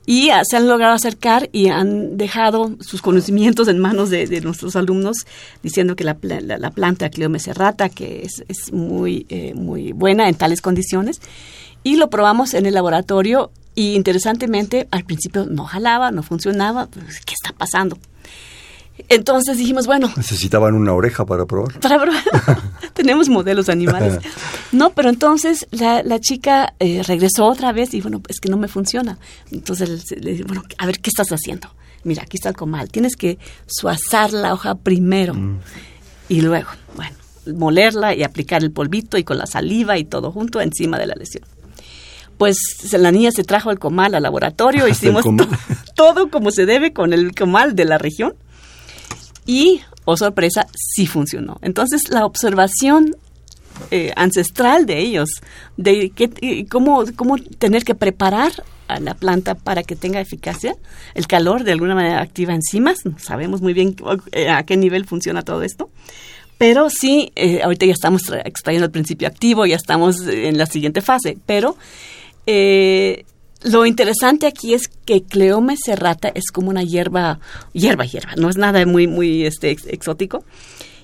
y 0.05 0.29
se 0.43 0.57
han 0.57 0.67
logrado 0.67 0.93
acercar 0.93 1.49
y 1.51 1.69
han 1.69 2.17
dejado 2.17 2.75
sus 2.79 3.01
conocimientos 3.01 3.67
en 3.67 3.79
manos 3.79 4.09
de, 4.09 4.41
nuestros 4.41 4.75
alumnos 4.75 5.25
diciendo 5.63 5.95
que 5.95 6.03
la, 6.03 6.17
la, 6.21 6.71
planta 6.71 7.09
Cleome 7.09 7.39
serrata 7.39 7.89
que 7.89 8.21
es, 8.23 8.43
es 8.47 8.71
muy, 8.71 9.25
eh, 9.29 9.53
muy 9.55 9.93
buena 9.93 10.29
en 10.29 10.35
tales 10.35 10.61
condiciones 10.61 11.21
y 11.83 11.95
lo 11.95 12.09
probamos 12.09 12.53
en 12.53 12.65
el 12.65 12.75
laboratorio 12.75 13.51
y 13.73 13.95
interesantemente 13.95 14.87
al 14.91 15.03
principio 15.03 15.45
no 15.45 15.65
jalaba, 15.65 16.11
no 16.11 16.23
funcionaba, 16.23 16.87
pues, 16.87 17.19
¿qué 17.25 17.33
está 17.33 17.51
pasando? 17.51 17.97
Entonces 19.09 19.57
dijimos, 19.57 19.87
bueno. 19.87 20.11
Necesitaban 20.15 20.73
una 20.73 20.93
oreja 20.93 21.25
para 21.25 21.45
probar. 21.45 21.79
Para 21.79 22.01
probar. 22.01 22.23
Tenemos 22.93 23.29
modelos 23.29 23.69
animales. 23.69 24.19
No, 24.71 24.89
pero 24.89 25.07
entonces 25.09 25.67
la, 25.71 26.03
la 26.03 26.19
chica 26.19 26.73
eh, 26.79 27.01
regresó 27.07 27.45
otra 27.45 27.71
vez 27.71 27.93
y 27.93 28.01
bueno, 28.01 28.21
es 28.27 28.41
que 28.41 28.49
no 28.49 28.57
me 28.57 28.67
funciona. 28.67 29.17
Entonces 29.49 30.11
le 30.11 30.31
dije, 30.31 30.43
bueno, 30.43 30.63
a 30.77 30.85
ver, 30.85 30.99
¿qué 30.99 31.09
estás 31.09 31.29
haciendo? 31.29 31.69
Mira, 32.03 32.23
aquí 32.23 32.35
está 32.35 32.49
el 32.49 32.57
comal. 32.57 32.89
Tienes 32.89 33.15
que 33.15 33.37
suazar 33.67 34.33
la 34.33 34.53
hoja 34.53 34.75
primero 34.75 35.33
mm. 35.33 35.59
y 36.27 36.41
luego, 36.41 36.67
bueno, 36.97 37.15
molerla 37.55 38.13
y 38.13 38.23
aplicar 38.23 38.63
el 38.63 38.71
polvito 38.71 39.17
y 39.17 39.23
con 39.23 39.37
la 39.37 39.45
saliva 39.45 39.97
y 39.97 40.03
todo 40.03 40.31
junto 40.31 40.59
encima 40.59 40.99
de 40.99 41.05
la 41.07 41.15
lesión 41.15 41.45
pues 42.37 42.57
la 42.91 43.11
niña 43.11 43.31
se 43.31 43.45
trajo 43.45 43.71
el 43.71 43.79
comal 43.79 44.13
al 44.13 44.23
laboratorio, 44.23 44.87
hicimos 44.89 45.23
todo 45.95 46.29
como 46.29 46.51
se 46.51 46.65
debe 46.65 46.91
con 46.91 47.13
el 47.13 47.33
comal 47.33 47.75
de 47.75 47.85
la 47.85 47.97
región 47.97 48.35
y, 49.45 49.81
oh 50.05 50.17
sorpresa, 50.17 50.67
sí 50.75 51.07
funcionó. 51.07 51.57
Entonces, 51.61 52.09
la 52.09 52.25
observación 52.25 53.15
eh, 53.91 54.13
ancestral 54.15 54.85
de 54.85 54.99
ellos, 54.99 55.29
de 55.77 56.09
que, 56.09 56.65
cómo, 56.69 57.03
cómo 57.15 57.37
tener 57.37 57.83
que 57.83 57.93
preparar 57.93 58.51
a 58.87 58.99
la 58.99 59.15
planta 59.15 59.55
para 59.55 59.83
que 59.83 59.95
tenga 59.95 60.19
eficacia, 60.21 60.75
el 61.13 61.27
calor 61.27 61.63
de 61.63 61.73
alguna 61.73 61.95
manera 61.95 62.21
activa 62.21 62.53
enzimas, 62.53 62.99
sabemos 63.17 63.61
muy 63.61 63.73
bien 63.73 63.95
eh, 64.31 64.49
a 64.49 64.63
qué 64.63 64.77
nivel 64.77 65.05
funciona 65.05 65.41
todo 65.41 65.61
esto, 65.63 65.89
pero 66.57 66.89
sí, 66.89 67.31
eh, 67.35 67.61
ahorita 67.63 67.85
ya 67.85 67.91
estamos 67.91 68.31
extrayendo 68.45 68.85
el 68.85 68.91
principio 68.91 69.27
activo, 69.27 69.65
ya 69.65 69.75
estamos 69.75 70.25
en 70.25 70.57
la 70.57 70.67
siguiente 70.67 71.01
fase, 71.01 71.37
pero 71.45 71.75
lo 73.63 73.85
interesante 73.85 74.47
aquí 74.47 74.73
es 74.73 74.87
que 74.87 75.23
Cleome 75.23 75.75
serrata 75.77 76.29
es 76.29 76.51
como 76.51 76.69
una 76.69 76.83
hierba, 76.83 77.39
hierba, 77.73 78.05
hierba, 78.05 78.35
no 78.37 78.49
es 78.49 78.57
nada 78.57 78.85
muy, 78.85 79.07
muy 79.07 79.45
este, 79.45 79.71
exótico. 79.71 80.43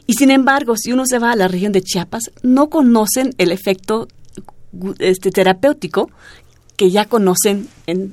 Y 0.08 0.14
sin 0.14 0.32
embargo, 0.32 0.76
si 0.78 0.92
uno 0.92 1.06
se 1.06 1.20
va 1.20 1.32
a 1.32 1.36
la 1.36 1.48
región 1.48 1.72
de 1.72 1.82
Chiapas, 1.82 2.32
no 2.44 2.70
conocen 2.70 3.34
el 3.38 3.52
efecto 3.52 4.08
este, 5.00 5.32
terapéutico 5.32 6.10
que 6.82 6.89
ya 6.89 7.06
conocen 7.06 7.67
en, 7.86 8.12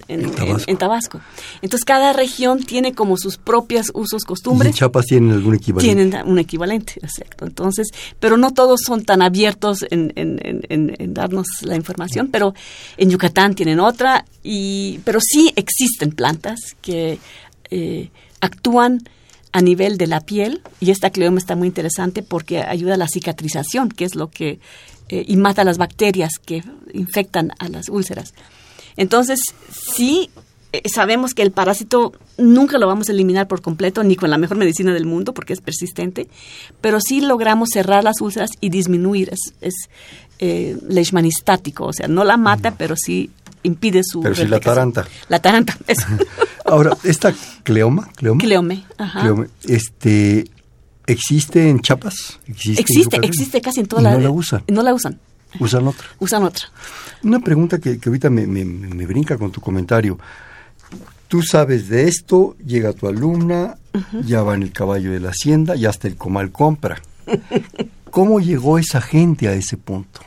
Tabasco. 0.76 1.22
Entonces, 1.62 1.86
cada 1.86 2.12
región 2.12 2.62
tiene 2.62 2.92
como 2.92 3.16
sus 3.16 3.38
propios 3.38 3.90
usos, 3.94 4.24
costumbres. 4.24 4.74
¿Y 4.74 4.78
Chiapas 4.80 5.06
tienen 5.06 5.32
algún 5.32 5.54
equivalente? 5.54 5.94
Tienen 5.94 6.28
un 6.28 6.38
equivalente, 6.38 6.92
exacto. 7.02 7.46
Entonces, 7.46 7.88
pero 8.20 8.36
no 8.36 8.52
todos 8.52 8.80
son 8.84 9.06
tan 9.06 9.22
abiertos 9.22 9.86
en, 9.88 11.14
darnos 11.14 11.46
la 11.62 11.76
información, 11.76 12.28
pero 12.30 12.52
en 12.98 13.08
Yucatán 13.08 13.54
tienen 13.54 13.80
otra, 13.80 14.26
y, 14.42 15.00
pero 15.02 15.18
sí 15.18 15.50
existen 15.56 16.10
plantas 16.10 16.60
que 16.82 17.18
eh, 17.70 18.10
actúan 18.42 18.98
a 19.52 19.62
nivel 19.62 19.96
de 19.96 20.08
la 20.08 20.20
piel 20.20 20.60
y 20.78 20.90
esta 20.90 21.08
cleoma 21.08 21.38
está 21.38 21.56
muy 21.56 21.68
interesante 21.68 22.22
porque 22.22 22.58
ayuda 22.58 22.94
a 22.94 22.98
la 22.98 23.08
cicatrización, 23.08 23.88
que 23.88 24.04
es 24.04 24.14
lo 24.14 24.28
que 24.28 24.60
eh, 25.08 25.24
y 25.26 25.38
mata 25.38 25.64
las 25.64 25.78
bacterias 25.78 26.32
que 26.44 26.62
infectan 26.92 27.52
a 27.58 27.70
las 27.70 27.88
úlceras. 27.88 28.34
Entonces, 28.98 29.40
sí 29.70 30.28
eh, 30.72 30.82
sabemos 30.94 31.32
que 31.32 31.40
el 31.42 31.50
parásito 31.50 32.12
nunca 32.36 32.76
lo 32.76 32.86
vamos 32.86 33.08
a 33.08 33.12
eliminar 33.12 33.48
por 33.48 33.62
completo, 33.62 34.04
ni 34.04 34.16
con 34.16 34.28
la 34.28 34.36
mejor 34.36 34.58
medicina 34.58 34.92
del 34.92 35.06
mundo, 35.06 35.32
porque 35.32 35.54
es 35.54 35.62
persistente, 35.62 36.28
pero 36.82 37.00
sí 37.00 37.22
logramos 37.22 37.70
cerrar 37.72 38.04
las 38.04 38.20
úlceras 38.20 38.50
y 38.60 38.68
disminuir, 38.68 39.30
es, 39.32 39.54
es 39.62 39.74
eh, 40.40 40.76
leishmanistático, 40.86 41.86
o 41.86 41.92
sea, 41.94 42.06
no 42.06 42.22
la 42.24 42.36
mata, 42.36 42.74
pero 42.76 42.96
sí 42.96 43.30
impide 43.62 44.02
su 44.04 44.20
Pero 44.20 44.34
si 44.34 44.46
la 44.46 44.60
taranta. 44.60 45.06
La 45.28 45.40
taranta, 45.40 45.76
eso. 45.86 46.06
Ahora, 46.66 46.96
esta 47.02 47.32
cleoma, 47.62 48.10
cleoma, 48.14 48.40
Cleome, 48.42 48.84
ajá. 48.98 49.20
cleome, 49.20 49.46
este, 49.64 50.44
¿existe 51.06 51.70
en 51.70 51.80
Chiapas? 51.80 52.40
¿Existe, 52.46 52.82
Existe, 52.82 53.16
existe 53.22 53.60
casi 53.62 53.80
en 53.80 53.86
toda 53.86 54.02
Y 54.02 54.04
la... 54.04 54.12
no 54.12 54.20
la 54.20 54.30
usan, 54.30 54.64
No 54.68 54.82
la 54.82 54.92
usan, 54.92 55.18
usan 55.60 55.86
otra. 55.88 56.06
usan 56.18 56.42
otra. 56.44 56.66
Una 57.22 57.40
pregunta 57.40 57.78
que, 57.78 57.98
que 57.98 58.08
ahorita 58.08 58.30
me, 58.30 58.46
me- 58.46 58.64
me 58.64 59.06
brinca 59.06 59.36
con 59.38 59.50
tu 59.50 59.60
comentario. 59.60 60.18
Tú 61.28 61.42
sabes 61.42 61.88
de 61.88 62.08
esto, 62.08 62.56
llega 62.64 62.92
tu 62.94 63.06
alumna, 63.06 63.76
ya 64.24 64.42
va 64.42 64.54
en 64.54 64.62
el 64.62 64.72
caballo 64.72 65.12
de 65.12 65.20
la 65.20 65.30
hacienda 65.30 65.76
y 65.76 65.84
hasta 65.86 66.08
el 66.08 66.16
comal 66.16 66.50
compra. 66.52 67.02
¿Cómo 68.10 68.40
llegó 68.40 68.78
esa 68.78 69.00
gente 69.02 69.48
a 69.48 69.52
ese 69.52 69.76
punto? 69.76 70.20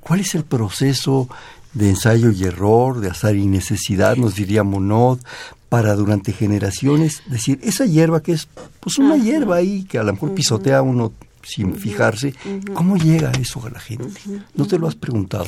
¿Cuál 0.00 0.20
es 0.20 0.34
el 0.34 0.44
proceso 0.44 1.28
de 1.72 1.90
ensayo 1.90 2.30
y 2.30 2.44
error, 2.44 3.00
de 3.00 3.08
azar 3.10 3.36
y 3.36 3.46
necesidad, 3.46 4.16
nos 4.16 4.34
diría 4.34 4.62
Monod, 4.64 5.20
para 5.68 5.94
durante 5.94 6.32
generaciones 6.32 7.22
decir, 7.26 7.58
esa 7.62 7.84
hierba 7.84 8.22
que 8.22 8.32
es 8.32 8.48
pues 8.80 8.98
una 8.98 9.16
hierba 9.18 9.56
ahí 9.56 9.84
que 9.84 9.98
a 9.98 10.02
lo 10.02 10.12
mejor 10.12 10.34
pisotea 10.34 10.80
uno 10.82 11.12
sin 11.42 11.74
fijarse, 11.74 12.34
¿cómo 12.74 12.96
llega 12.96 13.30
eso 13.32 13.64
a 13.66 13.70
la 13.70 13.80
gente? 13.80 14.20
¿No 14.54 14.66
te 14.66 14.78
lo 14.78 14.86
has 14.88 14.94
preguntado? 14.94 15.46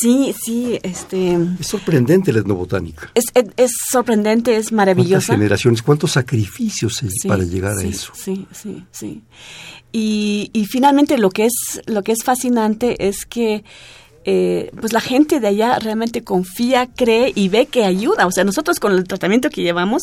Sí, 0.00 0.34
sí, 0.44 0.78
este... 0.82 1.36
Es 1.60 1.66
sorprendente 1.68 2.32
la 2.32 2.40
etnobotánica. 2.40 3.10
Es, 3.14 3.24
es, 3.34 3.44
es 3.56 3.70
sorprendente, 3.90 4.52
es 4.56 4.68
¿Cuántas 4.68 4.72
maravillosa. 4.72 5.32
generaciones, 5.34 5.82
cuántos 5.82 6.12
sacrificios 6.12 7.02
hay 7.02 7.10
Sí, 7.10 7.28
para 7.28 7.44
llegar 7.44 7.76
sí, 7.78 7.86
a 7.86 7.88
eso? 7.90 8.12
Sí, 8.14 8.46
sí, 8.52 8.84
sí. 8.90 9.22
Y, 9.92 10.50
y 10.52 10.66
finalmente 10.66 11.16
lo 11.18 11.30
que 11.30 11.46
es 11.46 11.80
lo 11.86 12.02
que 12.02 12.12
es 12.12 12.22
fascinante 12.24 13.06
es 13.08 13.24
que 13.24 13.64
eh, 14.28 14.70
pues 14.80 14.92
la 14.92 15.00
gente 15.00 15.38
de 15.40 15.46
allá 15.46 15.78
realmente 15.78 16.22
confía, 16.24 16.88
cree 16.94 17.32
y 17.34 17.48
ve 17.48 17.66
que 17.66 17.84
ayuda. 17.84 18.26
O 18.26 18.32
sea, 18.32 18.42
nosotros 18.44 18.80
con 18.80 18.92
el 18.92 19.04
tratamiento 19.04 19.48
que 19.50 19.62
llevamos 19.62 20.02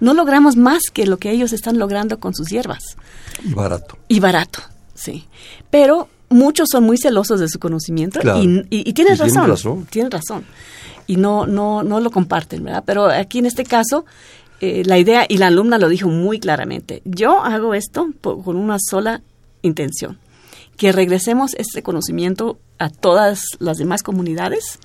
no 0.00 0.14
logramos 0.14 0.56
más 0.56 0.80
que 0.92 1.06
lo 1.06 1.18
que 1.18 1.30
ellos 1.30 1.52
están 1.52 1.78
logrando 1.78 2.18
con 2.18 2.34
sus 2.34 2.48
hierbas. 2.48 2.96
Y 3.44 3.52
barato. 3.52 3.98
Y 4.08 4.20
barato, 4.20 4.60
sí. 4.94 5.26
Pero 5.70 6.08
muchos 6.30 6.68
son 6.72 6.84
muy 6.84 6.96
celosos 6.96 7.40
de 7.40 7.48
su 7.48 7.58
conocimiento 7.58 8.20
Claro. 8.20 8.42
y, 8.42 8.46
y- 8.70 8.88
y 8.88 8.92
tienes 8.94 9.20
Y 9.20 9.22
tienen 9.24 9.46
razón. 9.48 9.86
Tienes 9.90 10.10
razón. 10.12 10.44
Y 11.06 11.16
no, 11.16 11.46
no, 11.46 11.82
no 11.82 12.00
lo 12.00 12.10
comparten, 12.10 12.64
¿verdad? 12.64 12.84
Pero 12.86 13.06
aquí 13.06 13.38
en 13.38 13.46
este 13.46 13.64
caso, 13.64 14.04
eh, 14.60 14.82
la 14.86 14.98
idea, 14.98 15.24
y 15.28 15.36
la 15.38 15.46
alumna 15.48 15.78
lo 15.78 15.88
dijo 15.88 16.08
muy 16.08 16.38
claramente, 16.40 17.00
yo 17.04 17.42
hago 17.42 17.74
esto 17.74 18.08
po- 18.20 18.42
con 18.42 18.56
una 18.56 18.76
sola 18.78 19.20
intención, 19.62 20.18
que 20.78 20.92
regresemos 20.92 21.52
este 21.58 21.82
conocimiento 21.82 22.58
a 22.78 22.88
todas 22.88 23.42
las 23.58 23.76
demás 23.76 24.02
comunidades, 24.02 24.78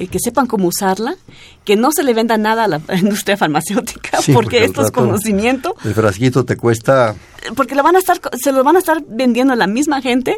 eh, 0.00 0.08
que 0.08 0.18
sepan 0.18 0.46
cómo 0.46 0.68
usarla, 0.68 1.16
que 1.64 1.76
no 1.76 1.90
se 1.92 2.02
le 2.02 2.12
venda 2.12 2.36
nada 2.36 2.64
a 2.64 2.68
la 2.68 2.80
industria 3.00 3.36
farmacéutica, 3.38 4.20
Sí, 4.20 4.32
porque, 4.32 4.58
al 4.58 4.64
esto 4.64 4.82
es 4.82 4.90
conocimiento 4.90 5.74
El 5.84 5.94
frasquito 5.94 6.44
te 6.44 6.56
cuesta 6.56 7.14
porque 7.56 7.74
lo 7.74 7.82
van 7.82 7.96
a 7.96 7.98
estar 8.00 8.20
se 8.38 8.52
lo 8.52 8.62
van 8.64 8.76
a 8.76 8.80
estar 8.80 9.02
vendiendo 9.08 9.54
a 9.54 9.56
la 9.56 9.66
misma 9.66 10.02
gente 10.02 10.36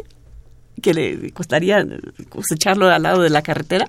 que 0.81 0.93
le 0.93 1.31
costaría 1.31 1.85
cosecharlo 2.29 2.87
al 2.89 3.03
lado 3.03 3.21
de 3.21 3.29
la 3.29 3.41
carretera 3.41 3.87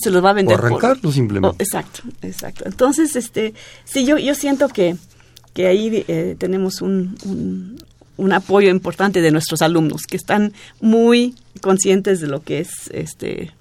se 0.00 0.10
los 0.10 0.24
va 0.24 0.30
a 0.30 0.32
o 0.32 0.34
vender 0.36 0.56
por- 0.56 0.66
arrancarlo 0.66 1.12
simplemente. 1.12 1.56
Oh, 1.58 1.62
exacto 1.62 2.00
exacto 2.22 2.64
entonces 2.66 3.14
este 3.16 3.54
sí 3.84 4.04
yo 4.04 4.18
yo 4.18 4.34
siento 4.34 4.68
que 4.68 4.96
que 5.52 5.66
ahí 5.66 6.04
eh, 6.08 6.36
tenemos 6.38 6.80
un, 6.80 7.16
un 7.24 7.78
un 8.18 8.32
apoyo 8.34 8.68
importante 8.68 9.22
de 9.22 9.30
nuestros 9.30 9.62
alumnos 9.62 10.02
que 10.06 10.16
están 10.18 10.52
muy 10.80 11.34
conscientes 11.62 12.20
de 12.20 12.26
lo 12.26 12.42
que 12.42 12.60
es 12.60 12.68
este 12.92 13.52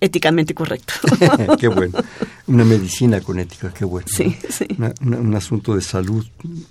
éticamente 0.00 0.54
correcto 0.54 0.94
qué 1.60 1.68
bueno. 1.68 1.92
Una 2.46 2.64
medicina 2.64 3.20
con 3.20 3.38
ética, 3.38 3.72
qué 3.74 3.84
bueno. 3.84 4.06
Sí, 4.10 4.24
¿no? 4.42 4.50
sí. 4.50 4.66
Una- 4.78 4.94
una- 5.02 5.16
un 5.18 5.34
asunto 5.34 5.74
de 5.76 5.82
salud. 5.82 6.26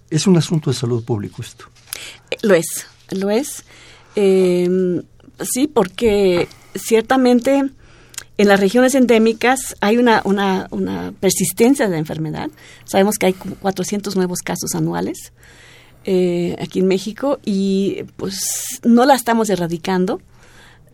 Es 0.09 0.27
un 0.27 0.37
asunto 0.37 0.69
de 0.71 0.75
salud 0.75 1.03
público 1.03 1.41
esto. 1.41 1.65
Lo 2.41 2.55
es, 2.55 2.65
lo 3.11 3.29
es. 3.29 3.63
Eh, 4.15 5.01
sí, 5.41 5.67
porque 5.67 6.47
ciertamente 6.73 7.63
en 8.39 8.47
las 8.47 8.59
regiones 8.59 8.95
endémicas 8.95 9.75
hay 9.81 9.97
una, 9.97 10.21
una, 10.23 10.67
una 10.71 11.11
persistencia 11.19 11.85
de 11.85 11.91
la 11.91 11.97
enfermedad. 11.99 12.49
Sabemos 12.85 13.17
que 13.19 13.27
hay 13.27 13.33
como 13.33 13.55
400 13.55 14.15
nuevos 14.15 14.39
casos 14.39 14.73
anuales 14.73 15.31
eh, 16.09 16.55
aquí 16.59 16.79
en 16.79 16.87
México 16.87 17.37
y 17.43 18.03
pues 18.15 18.79
no 18.83 19.05
la 19.05 19.13
estamos 19.13 19.49
erradicando. 19.49 20.21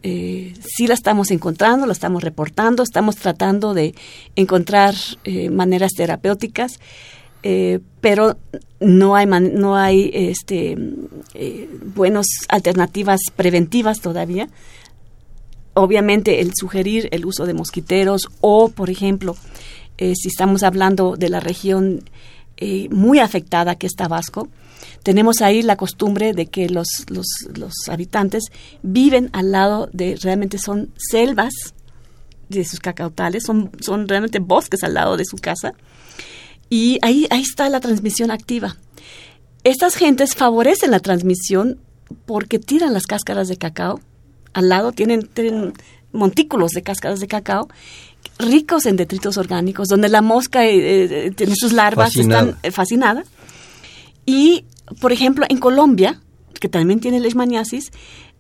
Eh, 0.02 0.54
sí 0.60 0.88
la 0.88 0.96
estamos 0.96 1.30
encontrando, 1.30 1.86
la 1.86 1.94
estamos 1.94 2.24
reportando, 2.24 2.82
estamos 2.82 3.16
tratando 3.16 3.76
de 3.76 3.94
encontrar 4.36 4.96
eh, 5.24 5.52
maneras 5.52 5.92
terapéuticas, 5.94 6.80
eh, 7.44 7.80
pero 8.02 8.38
no 8.80 9.16
hay 9.16 9.28
no 9.28 9.78
hay 9.78 10.10
este 10.14 10.76
buenas 11.96 12.26
alternativas 12.50 13.22
preventivas 13.36 14.02
todavía. 14.02 14.50
Obviamente 15.76 16.42
el 16.42 16.54
sugerir 16.56 17.08
el 17.12 17.26
uso 17.26 17.46
de 17.46 17.54
mosquiteros 17.54 18.30
o, 18.42 18.70
por 18.70 18.90
ejemplo, 18.90 19.38
si 19.98 20.28
estamos 20.28 20.64
hablando 20.64 21.16
de 21.16 21.30
la 21.30 21.40
región 21.40 22.04
muy 22.90 23.20
afectada 23.20 23.76
que 23.76 23.88
es 23.88 23.94
Tabasco, 23.96 24.50
tenemos 25.04 25.42
ahí 25.42 25.62
la 25.62 25.76
costumbre 25.76 26.34
de 26.34 26.48
que 26.48 26.70
los, 26.70 26.88
los, 27.08 27.26
los 27.56 27.74
habitantes 27.90 28.46
viven 28.82 29.30
al 29.34 29.52
lado 29.52 29.90
de, 29.94 30.18
realmente 30.22 30.58
son 30.58 30.92
selvas 30.98 31.54
de 32.50 32.66
sus 32.66 32.80
cacautales, 32.80 33.44
son, 33.44 33.72
son 33.80 34.08
realmente 34.08 34.40
bosques 34.40 34.84
al 34.84 34.94
lado 34.94 35.18
de 35.18 35.26
su 35.26 35.38
casa, 35.38 35.74
y 36.70 36.98
ahí, 37.02 37.28
ahí 37.30 37.42
está 37.42 37.70
la 37.70 37.80
transmisión 37.80 38.32
activa. 38.32 38.78
Estas 39.64 39.96
gentes 39.96 40.36
favorecen 40.36 40.92
la 40.92 41.00
transmisión 41.00 41.80
porque 42.26 42.60
tiran 42.60 42.94
las 42.94 43.06
cáscaras 43.06 43.48
de 43.48 43.58
cacao. 43.58 44.00
Al 44.54 44.70
lado 44.70 44.92
tienen, 44.92 45.28
tienen 45.28 45.74
montículos 46.12 46.72
de 46.72 46.82
cáscaras 46.82 47.20
de 47.20 47.28
cacao 47.28 47.70
ricos 48.40 48.86
en 48.86 48.96
detritos 48.96 49.38
orgánicos, 49.38 49.88
donde 49.88 50.10
la 50.10 50.22
mosca 50.22 50.66
eh, 50.66 51.28
eh, 51.28 51.32
tiene 51.32 51.54
sus 51.56 51.74
larvas, 51.74 52.14
Fascinada. 52.14 52.42
están 52.42 52.60
eh, 52.64 52.72
fascinadas. 52.72 53.28
Y, 54.26 54.66
por 55.00 55.12
ejemplo, 55.12 55.46
en 55.50 55.58
Colombia, 55.58 56.20
que 56.60 56.70
también 56.70 57.00
tiene 57.00 57.20
leishmaniasis, 57.20 57.92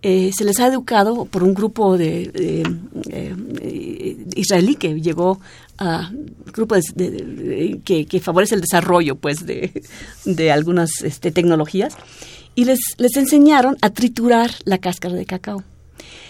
eh, 0.02 0.32
se 0.36 0.44
les 0.44 0.60
ha 0.60 0.68
educado 0.68 1.26
por 1.26 1.44
un 1.44 1.54
grupo 1.54 1.98
de, 1.98 2.32
eh, 2.36 4.26
israelí 4.36 4.76
que 4.76 5.00
llegó 5.02 5.39
a 5.78 6.12
grupo 6.54 6.76
de- 6.76 7.80
que, 7.86 8.06
que 8.06 8.20
favorece 8.20 8.56
el 8.56 8.62
desarrollo 8.62 9.16
pues 9.16 9.46
de, 9.46 9.82
de 10.26 10.52
algunas 10.52 10.89
este, 11.04 11.32
tecnologías 11.32 11.96
y 12.56 12.66
les, 12.66 12.80
les 12.98 13.16
enseñaron 13.18 13.78
a 13.82 13.89
triturar 13.92 14.52
la 14.66 14.78
cáscara 14.78 15.16
de 15.16 15.26
cacao 15.26 15.63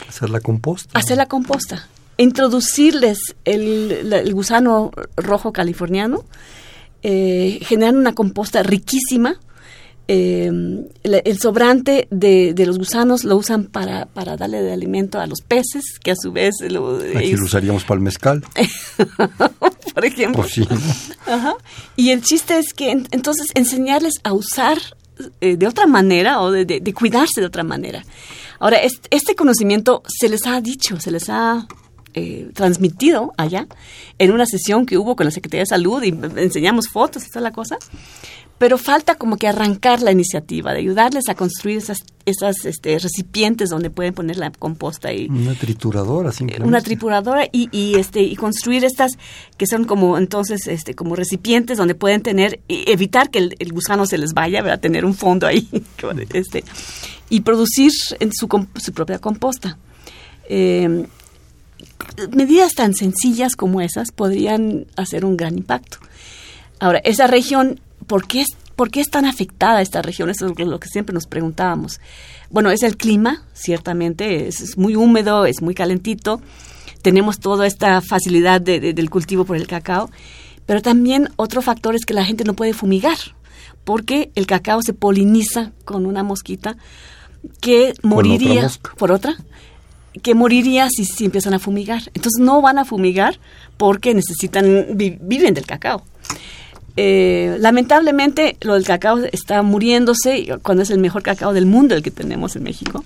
Hacer 0.07 0.29
la 0.29 0.39
composta. 0.39 0.97
hacer 0.97 1.17
la 1.17 1.25
composta, 1.25 1.87
introducirles 2.17 3.17
el, 3.45 4.31
gusano 4.33 4.91
rojo 5.17 5.51
californiano, 5.51 6.23
eh, 7.01 7.59
generar 7.63 7.95
una 7.95 8.13
composta 8.13 8.61
riquísima. 8.63 9.39
Eh, 10.07 10.51
el, 11.03 11.39
sobrante 11.39 12.07
de, 12.11 12.53
de 12.53 12.65
los 12.65 12.77
gusanos 12.77 13.23
lo 13.23 13.37
usan 13.37 13.65
para, 13.65 14.05
para 14.07 14.35
darle 14.37 14.61
de 14.61 14.73
alimento 14.73 15.19
a 15.19 15.27
los 15.27 15.41
peces, 15.41 15.83
que 16.03 16.11
a 16.11 16.15
su 16.15 16.31
vez 16.31 16.55
lo, 16.69 16.99
Aquí 17.15 17.35
lo 17.35 17.45
usaríamos 17.45 17.83
para 17.85 17.97
el 17.99 18.03
mezcal. 18.03 18.43
por 19.93 20.05
ejemplo. 20.05 20.41
Pues 20.41 20.53
sí. 20.53 20.67
Ajá. 21.27 21.55
Y 21.95 22.09
el 22.11 22.21
chiste 22.21 22.57
es 22.57 22.73
que 22.73 22.91
en- 22.91 23.07
entonces 23.11 23.47
enseñarles 23.55 24.15
a 24.23 24.33
usar 24.33 24.77
eh, 25.41 25.57
de 25.57 25.67
otra 25.67 25.85
manera 25.87 26.41
o 26.41 26.51
de, 26.51 26.65
de- 26.65 26.79
de 26.79 26.93
cuidarse 26.93 27.39
de 27.41 27.47
otra 27.47 27.63
manera. 27.63 28.03
Ahora, 28.59 28.77
es- 28.77 29.01
este 29.09 29.35
conocimiento 29.35 30.03
se 30.07 30.29
les 30.29 30.45
ha 30.47 30.59
dicho, 30.61 30.99
se 30.99 31.11
les 31.11 31.29
ha 31.29 31.67
eh, 32.15 32.49
transmitido 32.53 33.33
allá 33.37 33.67
en 34.19 34.31
una 34.31 34.45
sesión 34.45 34.85
que 34.85 34.97
hubo 34.97 35.15
con 35.15 35.25
la 35.25 35.31
Secretaría 35.31 35.61
de 35.63 35.67
Salud 35.67 36.03
y 36.03 36.09
enseñamos 36.39 36.87
fotos 36.89 37.25
y 37.25 37.29
toda 37.29 37.41
la 37.41 37.51
cosa. 37.51 37.77
Pero 38.63 38.77
falta 38.77 39.15
como 39.15 39.35
que 39.35 39.49
arrancar 39.49 40.01
la 40.01 40.13
iniciativa, 40.13 40.71
de 40.71 40.79
ayudarles 40.79 41.27
a 41.27 41.35
construir 41.35 41.79
esas, 41.79 41.97
esas 42.25 42.63
este, 42.63 42.97
recipientes 42.97 43.69
donde 43.69 43.89
pueden 43.89 44.13
poner 44.13 44.37
la 44.37 44.51
composta 44.51 45.11
y, 45.11 45.27
Una 45.27 45.53
trituradora 45.53 46.31
simplemente. 46.31 46.65
una 46.65 46.79
tripuradora 46.79 47.45
y, 47.51 47.67
y, 47.73 47.95
este 47.95 48.21
y 48.21 48.37
construir 48.37 48.85
estas 48.85 49.17
que 49.57 49.67
son 49.67 49.83
como 49.83 50.17
entonces 50.17 50.65
este 50.67 50.93
como 50.93 51.17
recipientes 51.17 51.77
donde 51.77 51.93
pueden 51.93 52.21
tener 52.21 52.61
evitar 52.69 53.29
que 53.31 53.39
el, 53.39 53.55
el 53.59 53.73
gusano 53.73 54.05
se 54.05 54.17
les 54.17 54.33
vaya 54.33 54.63
a 54.71 54.77
tener 54.77 55.03
un 55.03 55.13
fondo 55.13 55.45
ahí 55.45 55.67
este 56.33 56.63
y 57.29 57.41
producir 57.41 57.91
en 58.21 58.31
su, 58.31 58.47
su 58.77 58.93
propia 58.93 59.19
composta. 59.19 59.77
Eh, 60.47 61.05
medidas 62.31 62.75
tan 62.75 62.93
sencillas 62.93 63.57
como 63.57 63.81
esas 63.81 64.13
podrían 64.13 64.85
hacer 64.95 65.25
un 65.25 65.35
gran 65.35 65.57
impacto. 65.57 65.97
Ahora 66.79 66.99
esa 67.03 67.27
región 67.27 67.81
¿por 68.03 68.27
qué 68.27 68.41
es 68.41 68.49
¿Por 68.75 68.89
qué 68.89 69.01
es 69.01 69.09
tan 69.09 69.25
afectada 69.25 69.81
esta 69.81 70.01
región? 70.01 70.29
Eso 70.29 70.47
es 70.47 70.67
lo 70.67 70.79
que 70.79 70.87
siempre 70.87 71.13
nos 71.13 71.27
preguntábamos. 71.27 71.99
Bueno, 72.49 72.71
es 72.71 72.81
el 72.81 72.97
clima, 72.97 73.43
ciertamente, 73.53 74.47
es, 74.47 74.61
es 74.61 74.77
muy 74.77 74.95
húmedo, 74.95 75.45
es 75.45 75.61
muy 75.61 75.75
calentito. 75.75 76.41
tenemos 77.01 77.39
toda 77.39 77.67
esta 77.67 78.01
facilidad 78.01 78.61
del 78.61 79.09
cultivo 79.09 79.45
por 79.45 79.57
el 79.57 79.67
cacao, 79.67 80.09
pero 80.65 80.81
también 80.81 81.29
otro 81.35 81.61
factor 81.61 81.95
es 81.95 82.05
que 82.05 82.13
la 82.13 82.25
gente 82.25 82.45
no 82.45 82.55
puede 82.55 82.73
fumigar, 82.73 83.17
porque 83.83 84.31
el 84.35 84.47
cacao 84.47 84.81
se 84.81 84.93
poliniza 84.93 85.71
con 85.85 86.05
una 86.05 86.23
mosquita 86.23 86.77
que 87.59 87.93
moriría 88.01 88.71
por 88.97 89.11
otra 89.11 89.35
que 90.21 90.35
moriría 90.35 90.89
si, 90.89 91.05
si 91.05 91.25
empiezan 91.25 91.55
a 91.55 91.59
fumigar. 91.59 92.03
Entonces 92.13 92.39
no 92.39 92.61
van 92.61 92.77
a 92.77 92.85
fumigar 92.85 93.39
porque 93.77 94.13
necesitan, 94.13 94.89
viven 94.95 95.55
del 95.55 95.65
cacao. 95.65 96.03
Eh, 96.95 97.57
lamentablemente 97.59 98.55
lo 98.61 98.75
del 98.75 98.85
cacao 98.85 99.17
está 99.31 99.63
muriéndose 99.63 100.59
cuando 100.61 100.83
es 100.83 100.91
el 100.91 100.99
mejor 100.99 101.23
cacao 101.23 101.51
del 101.51 101.65
mundo 101.65 101.95
el 101.95 102.03
que 102.03 102.11
tenemos 102.11 102.55
en 102.55 102.63
México. 102.63 103.03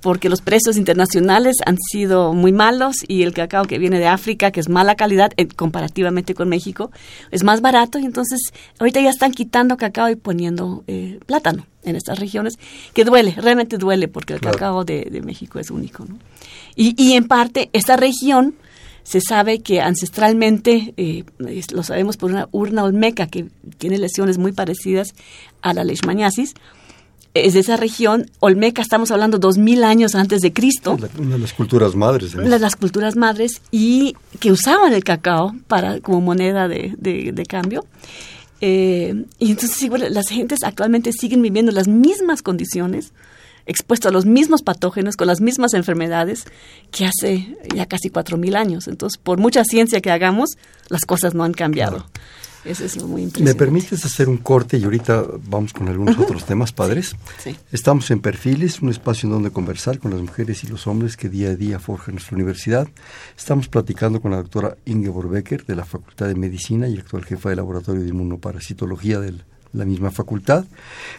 Porque 0.00 0.28
los 0.28 0.42
precios 0.42 0.76
internacionales 0.76 1.56
han 1.64 1.78
sido 1.78 2.34
muy 2.34 2.52
malos 2.52 2.96
y 3.08 3.22
el 3.22 3.32
cacao 3.32 3.64
que 3.64 3.78
viene 3.78 3.98
de 3.98 4.06
África, 4.06 4.50
que 4.50 4.60
es 4.60 4.68
mala 4.68 4.94
calidad 4.94 5.32
eh, 5.36 5.48
comparativamente 5.48 6.34
con 6.34 6.48
México, 6.48 6.90
es 7.30 7.42
más 7.42 7.62
barato 7.62 7.98
y 7.98 8.04
entonces 8.04 8.52
ahorita 8.78 9.00
ya 9.00 9.10
están 9.10 9.32
quitando 9.32 9.78
cacao 9.78 10.10
y 10.10 10.16
poniendo 10.16 10.84
eh, 10.86 11.18
plátano 11.24 11.66
en 11.82 11.96
estas 11.96 12.18
regiones, 12.18 12.54
que 12.92 13.04
duele, 13.04 13.34
realmente 13.38 13.78
duele 13.78 14.08
porque 14.08 14.34
el 14.34 14.40
cacao 14.40 14.84
de, 14.84 15.22
México 15.24 15.58
es 15.58 15.70
único. 15.70 16.04
¿no? 16.04 16.18
Y, 16.74 16.94
y 17.02 17.14
en 17.14 17.26
parte 17.26 17.70
esta 17.72 17.96
región 17.96 18.54
se 19.06 19.20
sabe 19.20 19.60
que 19.60 19.80
ancestralmente, 19.80 20.92
eh, 20.96 21.22
lo 21.70 21.84
sabemos 21.84 22.16
por 22.16 22.32
una 22.32 22.48
urna 22.50 22.82
olmeca 22.82 23.28
que 23.28 23.46
tiene 23.78 23.98
lesiones 23.98 24.36
muy 24.36 24.50
parecidas 24.50 25.14
a 25.62 25.72
la 25.74 25.84
leishmaniasis, 25.84 26.54
es 27.32 27.54
de 27.54 27.60
esa 27.60 27.76
región, 27.76 28.28
Olmeca, 28.40 28.82
estamos 28.82 29.12
hablando 29.12 29.38
dos 29.38 29.58
mil 29.58 29.84
años 29.84 30.16
antes 30.16 30.40
de 30.40 30.52
Cristo. 30.52 30.98
Una 31.18 31.34
de 31.34 31.38
las 31.38 31.52
culturas 31.52 31.94
madres. 31.94 32.34
Una 32.34 32.48
de 32.48 32.58
las 32.58 32.74
culturas 32.74 33.14
madres 33.14 33.60
y 33.70 34.16
que 34.40 34.50
usaban 34.50 34.92
el 34.92 35.04
cacao 35.04 35.54
para 35.68 36.00
como 36.00 36.20
moneda 36.20 36.66
de, 36.66 37.46
cambio. 37.48 37.84
Eh, 38.60 39.26
y 39.38 39.50
entonces 39.52 39.88
las 40.10 40.28
gentes 40.28 40.64
actualmente 40.64 41.12
siguen 41.12 41.42
viviendo 41.42 41.70
las 41.70 41.86
mismas 41.86 42.42
condiciones 42.42 43.12
expuesto 43.66 44.08
a 44.08 44.12
los 44.12 44.26
mismos 44.26 44.62
patógenos, 44.62 45.16
con 45.16 45.26
las 45.26 45.40
mismas 45.40 45.74
enfermedades 45.74 46.44
que 46.90 47.06
hace 47.06 47.56
ya 47.74 47.86
casi 47.86 48.08
cuatro 48.10 48.38
mil 48.38 48.56
años. 48.56 48.88
Entonces, 48.88 49.18
por 49.18 49.38
mucha 49.38 49.64
ciencia 49.64 50.00
que 50.00 50.10
hagamos, 50.10 50.56
las 50.88 51.02
cosas 51.02 51.34
no 51.34 51.44
han 51.44 51.52
cambiado. 51.52 52.06
Eso 52.64 52.84
es 52.84 52.96
muy 52.96 53.22
impresionante. 53.22 53.42
¿Me 53.44 53.54
permites 53.54 54.04
hacer 54.04 54.28
un 54.28 54.38
corte 54.38 54.76
y 54.76 54.84
ahorita 54.84 55.24
vamos 55.48 55.72
con 55.72 55.88
algunos 55.88 56.18
otros 56.18 56.44
temas, 56.44 56.72
padres? 56.72 57.14
Sí. 57.38 57.56
Estamos 57.70 58.10
en 58.10 58.20
Perfiles, 58.20 58.82
un 58.82 58.88
espacio 58.88 59.28
en 59.28 59.34
donde 59.34 59.50
conversar 59.50 60.00
con 60.00 60.10
las 60.10 60.20
mujeres 60.20 60.64
y 60.64 60.66
los 60.66 60.88
hombres 60.88 61.16
que 61.16 61.28
día 61.28 61.50
a 61.50 61.54
día 61.54 61.78
forjan 61.78 62.16
nuestra 62.16 62.34
universidad. 62.34 62.88
Estamos 63.36 63.68
platicando 63.68 64.20
con 64.20 64.32
la 64.32 64.38
doctora 64.38 64.76
Ingeborg 64.84 65.30
Becker 65.30 65.64
de 65.64 65.76
la 65.76 65.84
Facultad 65.84 66.26
de 66.26 66.34
Medicina 66.34 66.88
y 66.88 66.98
actual 66.98 67.24
jefa 67.24 67.50
de 67.50 67.56
laboratorio 67.56 68.02
de 68.02 68.08
inmunoparasitología 68.08 69.20
del 69.20 69.44
la 69.76 69.84
misma 69.84 70.10
facultad, 70.10 70.64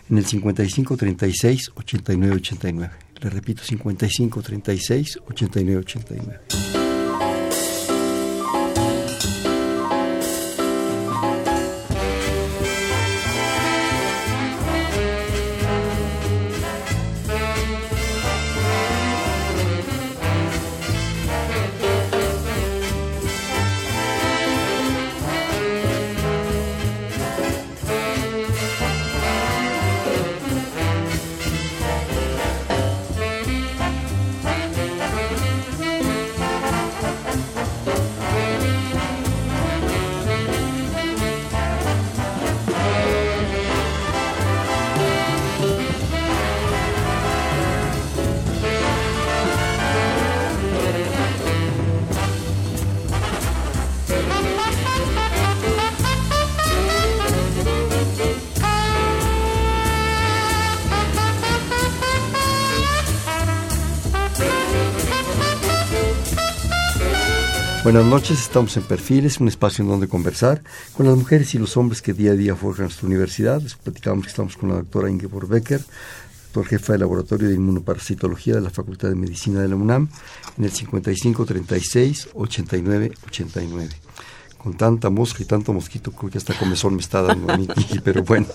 en 0.10 0.18
el 0.18 0.26
55 0.26 0.98
36 0.98 1.72
89 1.76 2.36
89. 2.36 2.94
Le 3.22 3.30
repito, 3.30 3.64
55 3.64 4.42
36 4.42 5.20
89 5.28 5.80
89. 5.80 6.87
Buenas 67.88 68.04
noches, 68.04 68.42
estamos 68.42 68.76
en 68.76 68.84
Perfiles, 68.84 69.40
un 69.40 69.48
espacio 69.48 69.82
en 69.82 69.90
donde 69.90 70.10
conversar 70.10 70.62
con 70.92 71.06
las 71.06 71.16
mujeres 71.16 71.56
y 71.56 71.58
los 71.58 71.78
hombres 71.78 72.02
que 72.02 72.12
día 72.12 72.32
a 72.32 72.34
día 72.34 72.54
forjan 72.54 72.88
nuestra 72.88 73.08
universidad. 73.08 73.62
Les 73.62 73.76
platicamos 73.76 74.26
que 74.26 74.30
estamos 74.30 74.58
con 74.58 74.68
la 74.68 74.76
doctora 74.76 75.10
Ingeborg 75.10 75.48
Becker, 75.48 75.80
doctor 76.48 76.66
jefa 76.66 76.92
del 76.92 77.00
Laboratorio 77.00 77.48
de 77.48 77.56
Inmunoparasitología 77.56 78.56
de 78.56 78.60
la 78.60 78.72
Facultad 78.72 79.08
de 79.08 79.16
Medicina 79.16 79.62
de 79.62 79.70
la 79.70 79.78
UNAM, 79.78 80.10
en 80.58 80.66
el 80.66 80.72
5536 80.72 82.28
89 82.34 83.14
89 83.26 83.90
con 84.58 84.76
tanta 84.76 85.10
mosca 85.10 85.44
y 85.44 85.46
tanto 85.46 85.72
mosquito, 85.72 86.12
creo 86.12 86.30
que 86.30 86.40
hasta 86.40 86.60
comezón 86.60 86.94
me 86.94 87.02
está 87.02 87.22
dando 87.22 87.54
a 87.54 87.56
mí, 87.56 87.70
pero 88.04 88.22
bueno. 88.22 88.48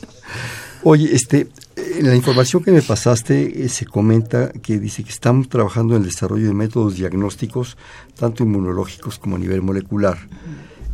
Oye, 0.84 1.14
este, 1.14 1.48
en 1.76 2.08
la 2.08 2.16
información 2.16 2.64
que 2.64 2.72
me 2.72 2.82
pasaste 2.82 3.64
eh, 3.64 3.68
se 3.68 3.86
comenta 3.86 4.50
que 4.52 4.78
dice 4.78 5.04
que 5.04 5.10
estamos 5.10 5.48
trabajando 5.48 5.94
en 5.94 6.02
el 6.02 6.08
desarrollo 6.08 6.48
de 6.48 6.54
métodos 6.54 6.96
diagnósticos, 6.96 7.76
tanto 8.16 8.42
inmunológicos 8.42 9.18
como 9.18 9.36
a 9.36 9.38
nivel 9.38 9.62
molecular, 9.62 10.18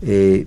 eh, 0.02 0.46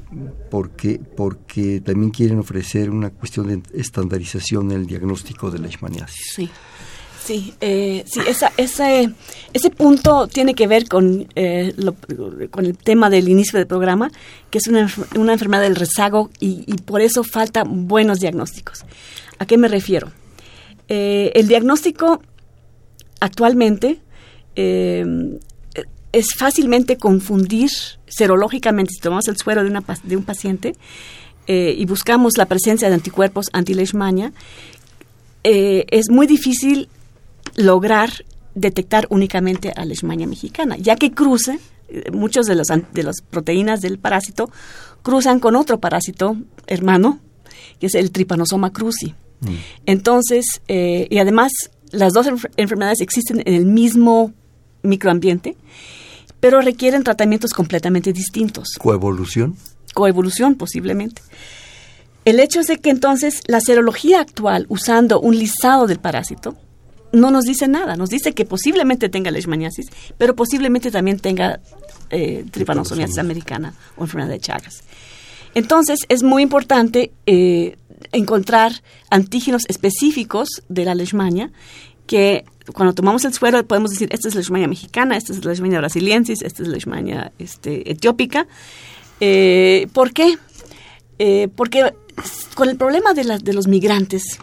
porque, 0.49 1.01
porque 1.17 1.82
también 1.82 2.12
quieren 2.12 2.39
ofrecer 2.39 2.91
una 2.91 3.10
cuestión 3.10 3.47
de 3.47 3.62
estandarización 3.73 4.71
en 4.71 4.82
el 4.82 4.86
diagnóstico 4.86 5.49
de 5.49 5.58
la 5.58 5.65
leishmaniasis. 5.65 6.34
Sí. 6.36 6.49
Sí, 7.23 7.53
eh, 7.62 8.03
sí 8.07 8.19
esa, 8.27 8.51
ese, 8.57 9.13
ese 9.53 9.69
punto 9.69 10.27
tiene 10.27 10.55
que 10.55 10.65
ver 10.65 10.88
con, 10.88 11.27
eh, 11.36 11.73
con 12.49 12.65
el 12.65 12.77
tema 12.77 13.10
del 13.10 13.29
inicio 13.29 13.57
del 13.57 13.67
programa, 13.67 14.12
que 14.49 14.57
es 14.57 14.67
una, 14.67 14.91
una 15.15 15.34
enfermedad 15.34 15.62
del 15.62 15.75
rezago 15.75 16.31
y, 16.39 16.63
y, 16.65 16.73
por 16.77 17.01
eso 17.01 17.23
faltan 17.23 17.88
buenos 17.88 18.19
diagnósticos. 18.19 18.86
¿A 19.38 19.45
qué 19.45 19.57
me 19.57 19.67
refiero? 19.67 20.12
Eh, 20.93 21.31
el 21.36 21.47
diagnóstico 21.47 22.21
actualmente 23.21 24.01
eh, 24.57 25.05
es 26.12 26.34
fácilmente 26.38 26.97
confundir 26.97 27.69
serológicamente, 28.07 28.95
si 28.95 28.99
tomamos 28.99 29.29
el 29.29 29.38
suero 29.38 29.63
de, 29.63 29.69
una, 29.69 29.86
de 30.03 30.17
un 30.17 30.23
paciente 30.23 30.75
eh, 31.47 31.73
y 31.77 31.86
buscamos 31.86 32.34
la 32.36 32.45
presencia 32.45 32.89
de 32.89 32.95
anticuerpos 32.95 33.45
anti-leishmania, 33.53 34.34
es 35.43 36.10
muy 36.10 36.27
difícil 36.27 36.89
lograr 37.55 38.25
detectar 38.55 39.07
únicamente 39.09 39.71
a 39.75 39.85
Leishmania 39.85 40.27
mexicana, 40.27 40.77
ya 40.77 40.95
que 40.95 41.11
cruce, 41.11 41.59
muchos 42.11 42.45
de 42.45 42.55
los, 42.55 42.67
de 42.67 43.03
las 43.03 43.21
proteínas 43.21 43.81
del 43.81 43.97
parásito 43.99 44.49
cruzan 45.01 45.39
con 45.39 45.55
otro 45.55 45.79
parásito 45.79 46.37
hermano, 46.67 47.19
que 47.79 47.87
es 47.87 47.95
el 47.95 48.11
Trypanosoma 48.11 48.71
cruzi. 48.71 49.13
Mm. 49.41 49.55
Entonces, 49.85 50.61
eh, 50.67 51.07
y 51.09 51.17
además, 51.17 51.51
las 51.91 52.13
dos 52.13 52.27
enfermedades 52.57 53.01
existen 53.01 53.41
en 53.45 53.53
el 53.53 53.65
mismo 53.65 54.33
microambiente, 54.83 55.57
pero 56.39 56.61
requieren 56.61 57.03
tratamientos 57.03 57.51
completamente 57.51 58.13
distintos. 58.13 58.69
¿Coevolución? 58.79 59.55
Coevolución, 59.93 60.55
posiblemente. 60.55 61.21
El 62.23 62.39
hecho 62.39 62.59
es 62.59 62.67
de 62.67 62.77
que 62.77 62.91
entonces 62.91 63.41
la 63.47 63.59
serología 63.61 64.21
actual, 64.21 64.65
usando 64.69 65.19
un 65.19 65.37
listado 65.37 65.87
del 65.87 65.99
parásito, 65.99 66.55
no 67.12 67.32
nos 67.32 67.45
dice 67.45 67.67
nada. 67.67 67.95
Nos 67.95 68.10
dice 68.10 68.34
que 68.34 68.45
posiblemente 68.45 69.10
tenga 69.10 69.32
leishmaniasis, 69.32 69.88
pero 70.17 70.36
posiblemente 70.36 70.91
también 70.91 71.19
tenga 71.19 71.60
eh, 72.10 72.45
tripanosomiasis 72.52 73.17
americana 73.17 73.74
o 73.97 74.04
enfermedad 74.04 74.30
de 74.30 74.39
Chagas. 74.39 74.84
Entonces, 75.54 76.00
es 76.10 76.24
muy 76.24 76.43
importante 76.43 77.12
eh, 77.26 77.78
encontrar 78.12 78.82
antígenos 79.10 79.63
específicos 79.67 80.50
de 80.69 80.86
la 80.86 80.95
leishmania 80.95 81.52
que 82.08 82.45
cuando 82.74 82.93
tomamos 82.93 83.26
el 83.26 83.34
suero 83.34 83.65
podemos 83.65 83.91
decir, 83.91 84.10
esta 84.12 84.28
es 84.28 84.36
la 84.36 84.39
leishmania 84.39 84.67
mexicana, 84.67 85.17
esta 85.17 85.34
es 85.34 85.43
la 85.43 85.52
leishmania 85.52 85.80
brasiliensis, 85.80 86.41
esta 86.41 86.63
es 86.63 86.67
la 86.67 86.74
leishmania 86.74 87.32
este, 87.39 87.91
etiópica. 87.91 88.47
Eh, 89.19 89.88
¿Por 89.93 90.13
qué? 90.13 90.38
Eh, 91.19 91.50
porque 91.56 91.93
con 92.56 92.69
el 92.69 92.78
problema 92.78 93.13
de, 93.13 93.39
de 93.41 93.54
los 93.54 93.67
migrantes, 93.67 94.39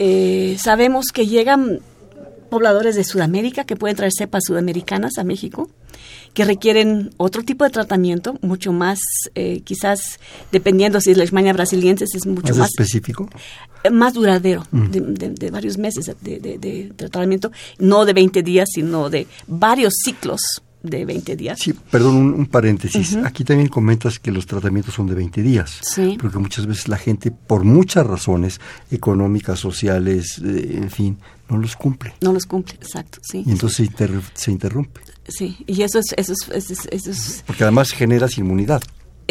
eh, 0.00 0.56
sabemos 0.58 1.06
que 1.12 1.26
llegan 1.26 1.80
pobladores 2.50 2.96
de 2.96 3.04
Sudamérica 3.04 3.64
que 3.64 3.76
pueden 3.76 3.96
traer 3.96 4.10
cepas 4.16 4.42
sudamericanas 4.46 5.18
a 5.18 5.24
México, 5.24 5.70
que 6.34 6.44
requieren 6.44 7.10
otro 7.16 7.42
tipo 7.44 7.64
de 7.64 7.70
tratamiento, 7.70 8.38
mucho 8.40 8.72
más, 8.72 8.98
eh, 9.36 9.60
quizás 9.62 10.18
dependiendo 10.50 11.00
si 11.00 11.10
es 11.10 11.16
la 11.16 11.22
Leishmania 11.24 11.52
brasiliensis, 11.52 12.08
es 12.14 12.26
mucho 12.26 12.48
¿Más, 12.54 12.58
más, 12.58 12.68
específico? 12.70 13.28
eh, 13.84 13.90
más 13.90 14.14
duradero, 14.14 14.64
Mm. 14.72 14.90
de, 14.90 15.00
de- 15.00 15.28
de 15.30 15.50
varios 15.50 15.76
meses 15.78 16.06
de 16.22 16.92
tratamiento, 16.96 17.52
no 17.78 18.04
de 18.04 18.12
20 18.14 18.42
días, 18.42 18.68
sino 18.72 19.10
de 19.10 19.26
varios 19.46 19.92
ciclos 20.04 20.40
de 20.82 21.04
20 21.04 21.36
días. 21.36 21.58
Sí, 21.60 21.72
perdón, 21.90 22.16
un, 22.16 22.32
un 22.34 22.46
paréntesis. 22.46 23.16
Aquí 23.24 23.44
también 23.44 23.68
comentas 23.68 24.18
que 24.18 24.30
los 24.32 24.46
tratamientos 24.46 24.94
son 24.94 25.06
de 25.06 25.14
20 25.14 25.42
días. 25.42 25.78
Sí. 25.82 26.16
Porque 26.20 26.38
muchas 26.38 26.66
veces 26.66 26.88
la 26.88 26.96
gente, 26.96 27.30
por 27.30 27.64
muchas 27.64 28.06
razones 28.06 28.60
económicas, 28.90 29.58
sociales, 29.58 30.40
eh, 30.44 30.78
en 30.82 30.90
fin, 30.90 31.18
no 31.48 31.56
los 31.58 31.76
cumple. 31.76 32.14
No 32.20 32.32
los 32.32 32.46
cumple, 32.46 32.74
exacto, 32.76 33.18
sí. 33.22 33.42
Y 33.46 33.50
entonces 33.50 33.76
se, 33.78 33.84
inter- 33.84 34.22
se 34.34 34.50
interrumpe. 34.52 35.00
Sí, 35.28 35.56
y 35.66 35.82
eso 35.82 35.98
es, 35.98 36.06
eso 36.16 36.32
es, 36.32 36.48
eso 36.54 36.72
es- 36.72 36.88
eso 36.90 37.10
es, 37.10 37.44
Porque 37.46 37.62
además 37.64 37.90
generas 37.90 38.36
inmunidad. 38.38 38.82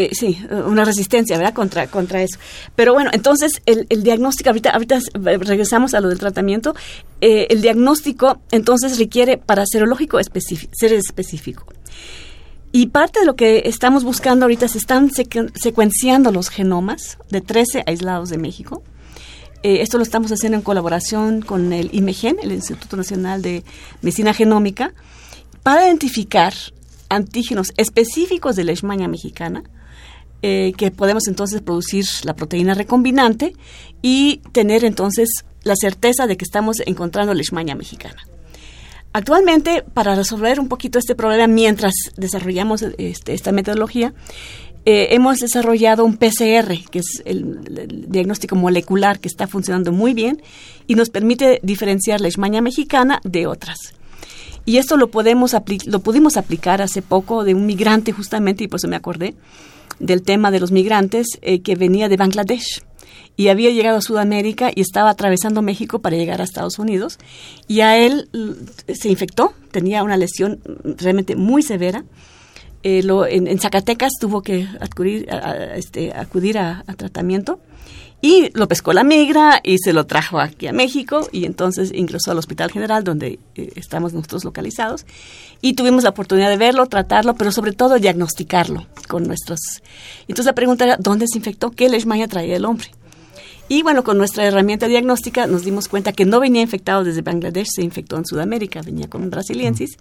Eh, 0.04 0.10
sí, 0.14 0.40
una 0.66 0.86
resistencia, 0.86 1.38
¿verdad? 1.38 1.54
Contra, 1.54 1.88
contra 1.88 2.22
eso. 2.24 2.40
Pero 2.76 2.94
bueno, 2.94 3.10
entonces 3.14 3.52
el, 3.66 3.86
diagnóstico, 4.04 4.50
ahorita, 4.50 4.70
ahorita 4.72 5.00
regresamos 5.14 5.94
a 5.94 6.00
lo 6.00 6.08
del 6.08 6.20
tratamiento, 6.20 6.74
eh, 7.22 7.48
el 7.50 7.62
diagnóstico 7.62 8.40
entonces 8.52 8.98
requiere 8.98 9.38
para 9.38 9.66
serológico 9.66 10.20
específico, 10.20 10.72
ser 10.76 10.94
específico. 10.94 11.66
Y 12.72 12.88
parte 12.88 13.20
de 13.20 13.26
lo 13.26 13.36
que 13.36 13.64
estamos 13.66 14.04
buscando 14.04 14.46
ahorita 14.46 14.68
se 14.68 14.78
están 14.78 15.10
secu- 15.10 15.52
secuenciando 15.56 16.32
los 16.32 16.50
genomas 16.50 17.18
de 17.30 17.42
13 17.42 17.84
aislados 17.86 18.30
de 18.30 18.38
México. 18.38 18.84
Eh, 19.64 19.82
esto 19.82 19.98
lo 19.98 20.04
estamos 20.04 20.32
haciendo 20.32 20.56
en 20.58 20.62
colaboración 20.62 21.42
con 21.42 21.74
el 21.74 21.90
IMEGEN, 21.94 22.38
el 22.42 22.52
Instituto 22.54 22.96
Nacional 22.96 23.42
de 23.42 23.64
Medicina 24.02 24.34
Genómica, 24.34 24.94
para 25.64 25.88
identificar 25.88 26.54
antígenos 27.10 27.74
específicos 27.76 28.56
de 28.56 28.64
Leishmania 28.64 29.08
mexicana, 29.08 29.64
eh, 30.42 30.74
que 30.78 30.92
podemos 30.92 31.28
entonces 31.28 31.62
producir 31.62 32.06
la 32.24 32.36
proteína 32.36 32.74
recombinante 32.74 33.54
y 34.02 34.42
tener 34.52 34.86
entonces 34.86 35.30
la 35.64 35.76
certeza 35.76 36.28
de 36.28 36.38
que 36.38 36.46
estamos 36.46 36.78
encontrando 36.86 37.34
Leishmania 37.34 37.76
mexicana. 37.76 38.24
Actualmente, 39.12 39.84
para 39.94 40.16
resolver 40.16 40.60
un 40.60 40.68
poquito 40.68 41.00
este 41.00 41.16
problema 41.16 41.48
mientras 41.48 41.94
desarrollamos 42.16 42.84
este, 42.98 43.34
esta 43.34 43.52
metodología, 43.52 44.14
eh, 44.86 45.10
hemos 45.12 45.40
desarrollado 45.40 46.06
un 46.06 46.18
PCR, 46.18 46.84
que 46.90 47.00
es 47.00 47.22
el, 47.26 48.08
diagnóstico 48.08 48.56
molecular 48.56 49.20
que 49.20 49.28
está 49.28 49.46
funcionando 49.48 49.92
muy 49.92 50.14
bien 50.14 50.42
y 50.88 50.96
nos 50.96 51.10
permite 51.10 51.60
diferenciar 51.64 52.22
la 52.22 52.24
Leishmania 52.24 52.62
mexicana 52.62 53.20
de 53.24 53.46
otras. 53.46 53.78
Y 54.66 54.78
esto 54.78 54.96
lo, 54.98 55.10
podemos 55.10 55.56
lo 55.86 56.00
pudimos 56.00 56.38
aplicar 56.38 56.82
hace 56.82 57.02
poco 57.02 57.44
de 57.44 57.56
un 57.56 57.66
migrante 57.66 58.12
justamente, 58.12 58.64
y 58.64 58.68
por 58.68 58.78
eso 58.80 58.88
me 58.88 58.96
acordé, 58.96 59.36
del 60.00 60.22
tema 60.24 60.52
de 60.52 60.60
los 60.60 60.72
migrantes 60.72 61.28
eh, 61.42 61.62
que 61.62 61.76
venía 61.76 62.10
de 62.10 62.18
Bangladesh. 62.18 62.82
Y 63.36 63.48
había 63.48 63.70
llegado 63.72 63.98
a 63.98 64.02
Sudamérica 64.02 64.70
y 64.76 64.82
estaba 64.82 65.10
atravesando 65.12 65.62
México 65.62 66.00
para 66.00 66.18
llegar 66.18 66.42
a 66.42 66.44
Estados 66.44 66.78
Unidos. 66.78 67.18
Y 67.68 67.80
a 67.82 67.98
él 67.98 68.28
se 68.94 69.08
infectó, 69.10 69.54
tenía 69.72 70.04
una 70.04 70.18
lesión 70.18 70.60
realmente 70.84 71.38
muy 71.38 71.62
severa. 71.62 72.04
Eh, 72.84 73.02
lo- 73.04 73.26
en, 73.26 73.48
en 73.48 73.60
Zacatecas 73.60 74.12
tuvo 74.20 74.42
que 74.42 74.68
acudir, 74.82 75.28
este, 75.76 76.12
acudir 76.14 76.58
a 76.58 76.84
tratamiento 76.98 77.60
y 78.22 78.50
lo 78.54 78.68
pescó 78.68 78.92
la 78.92 79.04
migra 79.04 79.62
y 79.64 79.78
se 79.78 79.94
lo 79.94 80.06
trajo 80.06 80.40
aquí 80.40 80.68
a 80.68 80.74
México 80.74 81.28
y 81.32 81.46
entonces 81.46 81.92
ingresó 81.94 82.32
al 82.32 82.38
Hospital 82.38 82.70
General 82.72 83.04
donde 83.04 83.40
eh, 83.56 83.72
estamos 83.76 84.12
nosotros 84.14 84.44
localizados 84.44 85.06
y 85.62 85.74
tuvimos 85.74 86.04
la 86.04 86.10
oportunidad 86.10 86.50
de 86.50 86.58
verlo, 86.58 86.86
tratarlo, 86.88 87.36
pero 87.36 87.52
sobre 87.52 87.72
todo 87.72 87.98
diagnosticarlo 87.98 88.88
con 89.08 89.24
nuestros... 89.24 89.60
Entonces 90.28 90.46
la 90.46 90.54
pregunta 90.56 90.84
era, 90.86 90.98
¿dónde 90.98 91.28
se 91.28 91.38
infectó? 91.38 91.72
¿Qué 91.72 91.88
leishmania 91.90 92.28
traía 92.28 92.58
el 92.58 92.66
hombre? 92.66 92.90
Y 93.70 93.84
bueno, 93.84 94.04
con 94.04 94.18
nuestra 94.18 94.46
herramienta 94.46 94.88
diagnóstica 94.88 95.46
nos 95.48 95.64
dimos 95.64 95.88
cuenta 95.88 96.12
que 96.12 96.26
no 96.26 96.40
venía 96.40 96.62
infectado 96.62 97.04
desde 97.04 97.22
Bangladesh, 97.22 97.68
se 97.76 97.84
infectó 97.84 98.18
en 98.18 98.26
Sudamérica, 98.26 98.82
venía 98.82 99.08
con 99.08 99.30
brasiliensis. 99.30 99.98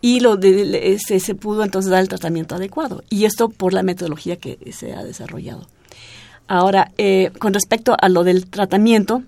Y 0.00 0.20
lo 0.20 0.36
de- 0.36 0.64
le- 0.64 0.98
se, 0.98 1.18
se 1.20 1.34
pudo 1.34 1.62
entonces 1.64 1.90
dar 1.90 2.00
el 2.00 2.08
tratamiento 2.08 2.56
adecuado. 2.56 3.02
Y 3.08 3.24
esto 3.24 3.48
por 3.48 3.72
la 3.72 3.82
metodología 3.84 4.36
que 4.36 4.58
se 4.72 4.94
ha 4.94 5.04
desarrollado. 5.04 5.66
Ahora, 6.48 6.90
eh, 6.96 7.30
con 7.38 7.54
respecto 7.54 7.94
a 8.00 8.08
lo 8.08 8.24
del 8.24 8.46
tratamiento, 8.46 9.22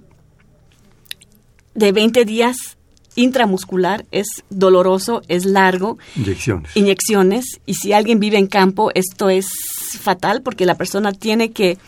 de 1.74 1.92
20 1.92 2.24
días 2.24 2.56
intramuscular 3.14 4.06
es 4.10 4.26
doloroso, 4.50 5.22
es 5.28 5.44
largo, 5.44 5.98
Inyecciones. 6.16 6.76
inyecciones. 6.76 7.44
Y 7.66 7.74
si 7.74 7.92
alguien 7.92 8.20
vive 8.20 8.38
en 8.38 8.46
campo 8.46 8.90
esto 8.94 9.28
es 9.28 9.46
fatal 9.98 10.42
porque 10.42 10.66
la 10.66 10.76
persona 10.76 11.12
tiene 11.12 11.50
que 11.50 11.78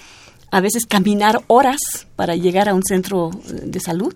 a 0.51 0.61
veces 0.61 0.85
caminar 0.87 1.41
horas 1.47 1.79
para 2.17 2.37
llegar 2.37 2.69
a 2.69 2.75
un 2.75 2.83
centro 2.83 3.31
eh, 3.31 3.63
de 3.65 3.81
salud. 3.81 4.15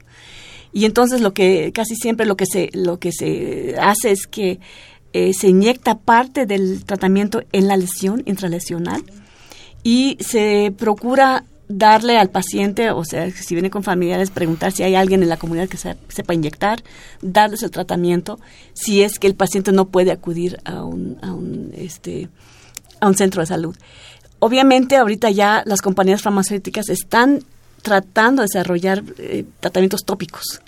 Y 0.73 0.85
entonces 0.85 1.21
lo 1.23 1.33
que 1.33 1.73
casi 1.73 1.97
siempre 1.97 2.27
lo 2.27 2.37
que 2.37 2.45
se 2.47 2.71
lo 2.75 2.99
que 2.99 3.13
se 3.13 3.77
hace 3.81 4.11
es 4.11 4.27
que 4.27 4.61
eh, 5.15 5.33
se 5.33 5.49
inyecta 5.49 5.97
parte 5.97 6.45
del 6.45 6.85
tratamiento 6.85 7.43
en 7.53 7.69
la 7.69 7.77
lesión 7.79 8.23
intralesional 8.27 9.03
y 9.87 10.17
se 10.21 10.73
procura 10.77 11.45
darle 11.69 12.17
al 12.19 12.31
paciente, 12.31 12.91
o 12.91 13.05
sea, 13.05 13.31
si 13.31 13.55
viene 13.55 13.71
con 13.71 13.83
familiares, 13.83 14.31
preguntar 14.31 14.73
si 14.73 14.83
hay 14.83 14.95
alguien 14.95 15.23
en 15.23 15.29
la 15.29 15.37
comunidad 15.37 15.69
que 15.69 15.77
se- 15.77 15.97
sepa 16.09 16.35
inyectar, 16.35 16.83
darles 17.23 17.63
el 17.63 17.71
tratamiento, 17.71 18.39
si 18.75 19.03
es 19.03 19.19
que 19.19 19.27
el 19.27 19.35
paciente 19.35 19.71
no 19.73 19.87
puede 19.89 20.11
acudir 20.13 20.59
a 20.65 20.83
un, 20.85 21.19
a 21.23 21.33
un, 21.33 21.73
este, 21.77 22.29
a 23.01 23.07
un 23.09 23.17
centro 23.17 23.43
de 23.43 23.47
salud. 23.47 23.77
Obviamente, 24.39 24.97
ahorita 24.97 25.31
ya 25.31 25.63
las 25.67 25.83
compañías 25.83 26.23
farmacéuticas 26.23 26.89
están 26.89 27.41
tratando 27.83 28.43
de 28.43 28.49
desarrollar 28.53 29.03
eh, 29.19 29.45
tratamientos 29.61 30.05
tópicos, 30.05 30.61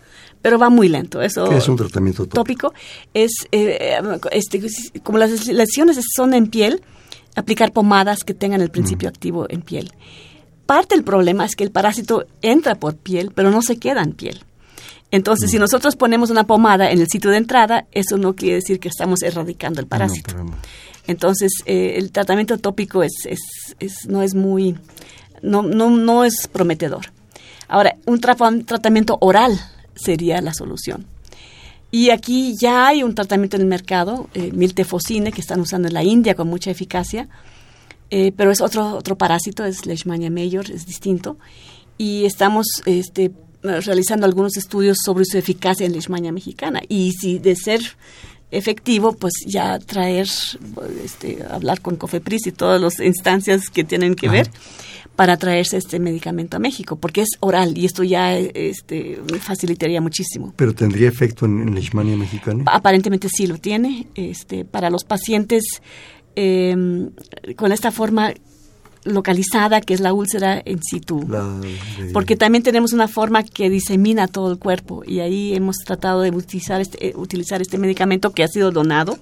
pero 0.42 0.58
va 0.58 0.68
muy 0.70 0.88
lento. 0.88 1.20
Eso 1.22 1.48
¿Qué 1.48 1.58
es 1.58 1.68
un 1.68 1.76
tratamiento 1.76 2.26
tópico? 2.26 2.68
tópico 2.70 2.74
es 3.14 3.30
eh, 3.52 3.98
este, 4.32 4.62
como 5.02 5.18
las 5.18 5.46
lesiones 5.48 5.98
son 6.16 6.34
en 6.34 6.46
piel, 6.48 6.80
aplicar 7.39 7.72
pomadas 7.72 8.24
que 8.24 8.34
tengan 8.34 8.61
el 8.61 8.70
principio 8.70 9.09
activo 9.09 9.47
en 9.49 9.62
piel. 9.62 9.93
Parte 10.66 10.95
del 10.95 11.05
problema 11.05 11.45
es 11.45 11.57
que 11.57 11.64
el 11.64 11.70
parásito 11.70 12.26
entra 12.43 12.74
por 12.74 12.97
piel, 12.97 13.32
pero 13.34 13.51
no 13.51 13.62
se 13.62 13.78
queda 13.78 14.03
en 14.03 14.12
piel. 14.12 14.45
Entonces, 15.11 15.51
si 15.51 15.59
nosotros 15.59 15.97
ponemos 15.97 16.28
una 16.30 16.45
pomada 16.47 16.91
en 16.91 17.01
el 17.01 17.09
sitio 17.09 17.30
de 17.30 17.39
entrada, 17.39 17.86
eso 17.93 18.18
no 18.18 18.34
quiere 18.34 18.57
decir 18.57 18.78
que 18.78 18.89
estamos 18.89 19.22
erradicando 19.22 19.80
el 19.80 19.86
parásito. 19.86 20.32
No, 20.36 20.45
pero 20.45 20.51
no. 20.51 20.57
Entonces, 21.07 21.51
eh, 21.64 21.95
el 21.97 22.12
tratamiento 22.12 22.59
tópico 22.59 23.03
es, 23.03 23.12
es, 23.24 23.39
es- 23.80 24.07
no 24.07 24.20
es 24.22 24.34
muy, 24.34 24.76
no, 25.41 25.62
no, 25.62 25.89
no 25.89 26.24
es 26.26 26.47
prometedor. 26.49 27.07
Ahora, 27.68 27.97
un 28.05 28.20
tra- 28.20 28.66
tratamiento 28.66 29.16
oral 29.22 29.59
sería 29.95 30.43
la 30.43 30.53
solución. 30.53 31.07
Y 31.91 32.11
aquí 32.11 32.55
ya 32.61 32.89
hay 32.89 33.03
un 33.03 33.14
tratamiento 33.14 33.57
en 33.57 33.62
el 33.62 33.68
mercado, 33.68 34.28
eh, 34.34 34.51
miltefosine, 34.53 35.32
que 35.32 35.41
están 35.41 35.61
usando 35.61 35.89
en 35.89 35.95
la 35.95 36.05
India 36.05 36.34
con 36.34 36.49
mucha 36.49 36.70
eficacia, 36.70 37.28
eh, 38.11 38.32
pero 38.36 38.51
es 38.51 38.61
otro, 38.61 38.97
otro 38.97 39.16
parásito, 39.16 39.64
es 39.64 39.86
Leishmania 39.86 40.30
major, 40.30 40.70
es 40.70 40.86
distinto. 40.86 41.39
Y 41.97 42.26
estamos 42.26 42.66
este, 42.84 43.32
realizando 43.62 44.26
algunos 44.26 44.57
estudios 44.57 44.99
sobre 45.03 45.24
su 45.24 45.39
eficacia 45.39 45.86
en 45.86 45.93
Leishmania 45.93 46.30
mexicana. 46.30 46.80
Y 46.89 47.12
si 47.12 47.39
de 47.39 47.57
ser 47.57 47.80
efectivo, 48.51 49.12
pues 49.14 49.32
ya 49.46 49.78
traer, 49.78 50.28
este, 51.05 51.38
hablar 51.51 51.80
con 51.80 51.96
COFEPRIS 51.96 52.46
y 52.46 52.53
todas 52.53 52.80
las 52.80 53.01
instancias 53.01 53.68
que 53.70 53.84
tienen 53.84 54.14
que 54.14 54.26
Ajá. 54.26 54.36
ver 54.36 54.51
para 55.16 55.36
traerse 55.36 55.76
este 55.76 55.99
medicamento 55.99 56.57
a 56.57 56.61
México, 56.61 56.96
porque 56.96 57.22
es 57.22 57.30
oral 57.40 57.76
y 57.76 57.86
esto 57.86 58.05
ya 58.05 58.36
este, 58.36 59.20
facilitaría 59.40 60.01
muchísimo. 60.01 60.55
¿Pero 60.57 60.74
tendría 60.74 61.09
efecto 61.09 61.44
en, 61.44 61.61
en 61.61 61.74
Leishmania 61.74 62.16
mexicana? 62.16 62.62
Aparentemente 62.66 63.28
sí 63.28 63.49
lo 63.49 63.59
tiene. 63.59 64.07
Este, 64.14 64.64
para 64.64 64.90
los 64.90 65.03
pacientes 65.03 65.64
eh, 66.36 66.76
con 67.57 67.72
esta 67.72 67.90
forma 67.90 68.32
localizada, 69.09 69.80
que 69.80 69.94
es 69.94 70.00
la 70.00 70.12
úlcera 70.12 70.61
en 70.64 70.82
situ. 70.82 71.26
La 71.28 71.61
Porque 72.12 72.36
también 72.36 72.62
tenemos 72.62 72.92
una 72.92 73.09
forma 73.09 73.42
que 73.42 73.70
disemina 73.70 74.28
todo 74.28 74.52
el 74.52 74.59
cuerpo 74.59 75.02
y 75.06 75.20
ahí 75.20 75.54
hemos 75.54 75.76
tratado 75.78 76.22
de 76.22 76.30
utilizar 76.30 76.80
este, 76.80 77.09
eh, 77.09 77.12
utilizar 77.16 77.61
este 77.62 77.78
medicamento 77.78 78.32
que 78.32 78.44
ha 78.44 78.48
sido 78.48 78.70
donado 78.70 79.18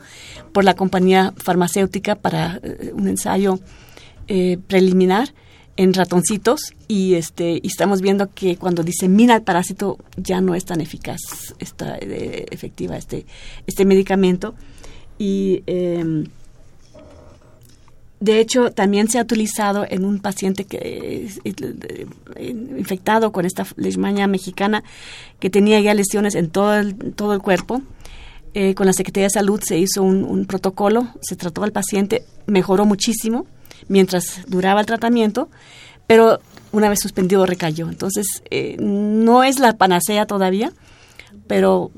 por 0.52 0.64
la 0.64 0.74
compañía 0.74 1.32
farmacéutica 1.36 2.14
para 2.16 2.60
eh, 2.62 2.92
un 2.94 3.08
ensayo 3.08 3.58
eh, 4.28 4.58
preliminar 4.66 5.32
en 5.76 5.92
ratoncitos 5.94 6.74
y 6.88 7.14
este 7.14 7.60
y 7.62 7.66
estamos 7.66 8.00
viendo 8.00 8.32
que 8.32 8.56
cuando 8.56 8.82
disemina 8.82 9.36
el 9.36 9.42
parásito 9.42 9.98
ya 10.16 10.40
no 10.40 10.54
es 10.54 10.64
tan 10.64 10.80
eficaz 10.80 11.20
esta 11.58 11.98
eh, 11.98 12.46
efectiva 12.50 12.96
este 12.96 13.26
este 13.66 13.84
medicamento 13.84 14.54
y 15.18 15.62
em, 15.66 16.24
de 18.20 18.40
hecho, 18.40 18.70
también 18.70 19.08
se 19.08 19.18
ha 19.18 19.22
utilizado 19.22 19.84
en 19.88 20.04
un 20.04 20.20
paciente 20.20 20.64
que 20.64 21.28
eh, 21.44 22.06
infectado 22.40 23.32
con 23.32 23.44
esta 23.44 23.66
leishmania 23.76 24.26
mexicana 24.26 24.82
que 25.38 25.50
tenía 25.50 25.80
ya 25.80 25.94
lesiones 25.94 26.34
en 26.34 26.50
todo 26.50 26.74
el, 26.76 26.96
todo 27.14 27.32
el 27.34 27.40
cuerpo. 27.40 27.82
Eh, 28.54 28.74
con 28.74 28.86
la 28.86 28.94
Secretaría 28.94 29.26
de 29.26 29.30
Salud 29.30 29.60
se 29.62 29.78
hizo 29.78 30.02
un, 30.02 30.24
un, 30.24 30.46
protocolo, 30.46 31.08
se 31.20 31.36
trató 31.36 31.62
al 31.62 31.72
paciente, 31.72 32.24
mejoró 32.46 32.86
muchísimo 32.86 33.44
mientras 33.88 34.40
duraba 34.46 34.80
el 34.80 34.86
tratamiento, 34.86 35.50
pero 36.06 36.40
una 36.72 36.88
vez 36.88 37.00
suspendido 37.00 37.44
recayó. 37.44 37.88
Entonces, 37.90 38.26
eh, 38.50 38.76
no 38.80 39.44
es 39.44 39.58
la 39.58 39.76
panacea 39.76 40.24
todavía, 40.26 40.72
pero 41.46 41.90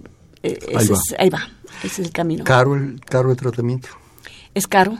eh, 0.42 0.58
Ahí 0.76 0.88
va. 0.88 0.94
es- 0.96 1.14
ahí 1.20 1.30
va, 1.30 1.48
ese 1.84 2.02
es 2.02 2.08
el 2.08 2.10
camino. 2.12 2.42
¿Caro 2.42 2.74
el, 2.74 3.00
caro 3.04 3.30
el 3.30 3.36
tratamiento? 3.36 3.88
es 4.54 4.66
caro. 4.66 4.98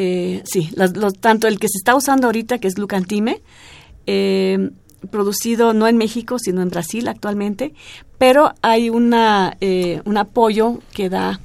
Eh, 0.00 0.42
sí, 0.44 0.70
las- 0.76 0.96
lo- 0.96 1.10
tanto 1.10 1.48
el 1.48 1.58
que 1.58 1.66
se 1.68 1.76
está 1.76 1.96
usando 1.96 2.28
ahorita, 2.28 2.58
que 2.58 2.68
es 2.68 2.74
glucantime, 2.76 3.42
eh, 4.06 4.70
producido 5.10 5.74
no 5.74 5.88
en 5.88 5.96
México, 5.96 6.38
sino 6.38 6.62
en 6.62 6.68
Brasil 6.70 7.08
actualmente, 7.08 7.74
pero 8.16 8.54
hay 8.62 8.90
una, 8.90 9.56
eh, 9.60 10.00
un 10.04 10.16
apoyo 10.16 10.78
que 10.94 11.08
da 11.10 11.40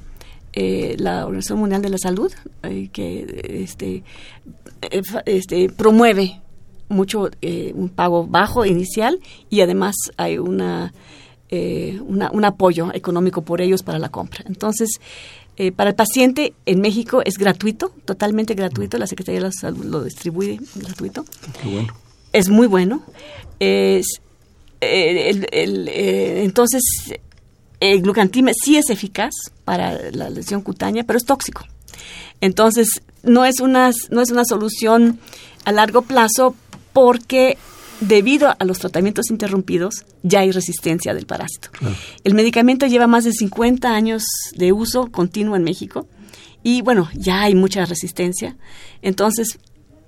eh, 0.56 0.94
la 1.00 1.26
Organización 1.26 1.58
Mundial 1.58 1.82
de 1.82 1.88
la 1.88 1.98
Salud, 1.98 2.32
eh, 2.62 2.88
que 2.92 3.42
este, 3.64 4.04
eh, 4.82 5.02
este, 5.26 5.68
promueve 5.68 6.40
mucho 6.88 7.28
un 7.74 7.88
pago 7.88 8.24
bajo 8.24 8.64
inicial 8.64 9.18
y 9.50 9.62
además 9.62 9.96
hay 10.16 10.38
una, 10.38 10.92
una- 12.06 12.30
un 12.30 12.44
apoyo 12.44 12.92
económico 12.94 13.42
por 13.42 13.60
ellos 13.60 13.82
para 13.82 13.98
la 13.98 14.10
compra. 14.10 14.44
Entonces, 14.46 15.00
eh, 15.56 15.70
para 15.72 15.90
el 15.90 15.96
paciente 15.96 16.52
en 16.66 16.80
México 16.80 17.22
es 17.24 17.38
gratuito, 17.38 17.92
totalmente 18.04 18.54
gratuito, 18.54 18.98
la 18.98 19.06
Secretaría 19.06 19.40
de 19.40 19.46
la 19.46 19.52
Salud 19.52 19.84
lo 19.84 20.02
distribuye 20.04 20.58
gratuito 20.74 21.24
Qué 21.62 21.68
bueno. 21.68 21.94
es 22.32 22.48
muy 22.48 22.66
bueno. 22.66 23.02
Es, 23.60 24.06
eh, 24.80 25.30
el- 25.30 25.46
el, 25.52 25.88
eh, 25.88 26.42
entonces, 26.44 26.82
el 27.80 28.02
glucantime 28.02 28.52
sí 28.54 28.76
es 28.76 28.90
eficaz 28.90 29.32
para 29.64 30.10
la 30.10 30.28
lesión 30.30 30.62
cutánea, 30.62 31.04
pero 31.04 31.16
es 31.18 31.24
tóxico. 31.24 31.64
Entonces, 32.40 33.02
no 33.22 33.44
es 33.44 33.60
una, 33.60 33.90
no 34.10 34.20
es 34.20 34.30
una 34.30 34.44
solución 34.44 35.18
a 35.64 35.72
largo 35.72 36.02
plazo 36.02 36.54
porque 36.92 37.56
debido 38.00 38.54
a 38.58 38.64
los 38.64 38.78
tratamientos 38.78 39.30
interrumpidos 39.30 40.04
ya 40.22 40.40
hay 40.40 40.50
resistencia 40.52 41.14
del 41.14 41.26
parásito. 41.26 41.68
El 42.24 42.34
medicamento 42.34 42.86
lleva 42.86 43.06
más 43.06 43.24
de 43.24 43.32
50 43.32 43.94
años 43.94 44.24
de 44.56 44.72
uso 44.72 45.10
continuo 45.10 45.56
en 45.56 45.64
México 45.64 46.08
y 46.62 46.82
bueno, 46.82 47.08
ya 47.14 47.42
hay 47.42 47.54
mucha 47.54 47.84
resistencia. 47.84 48.56
Entonces, 49.02 49.58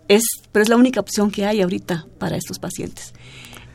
es, 0.09 0.23
pero 0.53 0.63
es 0.63 0.69
la 0.69 0.77
única 0.77 1.01
opción 1.01 1.31
que 1.31 1.45
hay 1.47 1.61
ahorita 1.63 2.07
para 2.19 2.37
estos 2.37 2.59
pacientes. 2.59 3.13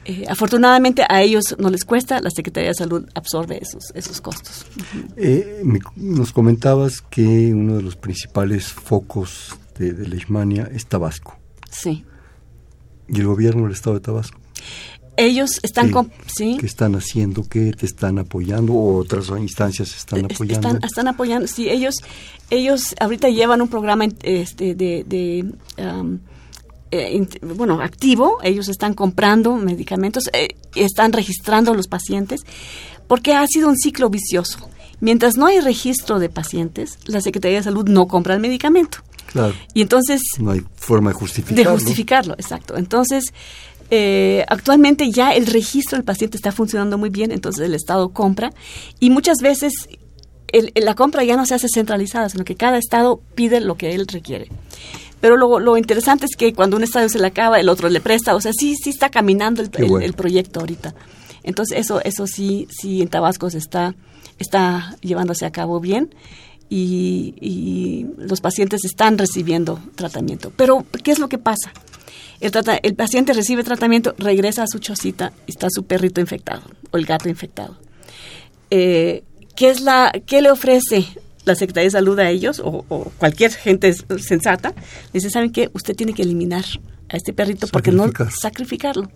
Eh, 0.06 0.26
afortunadamente 0.28 1.04
a 1.08 1.22
ellos 1.22 1.56
no 1.60 1.70
les 1.70 1.86
cuesta, 1.86 2.20
la 2.22 2.32
Secretaría 2.32 2.70
de 2.70 2.76
Salud 2.76 3.06
absorbe 3.14 3.60
esos, 3.62 3.84
esos 3.94 4.20
costos. 4.20 4.66
Eh, 5.16 5.62
me- 5.64 5.80
nos 5.96 6.32
comentabas 6.34 7.02
que 7.02 7.54
uno 7.54 7.76
de 7.78 7.84
los 7.84 7.96
principales 7.98 8.68
focos 8.74 9.56
de, 9.78 9.94
de 9.94 10.08
Leishmania 10.08 10.68
es 10.74 10.88
Tabasco. 10.88 11.38
Sí. 11.70 12.04
¿Y 13.12 13.20
el 13.20 13.28
gobierno 13.28 13.64
del 13.64 13.74
estado 13.74 13.96
de 13.96 14.00
Tabasco? 14.02 14.40
Ellos 15.18 15.60
están 15.64 15.88
Sí. 15.88 15.92
con... 15.92 16.12
Sí. 16.34 16.58
¿Qué 16.60 16.66
están 16.66 16.96
haciendo? 16.96 17.44
¿Qué 17.44 17.74
te 17.74 17.86
están 17.86 18.18
apoyando? 18.18 18.74
¿O 18.74 18.96
otras 18.98 19.28
instancias 19.40 19.96
están 19.96 20.26
Es- 20.30 20.36
apoyando? 20.38 20.68
Están, 20.68 20.84
están 20.84 21.08
apoyando, 21.10 21.48
sí, 21.48 21.70
ellos, 21.70 21.96
ellos 22.50 22.96
ahorita 23.00 23.30
llevan 23.30 23.62
un 23.62 23.68
programa 23.68 24.06
este, 24.24 24.74
de, 24.74 25.04
de, 25.06 25.46
um, 25.84 26.20
eh, 26.92 27.28
bueno, 27.56 27.82
activo, 27.82 28.40
ellos 28.42 28.70
están 28.70 28.94
comprando 28.94 29.56
medicamentos, 29.58 30.30
eh, 30.34 30.56
están 30.76 31.12
registrando 31.14 31.72
a 31.74 31.76
los 31.76 31.88
pacientes, 31.88 32.42
porque 33.08 33.34
ha 33.34 33.46
sido 33.48 33.68
un 33.68 33.78
ciclo 33.78 34.10
vicioso. 34.10 34.70
Mientras 35.02 35.36
no 35.36 35.48
hay 35.48 35.60
registro 35.60 36.20
de 36.20 36.30
pacientes, 36.30 36.98
la 37.06 37.20
Secretaría 37.22 37.58
de 37.58 37.64
Salud 37.64 37.88
no 37.90 38.08
compra 38.08 38.34
el 38.36 38.40
medicamento. 38.40 39.00
Claro, 39.28 39.54
Y 39.74 39.82
entonces 39.82 40.22
no 40.40 40.52
hay 40.52 40.62
forma 40.76 41.10
de 41.10 41.14
de 41.16 41.20
justificarlo. 41.20 41.72
justificarlo, 41.74 42.34
exacto. 42.36 42.78
Entonces, 42.78 43.34
eh, 43.90 44.46
actualmente 44.48 45.10
ya 45.12 45.32
el 45.32 45.48
registro 45.48 45.98
del 45.98 46.06
paciente 46.06 46.38
está 46.38 46.52
funcionando 46.52 46.98
muy 46.98 47.10
bien, 47.10 47.32
entonces 47.32 47.66
el 47.66 47.74
Estado 47.74 48.10
compra 48.10 48.52
y 49.00 49.10
muchas 49.10 49.38
veces 49.42 49.74
el- 50.54 50.72
la 50.76 50.96
compra 50.96 51.24
ya 51.24 51.36
no 51.38 51.46
se 51.46 51.56
hace 51.56 51.68
centralizada, 51.74 52.28
sino 52.30 52.44
que 52.44 52.56
cada 52.56 52.78
Estado 52.78 53.22
pide 53.36 53.62
lo 53.62 53.76
que 53.76 53.94
él 53.96 54.06
requiere. 54.08 54.50
Pero 55.22 55.38
lo, 55.38 55.60
lo 55.60 55.78
interesante 55.78 56.26
es 56.26 56.36
que 56.36 56.54
cuando 56.54 56.76
un 56.78 56.84
Estado 56.84 57.08
se 57.08 57.20
le 57.20 57.28
acaba, 57.28 57.60
el 57.60 57.70
otro 57.70 57.88
le 57.90 58.02
presta, 58.02 58.36
o 58.36 58.42
sea, 58.42 58.52
sí, 58.58 58.76
sí 58.76 58.90
está 58.90 59.10
caminando 59.10 59.62
el, 59.62 59.70
el- 59.78 60.04
el 60.04 60.14
proyecto 60.14 60.60
ahorita. 60.60 60.94
Entonces, 61.44 61.78
eso, 61.80 62.02
eso 62.04 62.28
sí, 62.28 62.68
sí 62.70 63.02
en 63.02 63.08
Tabasco 63.08 63.50
se 63.50 63.58
está, 63.60 63.96
está 64.42 64.96
llevándose 65.02 65.46
a 65.46 65.52
cabo 65.52 65.80
bien 65.80 66.14
y, 66.70 67.34
y 67.42 68.06
los 68.18 68.42
pacientes 68.42 68.86
están 68.86 69.18
recibiendo 69.18 69.80
tratamiento. 69.96 70.52
Pero, 70.56 70.86
¿qué 71.04 71.12
es 71.12 71.20
lo 71.20 71.30
que 71.30 71.38
pasa? 71.38 71.72
El, 72.40 72.52
trata- 72.52 72.80
el 72.82 72.96
paciente 72.96 73.34
recibe 73.34 73.64
tratamiento, 73.64 74.16
regresa 74.18 74.64
a 74.64 74.68
su 74.68 74.80
chocita 74.80 75.32
y 75.48 75.52
está 75.52 75.68
su 75.70 75.84
perrito 75.86 76.22
infectado 76.22 76.64
o 76.92 76.98
el 76.98 77.06
gato 77.06 77.30
infectado. 77.30 77.78
Eh, 78.70 79.24
¿qué, 79.56 79.70
es 79.70 79.82
la, 79.82 80.12
¿Qué 80.26 80.42
le 80.42 80.50
ofrece 80.50 81.06
la 81.46 81.56
Secretaría 81.56 81.86
de 81.88 81.92
Salud 81.92 82.18
a 82.20 82.30
ellos 82.30 82.60
o, 82.60 82.86
o 82.88 83.12
cualquier 83.18 83.52
gente 83.52 83.94
sensata? 84.20 84.74
Dice, 85.14 85.30
¿saben 85.30 85.52
qué? 85.52 85.70
Usted 85.74 85.96
tiene 85.96 86.14
que 86.14 86.24
eliminar 86.24 86.66
a 87.10 87.18
este 87.18 87.34
perrito 87.34 87.68
porque 87.68 87.92
no 87.92 88.04
Sacrificar. 88.06 88.32
sacrificarlo. 88.42 89.12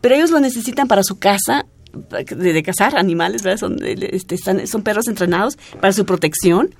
Pero 0.00 0.14
ellos 0.14 0.30
lo 0.30 0.40
necesitan 0.40 0.86
para 0.88 1.02
su 1.02 1.18
casa, 1.18 1.66
de, 1.92 2.52
de 2.52 2.62
cazar 2.62 2.96
animales, 2.96 3.42
¿verdad? 3.42 3.58
Son, 3.58 3.76
eh, 3.84 3.96
este, 4.12 4.34
están- 4.34 4.66
son 4.66 4.82
perros 4.82 5.08
entrenados 5.08 5.56
para 5.80 5.92
su 5.92 6.04
protección. 6.04 6.74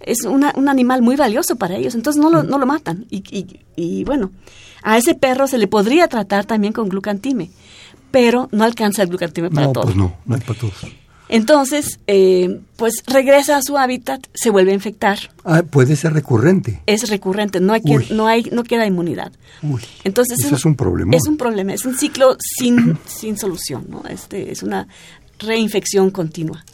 Es 0.00 0.22
una- 0.24 0.52
un 0.56 0.68
animal 0.68 1.02
muy 1.02 1.16
valioso 1.16 1.56
para 1.56 1.76
ellos, 1.76 1.94
entonces 1.94 2.22
no 2.22 2.30
lo, 2.30 2.42
no 2.42 2.58
lo 2.58 2.66
matan. 2.66 3.06
Y, 3.10 3.18
y- 3.30 3.60
y, 3.76 4.04
bueno, 4.04 4.32
a 4.82 4.98
ese 4.98 5.14
perro 5.14 5.46
se 5.46 5.56
le 5.58 5.66
podría 5.66 6.08
tratar 6.08 6.44
también 6.44 6.72
con 6.72 6.88
glucantime, 6.88 7.50
pero 8.10 8.48
no 8.52 8.64
alcanza 8.64 9.02
el 9.02 9.08
glucantime 9.08 9.50
para 9.50 9.66
no, 9.66 9.72
pues 9.86 9.96
no, 9.96 10.14
no 10.26 10.38
para 10.38 10.58
todos. 10.58 10.74
Entonces, 11.28 12.00
eh, 12.06 12.60
pues 12.76 13.02
regresa 13.06 13.56
a 13.56 13.62
su 13.62 13.78
hábitat, 13.78 14.26
se 14.34 14.50
vuelve 14.50 14.72
a 14.72 14.74
infectar, 14.74 15.18
Ah, 15.44 15.62
puede 15.62 15.96
ser 15.96 16.12
recurrente. 16.12 16.82
es 16.86 17.08
recurrente, 17.08 17.60
no 17.60 17.72
hay 17.72 17.80
que, 17.80 18.14
no 18.14 18.26
hay, 18.26 18.42
no 18.52 18.62
queda 18.62 18.86
inmunidad. 18.86 19.32
Uy, 19.62 19.82
Entonces 20.04 20.38
eso 20.44 20.54
es 20.54 20.64
un 20.64 20.76
problema. 20.76 21.16
Es 21.16 21.26
un 21.26 21.36
problema, 21.36 21.72
es 21.72 21.84
un 21.86 21.96
ciclo 21.96 22.36
sin, 22.58 22.98
sin 23.06 23.38
solución, 23.38 23.86
¿no? 23.88 24.02
Este 24.08 24.52
es 24.52 24.62
una 24.62 24.86
reinfección 25.38 26.10
continua. 26.10 26.64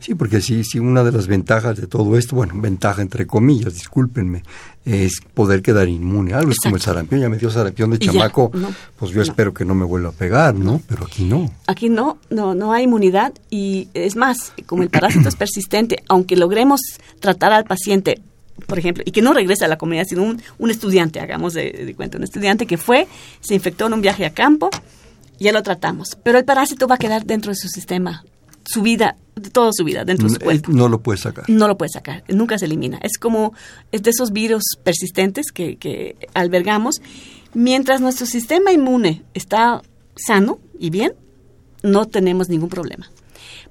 Sí, 0.00 0.14
porque 0.14 0.40
sí, 0.40 0.64
sí, 0.64 0.78
una 0.78 1.04
de 1.04 1.12
las 1.12 1.26
ventajas 1.26 1.76
de 1.76 1.86
todo 1.86 2.16
esto, 2.16 2.34
bueno, 2.34 2.54
ventaja 2.56 3.02
entre 3.02 3.26
comillas, 3.26 3.74
discúlpenme, 3.74 4.42
es 4.84 5.20
poder 5.34 5.60
quedar 5.60 5.88
inmune. 5.88 6.32
Algo 6.32 6.50
es 6.52 6.58
como 6.58 6.76
el 6.76 6.82
sarampión, 6.82 7.20
ya 7.20 7.28
me 7.28 7.36
dio 7.36 7.50
sarampión 7.50 7.90
de 7.90 7.98
Y 8.00 8.06
ya, 8.06 8.12
chamaco, 8.12 8.50
no, 8.54 8.72
pues 8.98 9.10
yo 9.12 9.18
no. 9.18 9.22
espero 9.22 9.52
que 9.52 9.66
no 9.66 9.74
me 9.74 9.84
vuelva 9.84 10.08
a 10.08 10.12
pegar, 10.12 10.54
¿no? 10.54 10.80
Pero 10.88 11.04
aquí 11.04 11.24
no. 11.24 11.52
Aquí 11.66 11.90
no, 11.90 12.18
no, 12.30 12.54
no 12.54 12.72
hay 12.72 12.84
inmunidad 12.84 13.34
y 13.50 13.88
es 13.92 14.16
más, 14.16 14.52
como 14.66 14.82
el 14.82 14.88
parásito 14.88 15.28
es 15.28 15.36
persistente, 15.36 16.02
aunque 16.08 16.34
logremos 16.34 16.80
tratar 17.20 17.52
al 17.52 17.64
paciente, 17.64 18.22
por 18.66 18.78
ejemplo, 18.78 19.02
y 19.06 19.10
que 19.10 19.20
no 19.20 19.34
regrese 19.34 19.66
a 19.66 19.68
la 19.68 19.76
comunidad, 19.76 20.06
sino 20.08 20.22
un, 20.22 20.40
un 20.58 20.70
estudiante, 20.70 21.20
hagamos 21.20 21.52
de, 21.52 21.72
de 21.72 21.94
cuenta, 21.94 22.16
un 22.16 22.24
estudiante 22.24 22.66
que 22.66 22.78
fue, 22.78 23.06
se 23.40 23.54
infectó 23.54 23.86
en 23.86 23.92
un 23.92 24.00
viaje 24.00 24.24
a 24.24 24.32
campo, 24.32 24.70
ya 25.38 25.52
lo 25.52 25.62
tratamos, 25.62 26.16
pero 26.22 26.38
el 26.38 26.44
parásito 26.44 26.86
va 26.86 26.94
a 26.94 26.98
quedar 26.98 27.24
dentro 27.24 27.50
de 27.50 27.56
su 27.56 27.68
sistema, 27.68 28.24
su 28.70 28.82
vida, 28.82 29.16
toda 29.52 29.70
su 29.72 29.84
vida, 29.84 30.04
dentro 30.04 30.28
de 30.28 30.34
su 30.34 30.36
Él 30.40 30.44
cuerpo. 30.44 30.72
no 30.72 30.88
lo 30.88 31.00
puede 31.00 31.18
sacar. 31.18 31.44
no 31.48 31.66
lo 31.66 31.76
puede 31.76 31.90
sacar, 31.90 32.24
nunca 32.28 32.58
se 32.58 32.66
elimina. 32.66 32.98
Es 33.02 33.18
como 33.18 33.52
es 33.92 34.02
de 34.02 34.10
esos 34.10 34.30
virus 34.32 34.62
persistentes 34.82 35.52
que, 35.52 35.76
que 35.76 36.16
albergamos. 36.34 37.02
Mientras 37.52 38.00
nuestro 38.00 38.26
sistema 38.26 38.70
inmune 38.72 39.24
está 39.34 39.82
sano 40.14 40.58
y 40.78 40.90
bien, 40.90 41.12
no 41.82 42.04
tenemos 42.06 42.48
ningún 42.48 42.68
problema. 42.68 43.10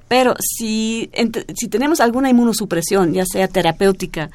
Pero 0.10 0.36
si, 0.40 1.10
si 1.56 1.68
tenemos 1.68 2.00
alguna 2.00 2.30
inmunosupresión, 2.30 3.14
ya 3.14 3.26
sea 3.26 3.48
terapéutica 3.48 4.32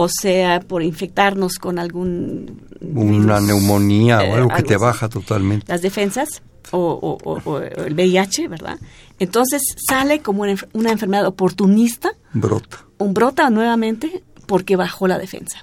o 0.00 0.08
sea 0.08 0.60
por 0.60 0.82
infectarnos 0.82 1.58
con 1.58 1.78
algún 1.78 2.62
Una 2.80 3.40
neumonía 3.40 4.24
eh, 4.24 4.30
o 4.30 4.34
algo 4.36 4.48
que 4.50 4.62
te 4.62 4.76
baja 4.76 5.08
totalmente. 5.08 5.66
las 5.68 5.82
defensas 5.82 6.40
o, 6.72 7.18
o- 7.24 7.40
o- 7.50 7.58
el 7.60 7.94
VIH, 7.94 8.48
¿verdad? 8.48 8.78
Entonces 9.18 9.62
sale 9.88 10.20
como 10.20 10.42
una, 10.42 10.52
enfer- 10.52 10.68
una 10.72 10.90
enfermedad 10.92 11.26
oportunista 11.26 12.10
Brota. 12.32 12.84
un 12.98 13.14
brota 13.14 13.50
nuevamente 13.50 14.22
porque 14.46 14.76
bajó 14.76 15.08
la 15.08 15.18
defensa. 15.18 15.58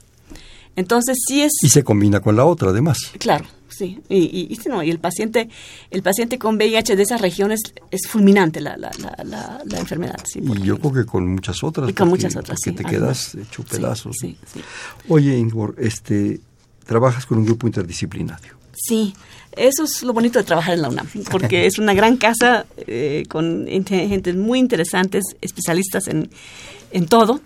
Entonces 0.75 1.17
sí 1.27 1.41
es 1.41 1.53
Y 1.63 1.69
se 1.69 1.83
combina 1.83 2.19
con 2.19 2.35
la 2.35 2.45
otra, 2.45 2.69
además. 2.71 2.97
claro, 3.17 3.45
sí. 3.69 4.01
Y, 4.09 4.17
y, 4.17 4.53
y 4.53 4.59
no, 4.67 4.83
y 4.83 4.89
el 4.91 4.99
paciente, 4.99 5.47
el 5.89 6.01
paciente 6.03 6.37
con 6.37 6.55
VIH 6.57 6.97
de 6.97 7.03
esas 7.03 7.21
regiones 7.21 7.61
es 7.91 8.07
fulminante 8.07 8.59
la, 8.59 8.75
la, 8.75 8.91
la, 8.99 9.23
la, 9.23 9.61
la 9.65 9.79
enfermedad. 9.79 10.17
Sí, 10.25 10.39
Y 10.43 10.61
yo 10.63 10.77
creo 10.77 10.91
que 10.91 11.05
con 11.05 11.27
muchas 11.27 11.63
otras. 11.63 11.89
y 11.89 11.93
con 11.93 12.09
porque- 12.09 12.25
muchas 12.25 12.35
otras. 12.35 12.59
sí, 12.61 12.73
te 12.73 12.83
algunas. 12.85 13.29
quedas 13.31 13.35
hecho 13.47 13.63
pedazos. 13.63 14.17
Sí, 14.19 14.37
sí. 14.53 14.59
Oye, 15.07 15.37
Ingor, 15.37 15.75
este, 15.79 16.41
trabajas 16.85 17.25
con 17.25 17.37
un 17.37 17.45
grupo 17.45 17.67
interdisciplinario. 17.67 18.53
Sí, 18.75 19.13
eso 19.55 19.85
es 19.85 20.03
lo 20.03 20.13
bonito 20.13 20.39
de 20.39 20.45
trabajar 20.45 20.73
en 20.73 20.81
la 20.81 20.89
UNAM, 20.89 21.07
porque 21.31 21.65
es 21.65 21.79
una 21.79 21.93
gran 21.93 22.17
casa 22.17 22.65
eh, 22.75 23.23
con 23.29 23.67
gente 23.67 24.33
muy 24.33 24.59
interesantes, 24.59 25.23
especialistas 25.41 26.07
en, 26.07 26.29
en 26.91 27.05
todo. 27.07 27.39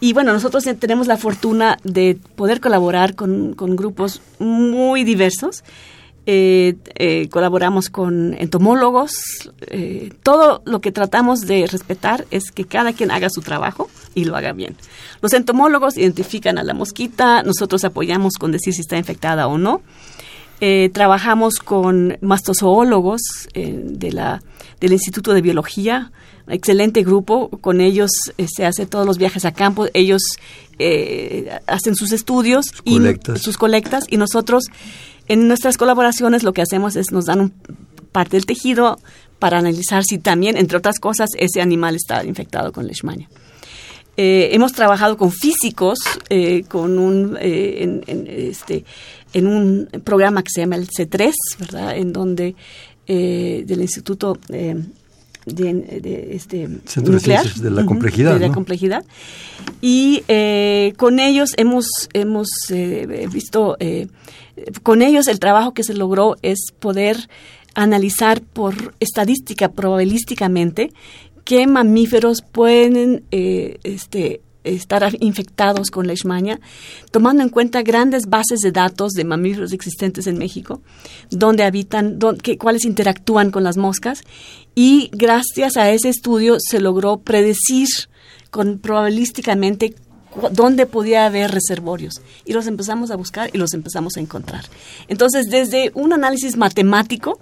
Y 0.00 0.12
bueno, 0.12 0.32
nosotros 0.32 0.64
tenemos 0.78 1.06
la 1.06 1.16
fortuna 1.16 1.78
de 1.84 2.18
poder 2.36 2.60
colaborar 2.60 3.14
con, 3.14 3.54
con 3.54 3.76
grupos 3.76 4.20
muy 4.38 5.04
diversos. 5.04 5.64
Eh, 6.26 6.76
eh, 6.94 7.28
colaboramos 7.28 7.90
con 7.90 8.34
entomólogos. 8.34 9.12
Eh, 9.66 10.10
todo 10.22 10.62
lo 10.64 10.80
que 10.80 10.90
tratamos 10.90 11.42
de 11.42 11.66
respetar 11.66 12.26
es 12.30 12.50
que 12.50 12.64
cada 12.64 12.94
quien 12.94 13.10
haga 13.10 13.28
su 13.28 13.42
trabajo 13.42 13.90
y 14.14 14.24
lo 14.24 14.36
haga 14.36 14.52
bien. 14.52 14.76
Los 15.20 15.34
entomólogos 15.34 15.98
identifican 15.98 16.56
a 16.56 16.62
la 16.62 16.72
mosquita, 16.72 17.42
nosotros 17.42 17.84
apoyamos 17.84 18.34
con 18.34 18.52
decir 18.52 18.72
si 18.72 18.80
está 18.80 18.96
infectada 18.96 19.46
o 19.48 19.58
no. 19.58 19.82
Trabajamos 20.92 21.54
con 21.56 22.18
mastozoólogos 22.20 23.20
de 23.54 24.12
la, 24.12 24.42
del 24.80 24.92
Instituto 24.92 25.32
de 25.32 25.42
Biología, 25.42 26.12
excelente 26.48 27.02
grupo. 27.02 27.48
Con 27.60 27.80
ellos 27.80 28.10
se 28.46 28.64
hace 28.64 28.86
todos 28.86 29.06
los 29.06 29.18
viajes 29.18 29.44
a 29.44 29.52
campo. 29.52 29.86
Ellos 29.94 30.22
hacen 31.66 31.96
sus 31.96 32.12
estudios 32.12 32.66
y 32.84 32.98
sus 33.36 33.56
colectas 33.56 34.04
y 34.08 34.16
nosotros 34.16 34.64
en 35.28 35.48
nuestras 35.48 35.76
colaboraciones 35.76 36.42
lo 36.42 36.52
que 36.52 36.62
hacemos 36.62 36.96
es 36.96 37.10
nos 37.10 37.26
dan 37.26 37.40
un, 37.40 37.54
parte 38.14 38.36
del 38.36 38.46
tejido 38.46 38.98
para 39.40 39.58
analizar 39.58 40.04
si 40.04 40.18
también, 40.18 40.56
entre 40.56 40.78
otras 40.78 41.00
cosas, 41.00 41.30
ese 41.36 41.60
animal 41.60 41.96
está 41.96 42.24
infectado 42.24 42.72
con 42.72 42.86
leishmania. 42.86 43.28
Eh, 44.16 44.50
hemos 44.52 44.72
trabajado 44.72 45.16
con 45.16 45.32
físicos 45.32 45.98
eh, 46.28 46.64
con 46.68 46.98
un, 46.98 47.36
eh, 47.40 48.02
en, 48.06 48.26
este, 48.28 48.84
en 49.32 49.46
un 49.46 49.88
programa 50.04 50.42
que 50.42 50.50
se 50.54 50.60
llama 50.60 50.76
el 50.76 50.88
C3, 50.88 51.32
¿verdad? 51.58 51.96
En 51.96 52.12
donde 52.12 52.54
del 53.06 53.82
Instituto 53.82 54.38
de, 54.48 54.82
este, 56.30 56.68
nuclear, 57.02 57.52
de 57.54 57.70
la 57.70 57.84
complejidad. 57.84 58.34
de 58.38 58.48
la 58.48 58.54
complejidad. 58.54 59.04
Y 59.82 60.22
con 60.96 61.18
ellos 61.18 61.50
hemos, 61.58 61.86
hemos 62.14 62.48
visto 63.30 63.76
con 64.82 65.02
ellos 65.02 65.28
el 65.28 65.38
trabajo 65.38 65.74
que 65.74 65.82
se 65.84 65.92
logró 65.92 66.36
es 66.40 66.72
poder 66.78 67.28
analizar 67.74 68.40
por 68.40 68.94
estadística, 69.00 69.68
probabilísticamente, 69.70 70.92
qué 71.44 71.66
mamíferos 71.66 72.42
pueden 72.42 73.24
eh, 73.30 73.78
este, 73.84 74.40
estar 74.64 75.14
infectados 75.20 75.90
con 75.90 76.06
leishmania, 76.06 76.60
tomando 77.10 77.42
en 77.42 77.50
cuenta 77.50 77.82
grandes 77.82 78.26
bases 78.26 78.60
de 78.60 78.72
datos 78.72 79.12
de 79.12 79.24
mamíferos 79.24 79.72
existentes 79.72 80.26
en 80.26 80.38
México, 80.38 80.82
donde 81.30 81.64
habitan, 81.64 82.18
cuáles 82.58 82.84
interactúan 82.84 83.50
con 83.50 83.62
las 83.62 83.76
moscas, 83.76 84.22
y 84.74 85.10
gracias 85.12 85.76
a 85.76 85.90
ese 85.90 86.08
estudio 86.08 86.56
se 86.58 86.80
logró 86.80 87.18
predecir 87.18 87.88
con 88.50 88.78
probabilísticamente 88.78 89.94
dónde 90.50 90.86
podía 90.86 91.26
haber 91.26 91.50
reservorios. 91.50 92.22
Y 92.44 92.52
los 92.54 92.66
empezamos 92.66 93.10
a 93.10 93.16
buscar 93.16 93.50
y 93.52 93.58
los 93.58 93.72
empezamos 93.72 94.16
a 94.16 94.20
encontrar. 94.20 94.64
Entonces, 95.06 95.46
desde 95.46 95.92
un 95.94 96.12
análisis 96.12 96.56
matemático, 96.56 97.38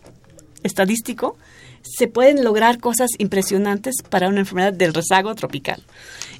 estadístico, 0.62 1.36
se 1.82 2.08
pueden 2.08 2.44
lograr 2.44 2.78
cosas 2.78 3.10
impresionantes 3.18 3.96
para 4.08 4.28
una 4.28 4.40
enfermedad 4.40 4.72
del 4.72 4.94
rezago 4.94 5.34
tropical. 5.34 5.82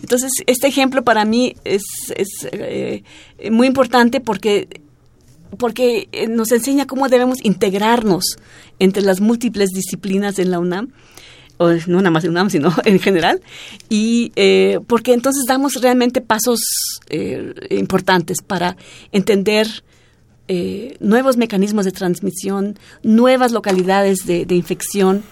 Entonces, 0.01 0.31
este 0.47 0.69
ejemplo 0.69 1.05
para 1.05 1.25
mí 1.25 1.55
es, 1.65 1.83
eh, 2.53 3.03
muy 3.51 3.67
importante 3.67 4.21
porque 4.21 4.69
porque 5.59 6.09
nos 6.31 6.51
enseña 6.51 6.87
cómo 6.87 7.11
debemos 7.11 7.45
integrarnos 7.45 8.39
entre 8.79 9.03
las 9.03 9.21
múltiples 9.21 9.69
disciplinas 9.69 10.39
en 10.39 10.51
la 10.51 10.59
UNAM 10.59 10.93
no 11.87 11.99
nada 11.99 12.11
más 12.11 12.25
en 12.25 12.31
UNAM, 12.31 12.51
sino 12.51 12.73
en 12.85 12.99
general, 12.99 13.41
y 13.89 14.33
eh, 14.37 14.81
porque 14.87 15.13
entonces 15.13 15.45
damos 15.47 15.75
realmente 15.81 16.21
pasos 16.21 16.61
eh, 17.09 17.55
importantes 17.71 18.39
para 18.43 18.77
entender 19.13 19.67
eh, 20.55 20.97
nuevos 21.01 21.37
mecanismos 21.37 21.85
de 21.85 21.93
transmisión, 21.93 22.79
nuevas 23.03 23.53
localidades 23.53 24.27
de, 24.27 24.55
infección, 24.55 25.23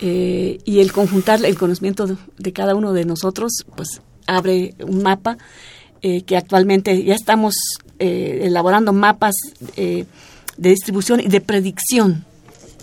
y 0.00 0.80
el 0.80 0.92
conjuntar 0.92 1.42
el 1.44 1.56
conocimiento 1.56 2.06
de, 2.36 2.52
cada 2.52 2.74
uno 2.74 2.92
de 2.92 3.06
nosotros, 3.06 3.52
pues 3.74 4.02
abre 4.26 4.74
un 4.86 5.02
mapa 5.02 5.38
que 6.02 6.36
actualmente 6.36 7.02
ya 7.04 7.14
estamos 7.14 7.54
elaborando 7.98 8.92
mapas 8.92 9.34
de 9.76 10.06
distribución 10.58 11.20
y 11.20 11.28
de 11.28 11.40
predicción 11.40 12.26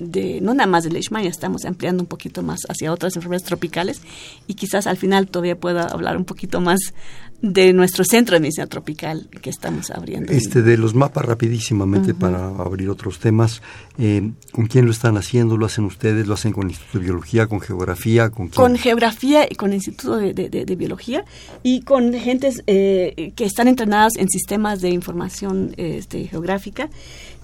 de, 0.01 0.41
no 0.41 0.53
nada 0.53 0.67
más 0.67 0.83
de 0.83 0.89
leishmania, 0.89 1.29
estamos 1.29 1.65
ampliando 1.65 2.03
un 2.03 2.07
poquito 2.07 2.41
más 2.41 2.61
hacia 2.67 2.91
otras 2.91 3.15
enfermedades 3.15 3.47
tropicales 3.47 4.01
y 4.47 4.55
quizás 4.55 4.87
al 4.87 4.97
final 4.97 5.27
todavía 5.27 5.59
pueda 5.59 5.83
hablar 5.85 6.17
un 6.17 6.25
poquito 6.25 6.59
más 6.59 6.79
de 7.41 7.73
nuestro 7.73 8.03
centro 8.03 8.35
de 8.35 8.39
medicina 8.39 8.67
tropical 8.67 9.27
que 9.41 9.49
estamos 9.49 9.89
abriendo. 9.89 10.31
Este 10.31 10.61
de 10.61 10.77
los 10.77 10.93
mapas 10.93 11.25
rapidísimamente 11.25 12.13
para 12.13 12.47
abrir 12.47 12.89
otros 12.89 13.19
temas. 13.19 13.61
Eh, 13.97 14.31
¿Con 14.51 14.67
quién 14.67 14.85
lo 14.85 14.91
están 14.91 15.17
haciendo? 15.17 15.57
¿Lo 15.57 15.65
hacen 15.65 15.85
ustedes? 15.85 16.27
¿Lo 16.27 16.35
hacen 16.35 16.51
con 16.51 16.65
el 16.65 16.71
Instituto 16.71 16.99
de 16.99 17.05
Biología? 17.05 17.47
¿Con 17.47 17.59
Geografía? 17.59 18.29
¿Con, 18.29 18.49
con 18.49 18.77
Geografía 18.77 19.47
y 19.49 19.55
con 19.55 19.71
el 19.71 19.75
Instituto 19.75 20.17
de, 20.17 20.75
Biología 20.77 21.25
y 21.63 21.81
con 21.81 22.13
gentes 22.13 22.63
eh, 22.67 23.33
que 23.35 23.45
están 23.45 23.67
entrenadas 23.67 24.13
en 24.17 24.29
sistemas 24.29 24.81
de 24.81 24.89
información 24.89 25.73
este, 25.77 26.27
geográfica 26.27 26.89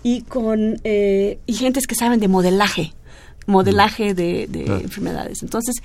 y 0.04 0.22
con 0.22 0.80
eh, 0.84 1.40
y 1.46 1.54
gentes 1.54 1.88
que 1.88 1.96
saben 1.96 2.20
de 2.20 2.28
modelaje, 2.28 2.94
modelaje 3.46 4.14
de, 4.14 4.44
enfermedades. 4.84 5.44
Entonces, 5.44 5.76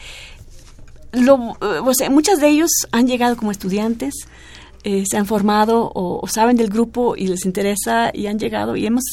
lo, 1.13 1.57
eh, 1.61 2.11
muchas 2.11 2.41
de 2.41 2.49
ellos 2.49 2.71
han 2.91 3.07
llegado 3.07 3.37
como 3.37 3.51
estudiantes, 3.51 4.15
eh, 4.85 5.05
se 5.09 5.17
han 5.17 5.27
formado 5.27 5.93
o, 5.95 6.27
saben 6.27 6.57
del 6.57 6.69
grupo 6.69 7.17
y 7.17 7.29
les 7.29 7.45
interesa 7.45 8.11
y 8.13 8.27
han 8.27 8.39
llegado 8.39 8.75
y 8.75 8.87
hemos 8.87 9.05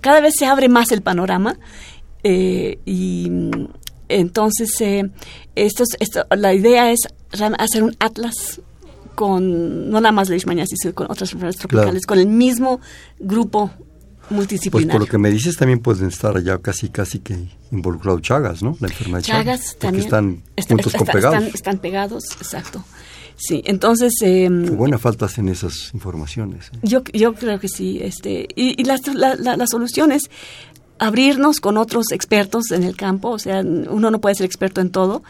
cada 0.00 0.20
vez 0.20 0.34
se 0.36 0.46
abre 0.46 0.68
más 0.68 0.90
el 0.90 1.02
panorama 1.02 1.56
y 2.24 3.30
entonces 4.08 4.70
esto, 5.54 5.84
esto, 6.00 6.26
la 6.30 6.54
idea 6.54 6.90
es 6.90 7.06
hacer 7.58 7.84
un 7.84 7.94
atlas 8.00 8.60
con 9.14 9.90
no 9.90 10.00
nada 10.00 10.12
más 10.12 10.28
leishmaniasis, 10.28 10.78
sino 10.80 10.94
con 10.94 11.10
otras 11.10 11.32
enfermedades 11.32 11.58
tropicales, 11.58 12.06
con 12.06 12.18
el 12.18 12.26
mismo 12.26 12.80
grupo 13.18 13.70
multidisciplinario. 14.30 14.88
Pues 14.88 14.92
por 14.92 15.06
lo 15.06 15.10
que 15.10 15.18
me 15.18 15.30
dices 15.30 15.56
también 15.56 15.80
pueden 15.80 16.08
estar 16.08 16.36
allá 16.36 16.58
casi 16.58 16.88
casi 16.88 17.20
que 17.20 17.36
involucrado 17.70 18.20
Chagas, 18.20 18.62
¿no? 18.62 18.76
La 18.80 18.88
enfermedad 18.88 19.18
de 19.18 19.24
Chagas. 19.24 19.44
Chagas 19.44 19.76
también. 19.78 20.42
están 20.56 20.78
juntos 20.78 20.92
con 20.94 21.06
pegados. 21.06 21.54
Están, 21.54 21.78
pegados, 21.78 22.24
exacto. 22.40 22.84
Sí, 23.36 23.62
entonces... 23.66 24.12
Eh, 24.22 24.48
buena 24.48 24.98
falta 24.98 25.26
hacen 25.26 25.48
esas 25.48 25.92
informaciones. 25.92 26.68
¿eh? 26.72 26.78
Yo, 26.82 27.02
yo 27.12 27.34
creo 27.34 27.58
que 27.58 27.68
sí. 27.68 27.98
Este, 28.00 28.46
y, 28.54 28.80
y 28.80 28.84
la, 28.84 28.98
la, 29.14 29.56
la, 29.56 29.66
solución 29.66 30.12
es 30.12 30.30
abrirnos 30.98 31.60
con 31.60 31.76
otros 31.76 32.12
expertos 32.12 32.70
en 32.70 32.84
el 32.84 32.96
campo, 32.96 33.30
o 33.30 33.38
sea, 33.38 33.60
uno 33.60 34.10
no 34.10 34.20
puede 34.20 34.36
ser 34.36 34.46
experto 34.46 34.80
en 34.80 34.90
todo, 34.90 35.24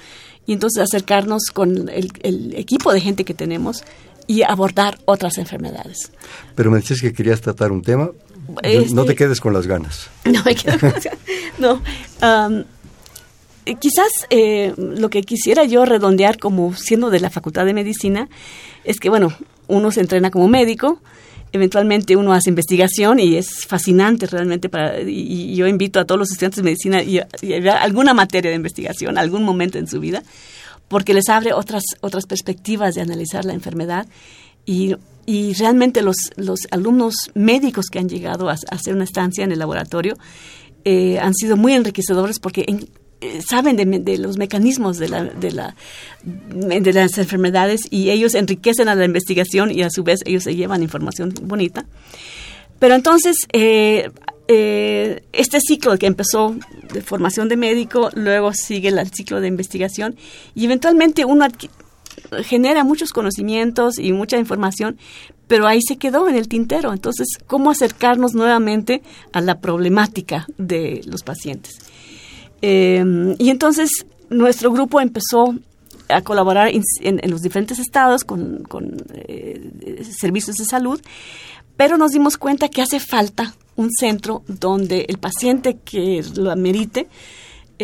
y 0.46 0.52
entonces 0.52 0.82
acercarnos 0.82 1.44
con 1.52 1.88
el, 1.88 2.12
el 2.22 2.54
equipo 2.54 2.92
de 2.92 3.00
gente 3.00 3.24
que 3.24 3.32
tenemos 3.32 3.82
y 4.26 4.42
abordar 4.42 4.98
otras 5.04 5.38
enfermedades. 5.38 6.10
Pero 6.54 6.70
me 6.70 6.78
decías 6.78 7.00
que 7.00 7.12
querías 7.12 7.40
tratar 7.40 7.72
un 7.72 7.82
tema, 7.82 8.10
no 8.48 8.60
te 8.60 9.12
este, 9.12 9.14
quedes 9.14 9.40
con 9.40 9.52
las 9.52 9.66
ganas. 9.66 10.10
No 10.24 10.42
me 10.44 10.54
quedo 10.54 10.78
con 10.78 10.90
las 10.90 11.04
ganas. 11.04 11.20
No. 11.58 11.82
quizás 13.80 14.08
eh, 14.30 14.74
lo 14.76 15.10
que 15.10 15.22
quisiera 15.22 15.64
yo 15.64 15.84
redondear 15.84 16.38
como 16.38 16.74
siendo 16.74 17.10
de 17.10 17.20
la 17.20 17.30
Facultad 17.30 17.64
de 17.64 17.74
Medicina 17.74 18.28
es 18.84 19.00
que, 19.00 19.08
bueno, 19.08 19.32
uno 19.66 19.90
se 19.90 20.00
entrena 20.00 20.30
como 20.30 20.48
médico, 20.48 21.00
eventualmente 21.52 22.16
uno 22.16 22.32
hace 22.32 22.50
investigación 22.50 23.20
y 23.20 23.36
es 23.36 23.64
fascinante 23.66 24.26
realmente 24.26 24.68
para 24.68 25.00
y, 25.00 25.54
yo 25.54 25.66
invito 25.66 26.00
a 26.00 26.04
todos 26.04 26.18
los 26.18 26.30
estudiantes 26.30 26.56
de 26.56 26.62
medicina 26.64 27.02
y, 27.02 27.20
y, 27.42 27.68
alguna 27.68 28.12
materia 28.12 28.50
de 28.50 28.56
investigación 28.56 29.18
algún 29.18 29.44
momento 29.44 29.78
en 29.78 29.86
su 29.86 30.00
vida 30.00 30.24
porque 30.88 31.14
les 31.14 31.28
abre 31.28 31.52
otras 31.52 31.84
otras 32.00 32.26
perspectivas 32.26 32.96
de 32.96 33.02
analizar 33.02 33.44
la 33.44 33.54
enfermedad 33.54 34.06
y 34.66 34.96
y 35.26 35.54
realmente 35.54 36.02
los, 36.02 36.16
los 36.36 36.60
alumnos 36.70 37.14
médicos 37.34 37.86
que 37.86 37.98
han 37.98 38.08
llegado 38.08 38.48
a, 38.48 38.56
hacer 38.70 38.94
una 38.94 39.04
estancia 39.04 39.44
en 39.44 39.52
el 39.52 39.58
laboratorio 39.58 40.16
eh, 40.84 41.18
han 41.18 41.34
sido 41.34 41.56
muy 41.56 41.72
enriquecedores 41.72 42.38
porque 42.38 42.66
eh, 43.20 43.40
saben 43.42 43.76
de, 43.76 44.18
los 44.18 44.36
mecanismos 44.36 44.98
de, 44.98 45.08
la, 45.08 45.24
de, 45.24 45.52
la, 45.52 45.74
de 46.24 46.92
las 46.92 47.16
enfermedades 47.16 47.82
y 47.90 48.10
ellos 48.10 48.34
enriquecen 48.34 48.88
a 48.88 48.94
la 48.94 49.04
investigación 49.04 49.70
y 49.70 49.82
a 49.82 49.90
su 49.90 50.04
vez 50.04 50.20
ellos 50.26 50.44
se 50.44 50.54
llevan 50.54 50.82
información 50.82 51.32
bonita. 51.42 51.86
Pero 52.78 52.94
entonces, 52.96 53.36
eh, 53.52 54.10
este 54.46 55.58
ciclo 55.60 55.96
que 55.96 56.06
empezó 56.06 56.54
de 56.92 57.00
formación 57.00 57.48
de 57.48 57.56
médico, 57.56 58.10
luego 58.14 58.52
sigue 58.52 58.88
el 58.88 59.10
ciclo 59.10 59.40
de 59.40 59.48
investigación 59.48 60.16
y 60.54 60.66
eventualmente 60.66 61.24
uno 61.24 61.46
genera 62.42 62.84
muchos 62.84 63.12
conocimientos 63.12 63.98
y 63.98 64.12
mucha 64.12 64.38
información, 64.38 64.98
pero 65.46 65.66
ahí 65.66 65.80
se 65.86 65.96
quedó 65.96 66.28
en 66.28 66.36
el 66.36 66.48
tintero. 66.48 66.92
Entonces, 66.92 67.28
¿cómo 67.46 67.70
acercarnos 67.70 68.34
nuevamente 68.34 69.02
a 69.32 69.40
la 69.40 69.60
problemática 69.60 70.46
de 70.58 71.02
los 71.06 71.22
pacientes? 71.22 71.78
Eh, 72.62 73.34
y 73.38 73.50
entonces 73.50 74.06
nuestro 74.30 74.72
grupo 74.72 75.00
empezó 75.00 75.54
a 76.08 76.22
colaborar 76.22 76.68
en, 76.68 77.30
los 77.30 77.42
diferentes 77.42 77.78
estados 77.78 78.24
con, 78.24 78.66
eh, 79.14 80.04
servicios 80.18 80.56
de 80.56 80.64
salud, 80.64 81.00
pero 81.76 81.96
nos 81.96 82.12
dimos 82.12 82.36
cuenta 82.36 82.68
que 82.68 82.82
hace 82.82 83.00
falta 83.00 83.54
un 83.76 83.90
centro 83.90 84.42
donde 84.46 85.06
el 85.08 85.18
paciente 85.18 85.78
que 85.84 86.22
lo 86.36 86.50
amerite, 86.50 87.08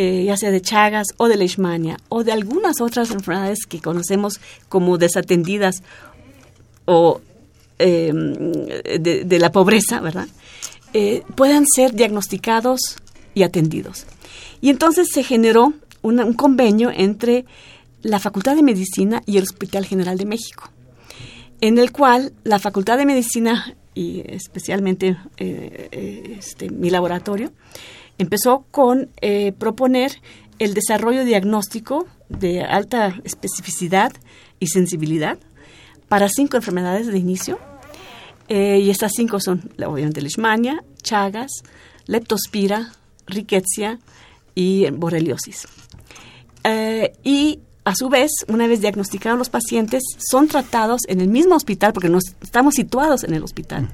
eh, 0.03 0.25
ya 0.25 0.35
sea 0.39 0.51
de 0.51 0.63
Chagas 0.63 1.09
o 1.19 1.29
de 1.29 1.37
Leishmania 1.37 1.99
o 2.09 2.25
de 2.25 2.33
algunas 2.33 2.81
otras 2.81 3.11
enfermedades 3.11 3.67
que 3.69 3.83
conocemos 3.83 4.41
como 4.71 4.97
desatendidas 4.97 5.83
o 6.87 7.21
em, 7.79 8.33
de, 8.33 9.39
la 9.39 9.53
pobreza, 9.53 10.01
¿verdad? 10.01 10.27
Eh, 10.95 11.23
puedan 11.35 11.67
ser 11.67 11.93
diagnosticados 11.93 12.81
y 13.35 13.43
atendidos. 13.43 14.07
Y 14.63 14.71
entonces 14.71 15.09
se 15.13 15.23
generó 15.23 15.75
un 16.01 16.33
convenio 16.33 16.91
entre 16.91 17.45
la 18.01 18.21
Facultad 18.21 18.57
de 18.57 18.63
Medicina 18.63 19.23
y 19.27 19.37
el 19.37 19.43
Hospital 19.43 19.85
General 19.85 20.17
de 20.17 20.25
México, 20.25 20.71
en 21.61 21.77
el 21.77 21.93
cual 21.93 22.33
la 22.43 22.59
Facultad 22.59 22.97
de 22.97 23.05
Medicina 23.05 23.77
y 23.95 24.23
especialmente 24.25 25.19
eh, 25.37 26.37
este, 26.39 26.71
mi 26.71 26.89
laboratorio 26.89 27.53
empezó 28.23 28.65
con 28.71 29.11
eh, 29.21 29.53
proponer 29.53 30.21
el 30.59 30.75
desarrollo 30.75 31.25
diagnóstico 31.25 32.07
de 32.29 32.63
alta 32.63 33.21
especificidad 33.25 34.13
y 34.59 34.69
sensibilidad 34.69 35.39
para 36.09 36.29
cinco 36.29 36.57
enfermedades 36.57 37.07
de 37.07 37.19
inicio. 37.19 37.59
y 38.49 38.91
estas 38.91 39.13
cinco 39.15 39.39
son, 39.39 39.71
obviamente, 39.87 40.21
Leishmania, 40.21 40.83
Chagas, 41.03 41.51
Leptospira, 42.07 42.93
Rickettsia 43.27 44.01
y 44.55 44.91
Borreliosis. 44.91 45.69
y 47.23 47.61
a 47.85 47.95
su 47.95 48.09
vez, 48.09 48.31
una 48.49 48.67
vez 48.67 48.81
diagnosticados 48.81 49.39
los 49.39 49.49
pacientes, 49.49 50.03
son 50.19 50.49
tratados 50.49 51.03
en 51.09 51.21
el 51.21 51.29
mismo 51.29 51.55
hospital, 51.55 51.93
porque 51.93 52.09
nos, 52.09 52.25
estamos 52.43 52.75
situados 52.75 53.25
en 53.25 53.35
el 53.35 53.43
hospital. 53.43 53.89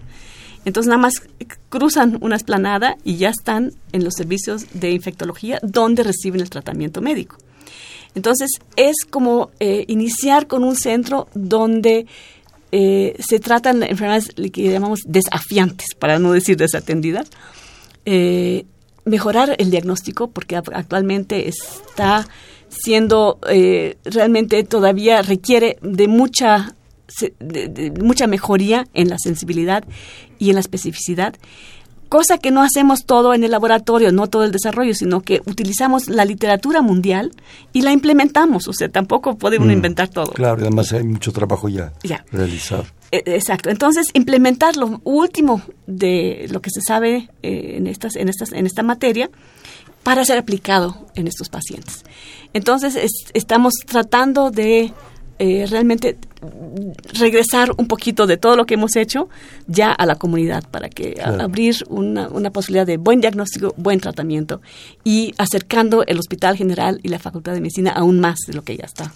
Entonces 0.67 0.89
nada 0.89 1.01
más 1.01 1.23
cruzan 1.69 2.19
una 2.21 2.35
esplanada 2.35 2.97
y 3.05 3.17
ya 3.17 3.31
están 3.31 3.73
en 3.93 4.05
los 4.05 4.15
servicios 4.15 4.67
de 4.75 4.91
infectología 4.91 5.61
donde 5.63 6.03
reciben 6.03 6.41
el 6.41 6.51
tratamiento 6.51 7.01
médico. 7.01 7.39
Entonces 8.17 8.51
es 8.75 8.97
como 9.09 9.51
eh, 9.61 9.85
iniciar 9.87 10.49
con 10.49 10.65
un 10.65 10.75
centro 10.75 11.29
donde 11.35 12.07
eh, 12.73 13.15
se 13.21 13.39
tratan 13.39 13.81
enfermedades 13.85 14.31
que 14.53 14.73
llamamos 14.73 15.03
desafiantes, 15.07 15.95
para 15.95 16.19
no 16.19 16.33
decir 16.33 16.57
desatendidas. 16.57 17.31
Eh, 18.05 18.67
mejorar 19.05 19.55
el 19.59 19.71
diagnóstico, 19.71 20.31
porque 20.31 20.57
actualmente 20.57 21.47
está 21.47 22.27
siendo 22.69 23.39
realmente 24.05 24.65
todavía 24.65 25.23
requiere 25.23 25.79
de 25.81 26.09
mucha 26.09 26.75
de, 27.39 27.93
mucha 28.03 28.27
mejoría 28.27 28.87
en 28.95 29.09
la 29.09 29.19
sensibilidad 29.19 29.85
y 30.39 30.51
en 30.51 30.55
la 30.55 30.61
especificidad 30.61 31.35
cosa 32.09 32.39
que 32.39 32.51
no 32.51 32.63
hacemos 32.63 33.05
todo 33.05 33.35
en 33.35 33.45
el 33.45 33.51
laboratorio, 33.51 34.13
no 34.13 34.29
todo 34.29 34.45
el 34.45 34.53
desarrollo, 34.53 34.95
sino 34.95 35.21
que 35.23 35.43
utilizamos 35.47 36.09
la 36.09 36.25
literatura 36.25 36.83
mundial 36.83 37.33
y 37.73 37.83
la 37.83 37.93
implementamos. 37.93 38.69
O 38.69 38.73
sea, 38.73 38.89
tampoco 38.89 39.37
podemos 39.37 39.69
mm, 39.69 39.73
inventar 39.73 40.09
todo. 40.09 40.33
Claro, 40.33 40.61
además 40.61 40.93
hay 40.93 41.05
mucho 41.05 41.33
trabajo 41.33 41.69
ya, 41.69 41.93
realizado. 42.33 42.87
E, 43.11 43.23
exacto. 43.27 43.71
Entonces, 43.71 44.09
implementar 44.15 44.77
lo 44.77 45.01
último 45.05 45.63
de 45.87 46.47
lo 46.51 46.61
que 46.61 46.71
se 46.71 46.81
sabe 46.81 47.29
eh, 47.43 47.75
en, 47.77 47.87
estas, 47.87 48.17
en, 48.17 48.29
estas, 48.29 48.53
en 48.53 48.67
esta 48.67 48.83
materia 48.83 49.31
para 50.03 50.25
ser 50.25 50.39
aplicado 50.39 51.07
en 51.17 51.27
estos 51.27 51.49
pacientes. 51.49 52.05
Entonces, 52.53 52.97
estamos 53.35 53.75
tratando 53.87 54.51
de 54.51 54.93
eh, 55.39 55.67
realmente 55.69 56.17
regresar 57.19 57.73
un 57.77 57.89
poquito 57.89 58.27
de 58.27 58.37
todo 58.37 58.57
lo 58.57 58.65
que 58.65 58.75
hemos 58.75 58.97
hecho 58.97 59.29
ya 59.67 59.93
a 59.93 60.07
la 60.07 60.17
comunidad 60.17 60.65
para 60.71 60.89
que 60.89 61.21
abrir 61.21 61.77
una, 61.89 62.29
una, 62.29 62.51
posibilidad 62.51 62.87
de 62.87 62.97
buen 62.97 63.21
diagnóstico, 63.21 63.75
buen 63.77 64.01
tratamiento 64.01 64.61
y 65.05 65.35
acercando 65.39 66.05
el 66.07 66.19
Hospital 66.19 66.57
General 66.57 67.01
y 67.03 67.09
la 67.09 67.19
Facultad 67.19 67.53
de 67.53 67.61
Medicina 67.61 67.91
aún 67.91 68.21
más 68.21 68.39
de 68.47 68.55
lo 68.55 68.63
que 68.63 68.77
ya 68.77 68.85
está. 68.85 69.13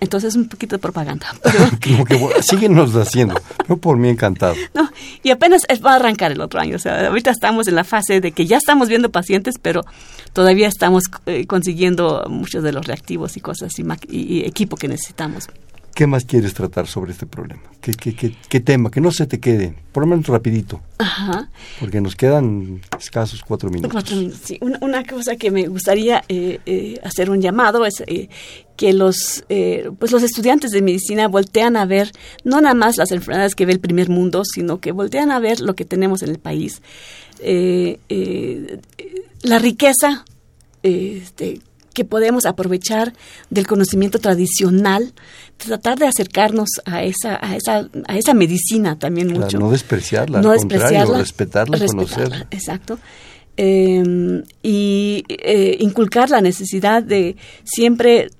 Entonces 0.00 0.36
un 0.36 0.48
poquito 0.48 0.76
de 0.76 0.80
propaganda. 0.80 1.26
Como 1.82 2.04
que 2.04 2.18
síguenos 2.42 2.94
haciendo. 2.94 3.40
Yo 3.68 3.76
por 3.76 3.96
mí 3.96 4.08
encantado. 4.08 4.54
No, 4.74 4.90
y 5.22 5.30
apenas 5.30 5.62
va 5.84 5.92
a 5.92 5.96
arrancar 5.96 6.30
el 6.30 6.40
otro 6.40 6.60
año. 6.60 6.76
O 6.76 6.78
sea, 6.78 7.08
ahorita 7.08 7.30
estamos 7.30 7.66
en 7.66 7.74
la 7.74 7.84
fase 7.84 8.20
de 8.20 8.32
que 8.32 8.46
ya 8.46 8.58
estamos 8.58 8.88
viendo 8.88 9.10
pacientes, 9.10 9.56
pero 9.60 9.82
todavía 10.32 10.68
estamos 10.68 11.04
eh, 11.26 11.46
consiguiendo 11.46 12.24
muchos 12.28 12.62
de 12.62 12.72
los 12.72 12.86
reactivos 12.86 13.36
y 13.36 13.40
cosas 13.40 13.72
y 14.08 14.44
equipo 14.44 14.76
que 14.76 14.88
necesitamos. 14.88 15.48
¿Qué 15.98 16.06
más 16.06 16.24
quieres 16.24 16.54
tratar 16.54 16.86
sobre 16.86 17.10
este 17.10 17.26
problema? 17.26 17.60
¿Qué, 17.80 17.92
qué, 17.92 18.14
qué, 18.48 18.60
tema? 18.60 18.88
Que 18.88 19.00
no 19.00 19.10
se 19.10 19.26
te 19.26 19.40
quede, 19.40 19.74
por 19.90 20.04
lo 20.04 20.06
menos 20.06 20.28
rapidito. 20.28 20.80
Ajá. 20.98 21.50
Porque 21.80 22.00
nos 22.00 22.14
quedan 22.14 22.80
escasos 23.00 23.42
cuatro 23.42 23.68
minutos. 23.68 23.90
Cuatro 23.90 24.14
minutos, 24.14 24.38
sí. 24.44 24.60
Una, 24.60 25.02
cosa 25.02 25.34
que 25.34 25.50
me 25.50 25.66
gustaría 25.66 26.22
eh, 26.28 26.60
eh, 26.66 27.00
hacer 27.02 27.30
un 27.30 27.40
llamado 27.40 27.84
es 27.84 28.04
eh, 28.06 28.28
que 28.76 28.92
los, 28.92 29.44
pues 29.98 30.12
los 30.12 30.22
estudiantes 30.22 30.70
de 30.70 30.82
medicina 30.82 31.26
voltean 31.26 31.76
a 31.76 31.84
ver 31.84 32.12
no 32.44 32.60
nada 32.60 32.76
más 32.76 32.96
las 32.96 33.10
enfermedades 33.10 33.56
que 33.56 33.66
ve 33.66 33.72
el 33.72 33.80
primer 33.80 34.08
mundo, 34.08 34.42
sino 34.44 34.78
que 34.78 34.92
voltean 34.92 35.32
a 35.32 35.40
ver 35.40 35.58
lo 35.58 35.74
que 35.74 35.84
tenemos 35.84 36.22
en 36.22 36.28
el 36.28 36.38
país. 36.38 36.80
La 39.42 39.58
riqueza 39.58 40.24
este, 40.82 41.60
que 41.94 42.04
podemos 42.04 42.46
aprovechar 42.46 43.12
del 43.50 43.66
conocimiento 43.66 44.18
tradicional, 44.20 45.12
tratar 45.56 45.98
de 45.98 46.06
acercarnos 46.06 46.68
a 46.84 47.02
esa, 47.02 47.38
a 47.44 47.56
esa, 47.56 47.88
a 48.06 48.16
esa 48.16 48.34
medicina 48.34 48.98
también 48.98 49.32
mucho. 49.32 49.58
No 49.58 49.70
despreciarla, 49.70 50.40
no 50.40 50.52
despreciarla, 50.52 51.18
respetarla, 51.18 51.78
conocerla. 51.86 52.46
Exacto. 52.50 52.98
Em, 53.56 54.44
y 54.62 55.24
eh, 55.28 55.76
inculcar 55.80 56.30
la 56.30 56.40
necesidad 56.40 57.02
de 57.02 57.34
siempre 57.64 58.30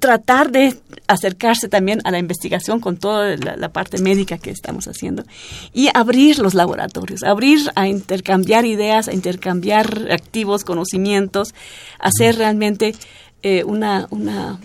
tratar 0.00 0.52
de 0.52 0.76
acercarse 1.06 1.68
también 1.68 2.00
a 2.04 2.10
la 2.10 2.18
investigación 2.18 2.80
con 2.80 2.98
toda 2.98 3.36
la, 3.36 3.68
parte 3.70 3.98
médica 3.98 4.38
que 4.38 4.50
estamos 4.50 4.86
haciendo 4.86 5.24
y 5.72 5.88
abrir 5.94 6.38
los 6.38 6.54
laboratorios, 6.54 7.22
abrir 7.22 7.58
a 7.74 7.88
intercambiar 7.88 8.66
ideas, 8.66 9.08
a 9.08 9.14
intercambiar 9.14 10.08
activos, 10.10 10.64
conocimientos, 10.64 11.54
hacer 11.98 12.36
realmente 12.36 12.94
eh, 13.42 13.64
una, 13.64 14.06
una, 14.10 14.58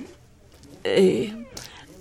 eh, 0.84 1.34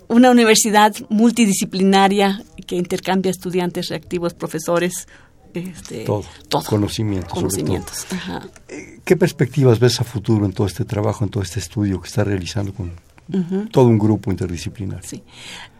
una 0.09 0.31
universidad 0.31 0.95
multidisciplinaria 1.09 2.43
que 2.67 2.77
intercambia 2.77 3.31
estudiantes, 3.31 3.89
reactivos, 3.89 4.35
profesores, 4.35 5.07
este, 5.55 6.05
todo, 6.05 6.25
conocimientos. 6.67 7.33
conocimientos. 7.33 8.07
Eh, 8.69 9.01
¿Qué 9.05 9.17
perspectivas 9.17 9.79
ves 9.79 10.01
a 10.01 10.05
futuro 10.05 10.47
en 10.47 10.53
todo 10.53 10.67
este 10.67 10.85
trabajo, 10.85 11.25
en 11.25 11.31
todo 11.31 11.43
este 11.43 11.61
estudio 11.61 12.01
que 12.01 12.09
está 12.09 12.25
realizando 12.25 12.73
con 12.73 12.93
todo 13.71 13.87
un 13.87 13.99
grupo 13.99 14.31
interdisciplinar. 14.31 15.05
Sí. 15.05 15.23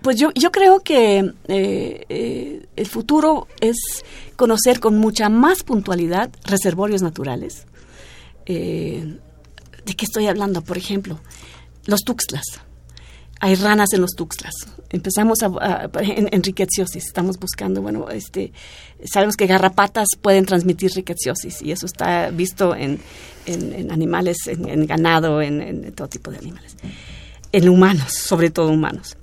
Pues 0.01 0.17
yo, 0.17 0.31
yo 0.35 0.51
creo 0.51 0.81
que 0.81 1.19
eh, 1.49 2.05
eh, 2.09 2.67
el 2.77 2.87
futuro 2.87 3.47
es 3.61 3.77
conocer 4.37 4.81
con 4.81 4.99
mucha 4.99 5.29
más 5.29 5.63
puntualidad 5.63 6.31
reservorios 6.45 7.03
naturales. 7.03 7.67
Eh, 8.47 9.19
¿De 9.85 9.95
qué 9.95 10.05
estoy 10.05 10.27
hablando? 10.27 10.63
Por 10.63 10.79
ejemplo, 10.79 11.21
los 11.87 12.01
tuxtlas. 12.01 12.45
Hay 13.41 13.57
ranas 13.57 13.93
en 13.93 14.01
los 14.01 14.13
tuxtlas. 14.13 14.55
Empezamos 14.91 15.43
a, 15.43 15.91
en, 16.01 16.29
en, 16.33 16.43
estamos 16.95 17.39
buscando, 17.41 17.83
bueno, 17.83 18.09
este, 18.09 18.53
sabemos 19.05 19.37
que 19.37 19.47
garrapatas 19.47 20.07
pueden 20.21 20.47
transmitir 20.47 20.93
rickettsiosis 20.93 21.61
y 21.61 21.73
eso 21.73 21.87
está 21.87 22.31
visto 22.31 22.77
en, 22.77 23.01
en, 23.47 23.91
animales, 23.91 24.37
en, 24.47 24.87
ganado, 24.87 25.43
en, 25.43 25.93
todo 25.93 26.09
tipo 26.09 26.31
de 26.31 26.39
animales 26.39 26.77
en 27.53 27.69
humanos, 27.69 28.13
sobre 28.13 28.51
todo 28.51 28.69
humanos. 28.69 29.17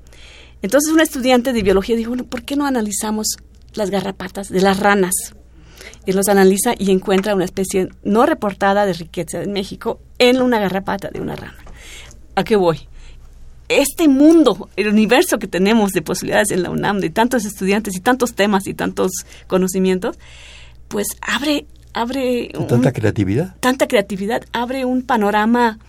Entonces 0.61 0.91
un 0.91 1.01
estudiante 1.01 1.53
de 1.53 1.63
biología 1.63 1.95
dijo, 1.95 2.09
bueno, 2.09 2.25
¿por 2.25 2.43
qué 2.43 2.55
no 2.55 2.65
analizamos 2.65 3.37
las 3.73 3.89
garrapatas 3.89 4.49
de 4.49 4.61
las 4.61 4.79
ranas? 4.79 5.13
Y 6.05 6.11
los 6.11 6.27
analiza 6.27 6.73
y 6.77 6.91
encuentra 6.91 7.35
una 7.35 7.45
especie 7.45 7.89
no 8.03 8.25
reportada 8.25 8.85
de 8.85 8.93
riqueza 8.93 9.41
en 9.41 9.53
México 9.53 9.99
en 10.17 10.41
una 10.41 10.59
garrapata 10.59 11.09
de 11.09 11.21
una 11.21 11.35
rana. 11.35 11.57
¿A 12.35 12.43
qué 12.43 12.55
voy? 12.55 12.87
Este 13.69 14.07
mundo, 14.07 14.69
el 14.75 14.87
universo 14.87 15.37
que 15.37 15.47
tenemos 15.47 15.91
de 15.91 16.01
posibilidades 16.01 16.51
en 16.51 16.63
la 16.63 16.71
UNAM, 16.71 16.99
de 16.99 17.09
tantos 17.09 17.45
estudiantes 17.45 17.95
y 17.95 17.99
tantos 17.99 18.33
temas 18.33 18.65
y 18.67 18.73
tantos 18.73 19.11
conocimientos, 19.47 20.17
pues 20.87 21.07
abre... 21.21 21.67
abre 21.93 22.49
¿Tanta 22.67 22.91
creatividad? 22.91 23.55
Tanta 23.59 23.87
creatividad, 23.87 24.43
abre 24.51 24.85
un 24.85 25.03
panorama 25.03 25.79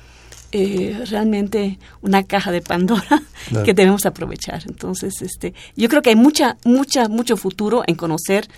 eh, 0.53 1.05
realmente 1.09 1.78
una 2.03 2.24
caja 2.24 2.51
de 2.51 2.61
Pandora 2.61 3.22
que 3.64 3.72
debemos 3.72 4.05
aprovechar. 4.05 4.62
Entonces, 4.66 5.22
este, 5.22 5.55
yo 5.76 5.88
creo 5.88 6.03
que 6.03 6.11
hay 6.11 6.16
mucha, 6.16 6.57
mucha, 6.64 7.09
mucho 7.09 7.36
futuro 7.36 7.84
en 7.86 7.94
conocer 7.94 8.48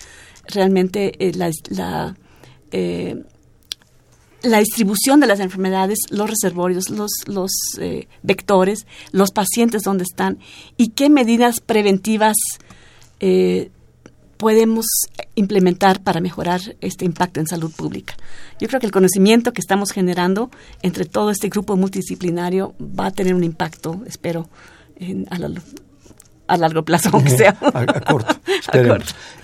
realmente 0.46 1.12
eh, 1.18 1.32
la, 1.34 1.50
la, 1.68 2.16
eh, 2.70 3.22
la, 4.42 4.58
distribución 4.58 5.20
de 5.20 5.26
las 5.26 5.40
enfermedades, 5.40 5.98
los 6.10 6.30
reservorios, 6.30 6.88
los, 6.88 7.10
los 7.26 7.52
vectores, 8.22 8.86
los 9.12 9.30
pacientes 9.30 9.82
donde 9.82 10.04
están 10.04 10.38
y 10.78 10.88
qué 10.88 11.10
medidas 11.10 11.60
preventivas 11.60 12.36
podemos 14.42 14.86
implementar 15.36 16.02
para 16.02 16.20
mejorar 16.20 16.60
este 16.80 17.04
impacto 17.04 17.38
en 17.38 17.46
salud 17.46 17.70
pública. 17.70 18.16
Yo 18.58 18.66
creo 18.66 18.80
que 18.80 18.86
el 18.86 18.92
conocimiento 18.92 19.52
que 19.52 19.60
estamos 19.60 19.92
generando 19.92 20.50
entre 20.82 21.04
todo 21.04 21.30
este 21.30 21.48
grupo 21.48 21.76
multidisciplinario 21.76 22.74
va 22.80 23.06
a 23.06 23.10
tener 23.12 23.36
un 23.36 23.44
impacto, 23.44 24.02
espero, 24.04 24.48
en, 24.96 25.28
a, 25.30 26.56
largo 26.56 26.84
plazo, 26.84 27.10
aunque 27.12 27.30
sea. 27.30 27.56
a, 27.72 27.86
corto, 28.10 28.34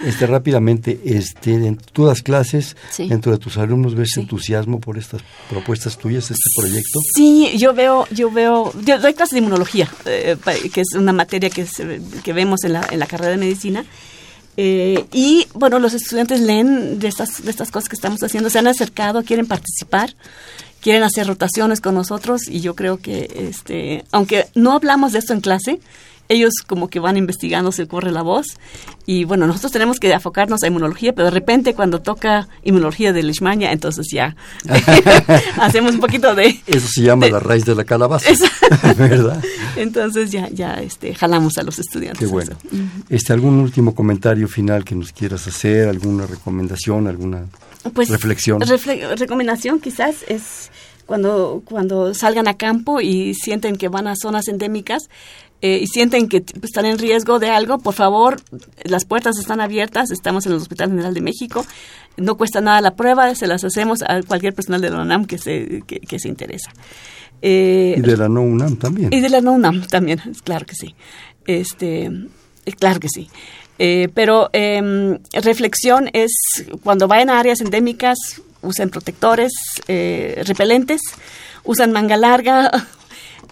Este, 0.04 0.26
rápidamente, 0.26 1.00
este, 1.04 1.54
en 1.54 1.76
todas 1.76 2.22
clases, 2.22 2.76
dentro 2.98 3.30
de 3.30 3.38
tus 3.38 3.56
alumnos, 3.56 3.94
¿ves 3.94 4.16
entusiasmo 4.16 4.80
por 4.80 4.98
estas 4.98 5.22
propuestas 5.48 5.96
tuyas, 5.96 6.28
este 6.28 6.50
proyecto? 6.56 6.98
Sí, 7.14 7.52
yo 7.56 7.72
veo, 7.72 8.08
yo 8.10 8.32
veo, 8.32 8.72
yo 8.84 8.98
doy 8.98 9.14
clases 9.14 9.34
de 9.34 9.38
inmunología, 9.38 9.88
eh, 10.06 10.36
que 10.74 10.80
es 10.80 10.88
una 10.96 11.12
materia 11.12 11.50
que, 11.50 11.64
que 12.24 12.32
vemos 12.32 12.64
en 12.64 12.72
la, 12.72 12.84
en 12.90 12.98
la 12.98 13.06
carrera 13.06 13.30
de 13.30 13.36
medicina, 13.36 13.84
eh, 14.60 15.04
y 15.12 15.46
bueno, 15.54 15.78
los 15.78 15.94
estudiantes 15.94 16.40
leen 16.40 16.98
de 16.98 17.06
estas, 17.06 17.44
de 17.44 17.48
estas 17.48 17.70
cosas 17.70 17.88
que 17.88 17.94
estamos 17.94 18.20
haciendo, 18.24 18.50
se 18.50 18.58
han 18.58 18.66
acercado, 18.66 19.22
quieren 19.22 19.46
participar, 19.46 20.16
quieren 20.80 21.04
hacer 21.04 21.28
rotaciones 21.28 21.80
con 21.80 21.94
nosotros 21.94 22.48
y 22.48 22.58
yo 22.58 22.74
creo 22.74 22.96
que, 22.96 23.30
este, 23.36 24.04
aunque 24.10 24.48
no 24.56 24.72
hablamos 24.72 25.12
de 25.12 25.20
esto 25.20 25.32
en 25.32 25.42
clase, 25.42 25.78
ellos 26.28 26.54
como 26.66 26.88
que 26.88 27.00
van 27.00 27.16
investigando, 27.16 27.72
se 27.72 27.86
corre 27.86 28.12
la 28.12 28.22
voz. 28.22 28.58
Y 29.06 29.24
bueno, 29.24 29.46
nosotros 29.46 29.72
tenemos 29.72 29.98
que 29.98 30.10
enfocarnos 30.10 30.62
a 30.62 30.66
inmunología, 30.66 31.14
pero 31.14 31.26
de 31.26 31.30
repente 31.30 31.74
cuando 31.74 32.00
toca 32.02 32.48
inmunología 32.62 33.12
de 33.12 33.22
Leishmania, 33.22 33.72
entonces 33.72 34.08
ya 34.12 34.36
hacemos 35.60 35.94
un 35.94 36.00
poquito 36.00 36.34
de... 36.34 36.60
Eso 36.66 36.86
se 36.88 37.02
llama 37.02 37.28
la 37.28 37.40
raíz 37.40 37.64
de 37.64 37.74
la 37.74 37.84
calabaza, 37.84 38.30
¿verdad? 38.96 39.42
Entonces 39.76 40.30
ya, 40.30 40.48
ya 40.50 40.74
este, 40.74 41.14
jalamos 41.14 41.56
a 41.56 41.62
los 41.62 41.78
estudiantes. 41.78 42.18
Qué 42.18 42.26
bueno. 42.26 42.56
Este, 43.08 43.32
¿Algún 43.32 43.60
último 43.60 43.94
comentario 43.94 44.48
final 44.48 44.84
que 44.84 44.94
nos 44.94 45.12
quieras 45.12 45.46
hacer? 45.46 45.88
¿Alguna 45.88 46.26
recomendación? 46.26 47.06
¿Alguna 47.06 47.46
pues, 47.94 48.10
reflexión? 48.10 48.60
recomendación 48.60 49.80
quizás 49.80 50.16
es 50.28 50.70
cuando, 51.08 51.62
cuando 51.64 52.12
salgan 52.12 52.48
a 52.48 52.58
campo 52.58 53.00
y 53.00 53.32
sienten 53.32 53.76
que 53.76 53.88
van 53.88 54.06
a 54.06 54.14
zonas 54.14 54.46
endémicas, 54.46 55.08
eh, 55.60 55.80
y 55.82 55.86
sienten 55.88 56.28
que 56.28 56.44
están 56.62 56.86
en 56.86 56.98
riesgo 56.98 57.40
de 57.40 57.50
algo, 57.50 57.78
por 57.78 57.94
favor, 57.94 58.40
las 58.84 59.04
puertas 59.04 59.38
están 59.38 59.60
abiertas, 59.60 60.12
estamos 60.12 60.46
en 60.46 60.52
el 60.52 60.58
Hospital 60.58 60.90
General 60.90 61.12
de 61.12 61.20
México, 61.20 61.66
no 62.16 62.36
cuesta 62.36 62.60
nada 62.60 62.80
la 62.80 62.94
prueba, 62.94 63.34
se 63.34 63.48
las 63.48 63.64
hacemos 63.64 64.02
a 64.02 64.22
cualquier 64.22 64.54
personal 64.54 64.80
de 64.80 64.90
la 64.90 65.02
UNAM 65.02 65.24
que 65.24 65.36
se, 65.38 65.82
que, 65.84 66.18
se 66.20 66.28
interesa. 66.28 66.70
Eh, 67.42 67.96
y 67.96 68.00
de 68.00 68.16
la 68.16 68.28
no 68.28 68.42
UNAM 68.42 68.76
también. 68.76 69.12
Y 69.12 69.20
de 69.20 69.28
la 69.30 69.40
no 69.40 69.52
UNAM 69.52 69.86
también, 69.88 70.20
claro 70.44 70.64
que 70.64 70.76
sí. 70.76 70.94
Este, 71.44 72.04
eh, 72.04 72.72
claro 72.78 73.00
que 73.00 73.08
sí. 73.08 73.28
pero 74.14 74.50
em, 74.52 75.18
reflexión 75.32 76.08
es 76.12 76.32
cuando 76.84 77.08
vayan 77.08 77.30
a 77.30 77.40
áreas 77.40 77.60
endémicas, 77.60 78.16
usen 78.62 78.90
protectores 78.90 79.52
repelentes, 79.86 81.00
usan 81.64 81.90
manga 81.90 82.16
larga, 82.16 82.70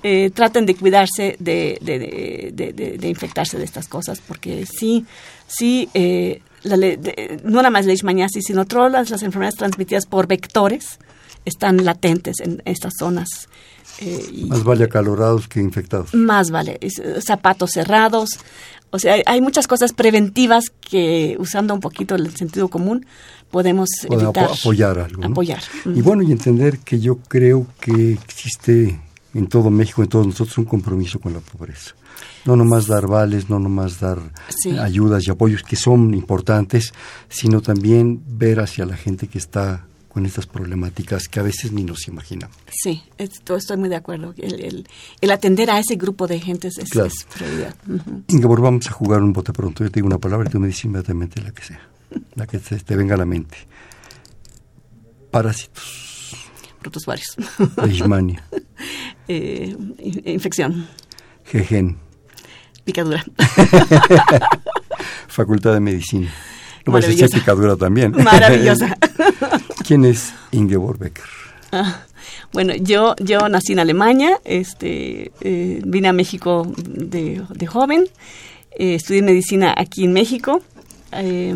eh, 0.02 0.30
traten 0.30 0.66
de 0.66 0.76
cuidarse 0.76 1.36
de, 1.38 1.78
de, 1.80 3.08
infectarse 3.08 3.58
de 3.58 3.64
estas 3.64 3.88
cosas, 3.88 4.20
porque 4.20 4.66
sí, 4.66 5.06
sí, 5.46 5.88
eh, 5.94 6.42
no 7.44 7.56
nada 7.56 7.70
más 7.70 7.86
leishmaniasis, 7.86 8.44
sino 8.46 8.66
todas 8.66 9.10
las, 9.10 9.22
enfermedades 9.22 9.56
transmitidas 9.56 10.06
por 10.06 10.26
vectores 10.26 10.98
están 11.44 11.84
latentes 11.84 12.40
en 12.40 12.62
estas 12.66 12.92
zonas. 12.98 13.48
Eh, 14.00 14.46
más 14.48 14.64
vale 14.64 14.84
acalorados 14.84 15.48
que 15.48 15.60
infectados. 15.60 16.12
Más 16.14 16.50
vale, 16.50 16.78
zapatos 17.20 17.70
cerrados. 17.72 18.28
O 18.90 18.98
sea, 18.98 19.16
hay, 19.24 19.40
muchas 19.40 19.66
cosas 19.66 19.92
preventivas 19.92 20.70
que, 20.70 21.36
usando 21.38 21.74
un 21.74 21.80
poquito 21.80 22.14
el 22.14 22.36
sentido 22.36 22.68
común, 22.68 23.06
podemos 23.50 23.88
evitar. 24.10 24.50
apoyar 24.50 24.98
algo. 24.98 25.24
Apoyar. 25.24 25.62
Y 25.86 26.02
bueno, 26.02 26.22
y 26.22 26.32
entender 26.32 26.78
que 26.80 27.00
yo 27.00 27.18
creo 27.28 27.66
que 27.80 28.12
existe 28.12 29.00
en 29.34 29.46
todo 29.48 29.70
México, 29.70 30.02
en 30.02 30.08
todos 30.08 30.26
nosotros, 30.26 30.56
un 30.58 30.64
compromiso 30.64 31.20
con 31.20 31.32
la 31.32 31.40
pobreza. 31.40 31.94
No 32.44 32.56
nomás 32.56 32.86
dar 32.86 33.06
vales, 33.06 33.50
no 33.50 33.58
nomás 33.58 34.00
dar 34.00 34.18
ayudas 34.80 35.26
y 35.26 35.30
apoyos 35.30 35.62
que 35.62 35.76
son 35.76 36.14
importantes, 36.14 36.92
sino 37.28 37.60
también 37.60 38.22
ver 38.26 38.60
hacia 38.60 38.86
la 38.86 38.96
gente 38.96 39.26
que 39.26 39.38
está 39.38 39.86
con 40.08 40.24
estas 40.24 40.46
problemáticas 40.46 41.28
que 41.28 41.40
a 41.40 41.42
veces 41.42 41.72
ni 41.72 41.84
nos 41.84 42.08
imaginamos. 42.08 42.56
Sí, 42.70 43.02
esto, 43.18 43.56
estoy 43.56 43.76
muy 43.76 43.90
de 43.90 43.96
acuerdo. 43.96 44.32
El, 44.38 44.86
el, 45.20 45.30
atender 45.30 45.70
a 45.70 45.78
ese 45.78 45.96
grupo 45.96 46.26
de 46.26 46.40
gente 46.40 46.68
es, 46.68 46.76
prioridad. 47.34 47.74
Ingeborg, 48.28 48.62
vamos 48.62 48.86
a 48.86 48.92
jugar 48.92 49.20
un 49.22 49.34
bote 49.34 49.52
pronto. 49.52 49.84
Yo 49.84 49.90
te 49.90 49.96
digo 49.96 50.06
una 50.06 50.18
palabra 50.18 50.48
y 50.48 50.52
tú 50.52 50.58
me 50.58 50.68
dices 50.68 50.86
inmediatamente 50.86 51.42
la 51.42 51.50
que 51.50 51.62
sea, 51.62 51.86
la 52.34 52.46
que 52.46 52.58
te, 52.58 52.76
te 52.78 52.96
venga 52.96 53.14
a 53.14 53.18
la 53.18 53.26
mente. 53.26 53.58
Parásitos 55.30 56.05
varios. 57.06 57.36
Leishmania. 57.82 58.42
eh, 59.28 59.76
infección. 60.24 60.86
Jejen. 61.44 61.98
Picadura. 62.84 63.24
Facultad 65.28 65.74
de 65.74 65.80
Medicina. 65.80 66.32
No 66.86 66.92
va 66.92 67.00
a 67.00 67.02
ser 67.02 67.28
picadura 67.30 67.76
también. 67.76 68.12
Maravillosa. 68.24 68.96
¿Quién 69.86 70.04
es 70.04 70.32
Ingeborg 70.52 70.98
Becker? 70.98 71.24
Ah, 71.72 72.02
bueno, 72.52 72.74
yo, 72.76 73.16
yo 73.18 73.48
nací 73.48 73.72
en 73.72 73.80
Alemania, 73.80 74.38
este, 74.44 75.32
eh, 75.40 75.80
vine 75.84 76.08
a 76.08 76.12
México 76.12 76.72
de, 76.76 77.42
de 77.48 77.66
joven, 77.66 78.04
eh, 78.78 78.94
estudié 78.94 79.22
medicina 79.22 79.74
aquí 79.76 80.04
en 80.04 80.12
México, 80.12 80.62
eh, 81.18 81.54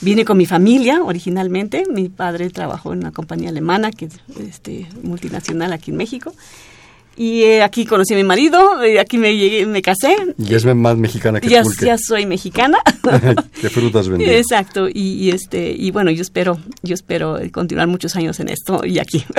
vine 0.00 0.24
con 0.24 0.36
mi 0.36 0.46
familia 0.46 1.02
originalmente. 1.02 1.84
Mi 1.90 2.08
padre 2.08 2.50
trabajó 2.50 2.92
en 2.92 3.00
una 3.00 3.12
compañía 3.12 3.50
alemana 3.50 3.90
que 3.90 4.06
es 4.06 4.20
este, 4.38 4.88
multinacional 5.02 5.72
aquí 5.72 5.90
en 5.90 5.96
México. 5.96 6.32
Y 7.16 7.42
eh, 7.42 7.62
aquí 7.62 7.86
conocí 7.86 8.14
a 8.14 8.16
mi 8.16 8.24
marido, 8.24 8.84
y 8.84 8.98
aquí 8.98 9.18
me 9.18 9.36
llegué, 9.36 9.66
me 9.66 9.82
casé. 9.82 10.16
Y 10.36 10.54
es 10.54 10.64
más 10.64 10.96
mexicana 10.96 11.40
que 11.40 11.48
ya, 11.48 11.62
ya 11.80 11.96
soy 11.96 12.26
mexicana. 12.26 12.78
¿Qué 13.60 13.70
frutas 13.70 14.08
vendí? 14.10 14.24
Exacto, 14.24 14.88
y, 14.92 15.30
este 15.30 15.70
y 15.70 15.90
bueno, 15.92 16.10
yo 16.10 16.22
espero 16.22 16.58
yo 16.82 16.94
espero 16.94 17.38
continuar 17.52 17.86
muchos 17.86 18.16
años 18.16 18.40
en 18.40 18.48
esto 18.48 18.84
y 18.84 18.98
aquí. 18.98 19.24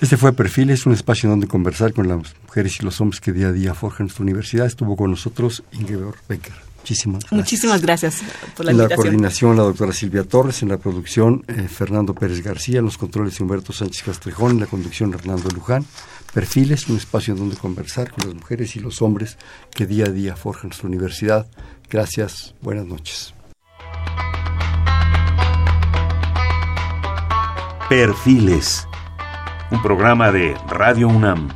Este 0.00 0.16
fue 0.16 0.32
Perfil, 0.32 0.70
es 0.70 0.86
un 0.86 0.94
espacio 0.94 1.28
donde 1.28 1.46
conversar 1.46 1.92
con 1.92 2.08
las 2.08 2.16
mujeres 2.46 2.78
y 2.80 2.84
los 2.86 2.98
hombres 3.02 3.20
que 3.20 3.32
día 3.32 3.48
a 3.48 3.52
día 3.52 3.74
forjan 3.74 4.06
nuestra 4.06 4.22
universidad. 4.22 4.64
Estuvo 4.64 4.96
con 4.96 5.10
nosotros 5.10 5.62
Ingeborg 5.72 6.16
Becker. 6.26 6.69
Muchísimas 6.80 7.20
gracias. 7.20 7.38
Muchísimas 7.38 7.82
gracias 7.82 8.22
por 8.56 8.66
la 8.66 8.72
En 8.72 8.78
la 8.78 8.88
coordinación, 8.88 9.56
la 9.56 9.62
doctora 9.64 9.92
Silvia 9.92 10.24
Torres, 10.24 10.62
en 10.62 10.70
la 10.70 10.78
producción, 10.78 11.44
eh, 11.46 11.68
Fernando 11.68 12.14
Pérez 12.14 12.42
García, 12.42 12.78
en 12.78 12.86
los 12.86 12.98
controles, 12.98 13.38
Humberto 13.40 13.72
Sánchez 13.72 14.02
Castrejón, 14.02 14.52
en 14.52 14.60
la 14.60 14.66
conducción, 14.66 15.12
Hernando 15.14 15.50
Luján. 15.50 15.84
Perfiles, 16.32 16.88
un 16.88 16.96
espacio 16.96 17.34
donde 17.34 17.56
conversar 17.56 18.10
con 18.10 18.26
las 18.26 18.34
mujeres 18.34 18.76
y 18.76 18.80
los 18.80 19.02
hombres 19.02 19.36
que 19.74 19.86
día 19.86 20.06
a 20.06 20.10
día 20.10 20.36
forjan 20.36 20.68
nuestra 20.68 20.88
universidad. 20.88 21.46
Gracias, 21.90 22.54
buenas 22.60 22.86
noches. 22.86 23.34
Perfiles, 27.88 28.86
un 29.72 29.82
programa 29.82 30.30
de 30.30 30.54
Radio 30.68 31.08
UNAM. 31.08 31.48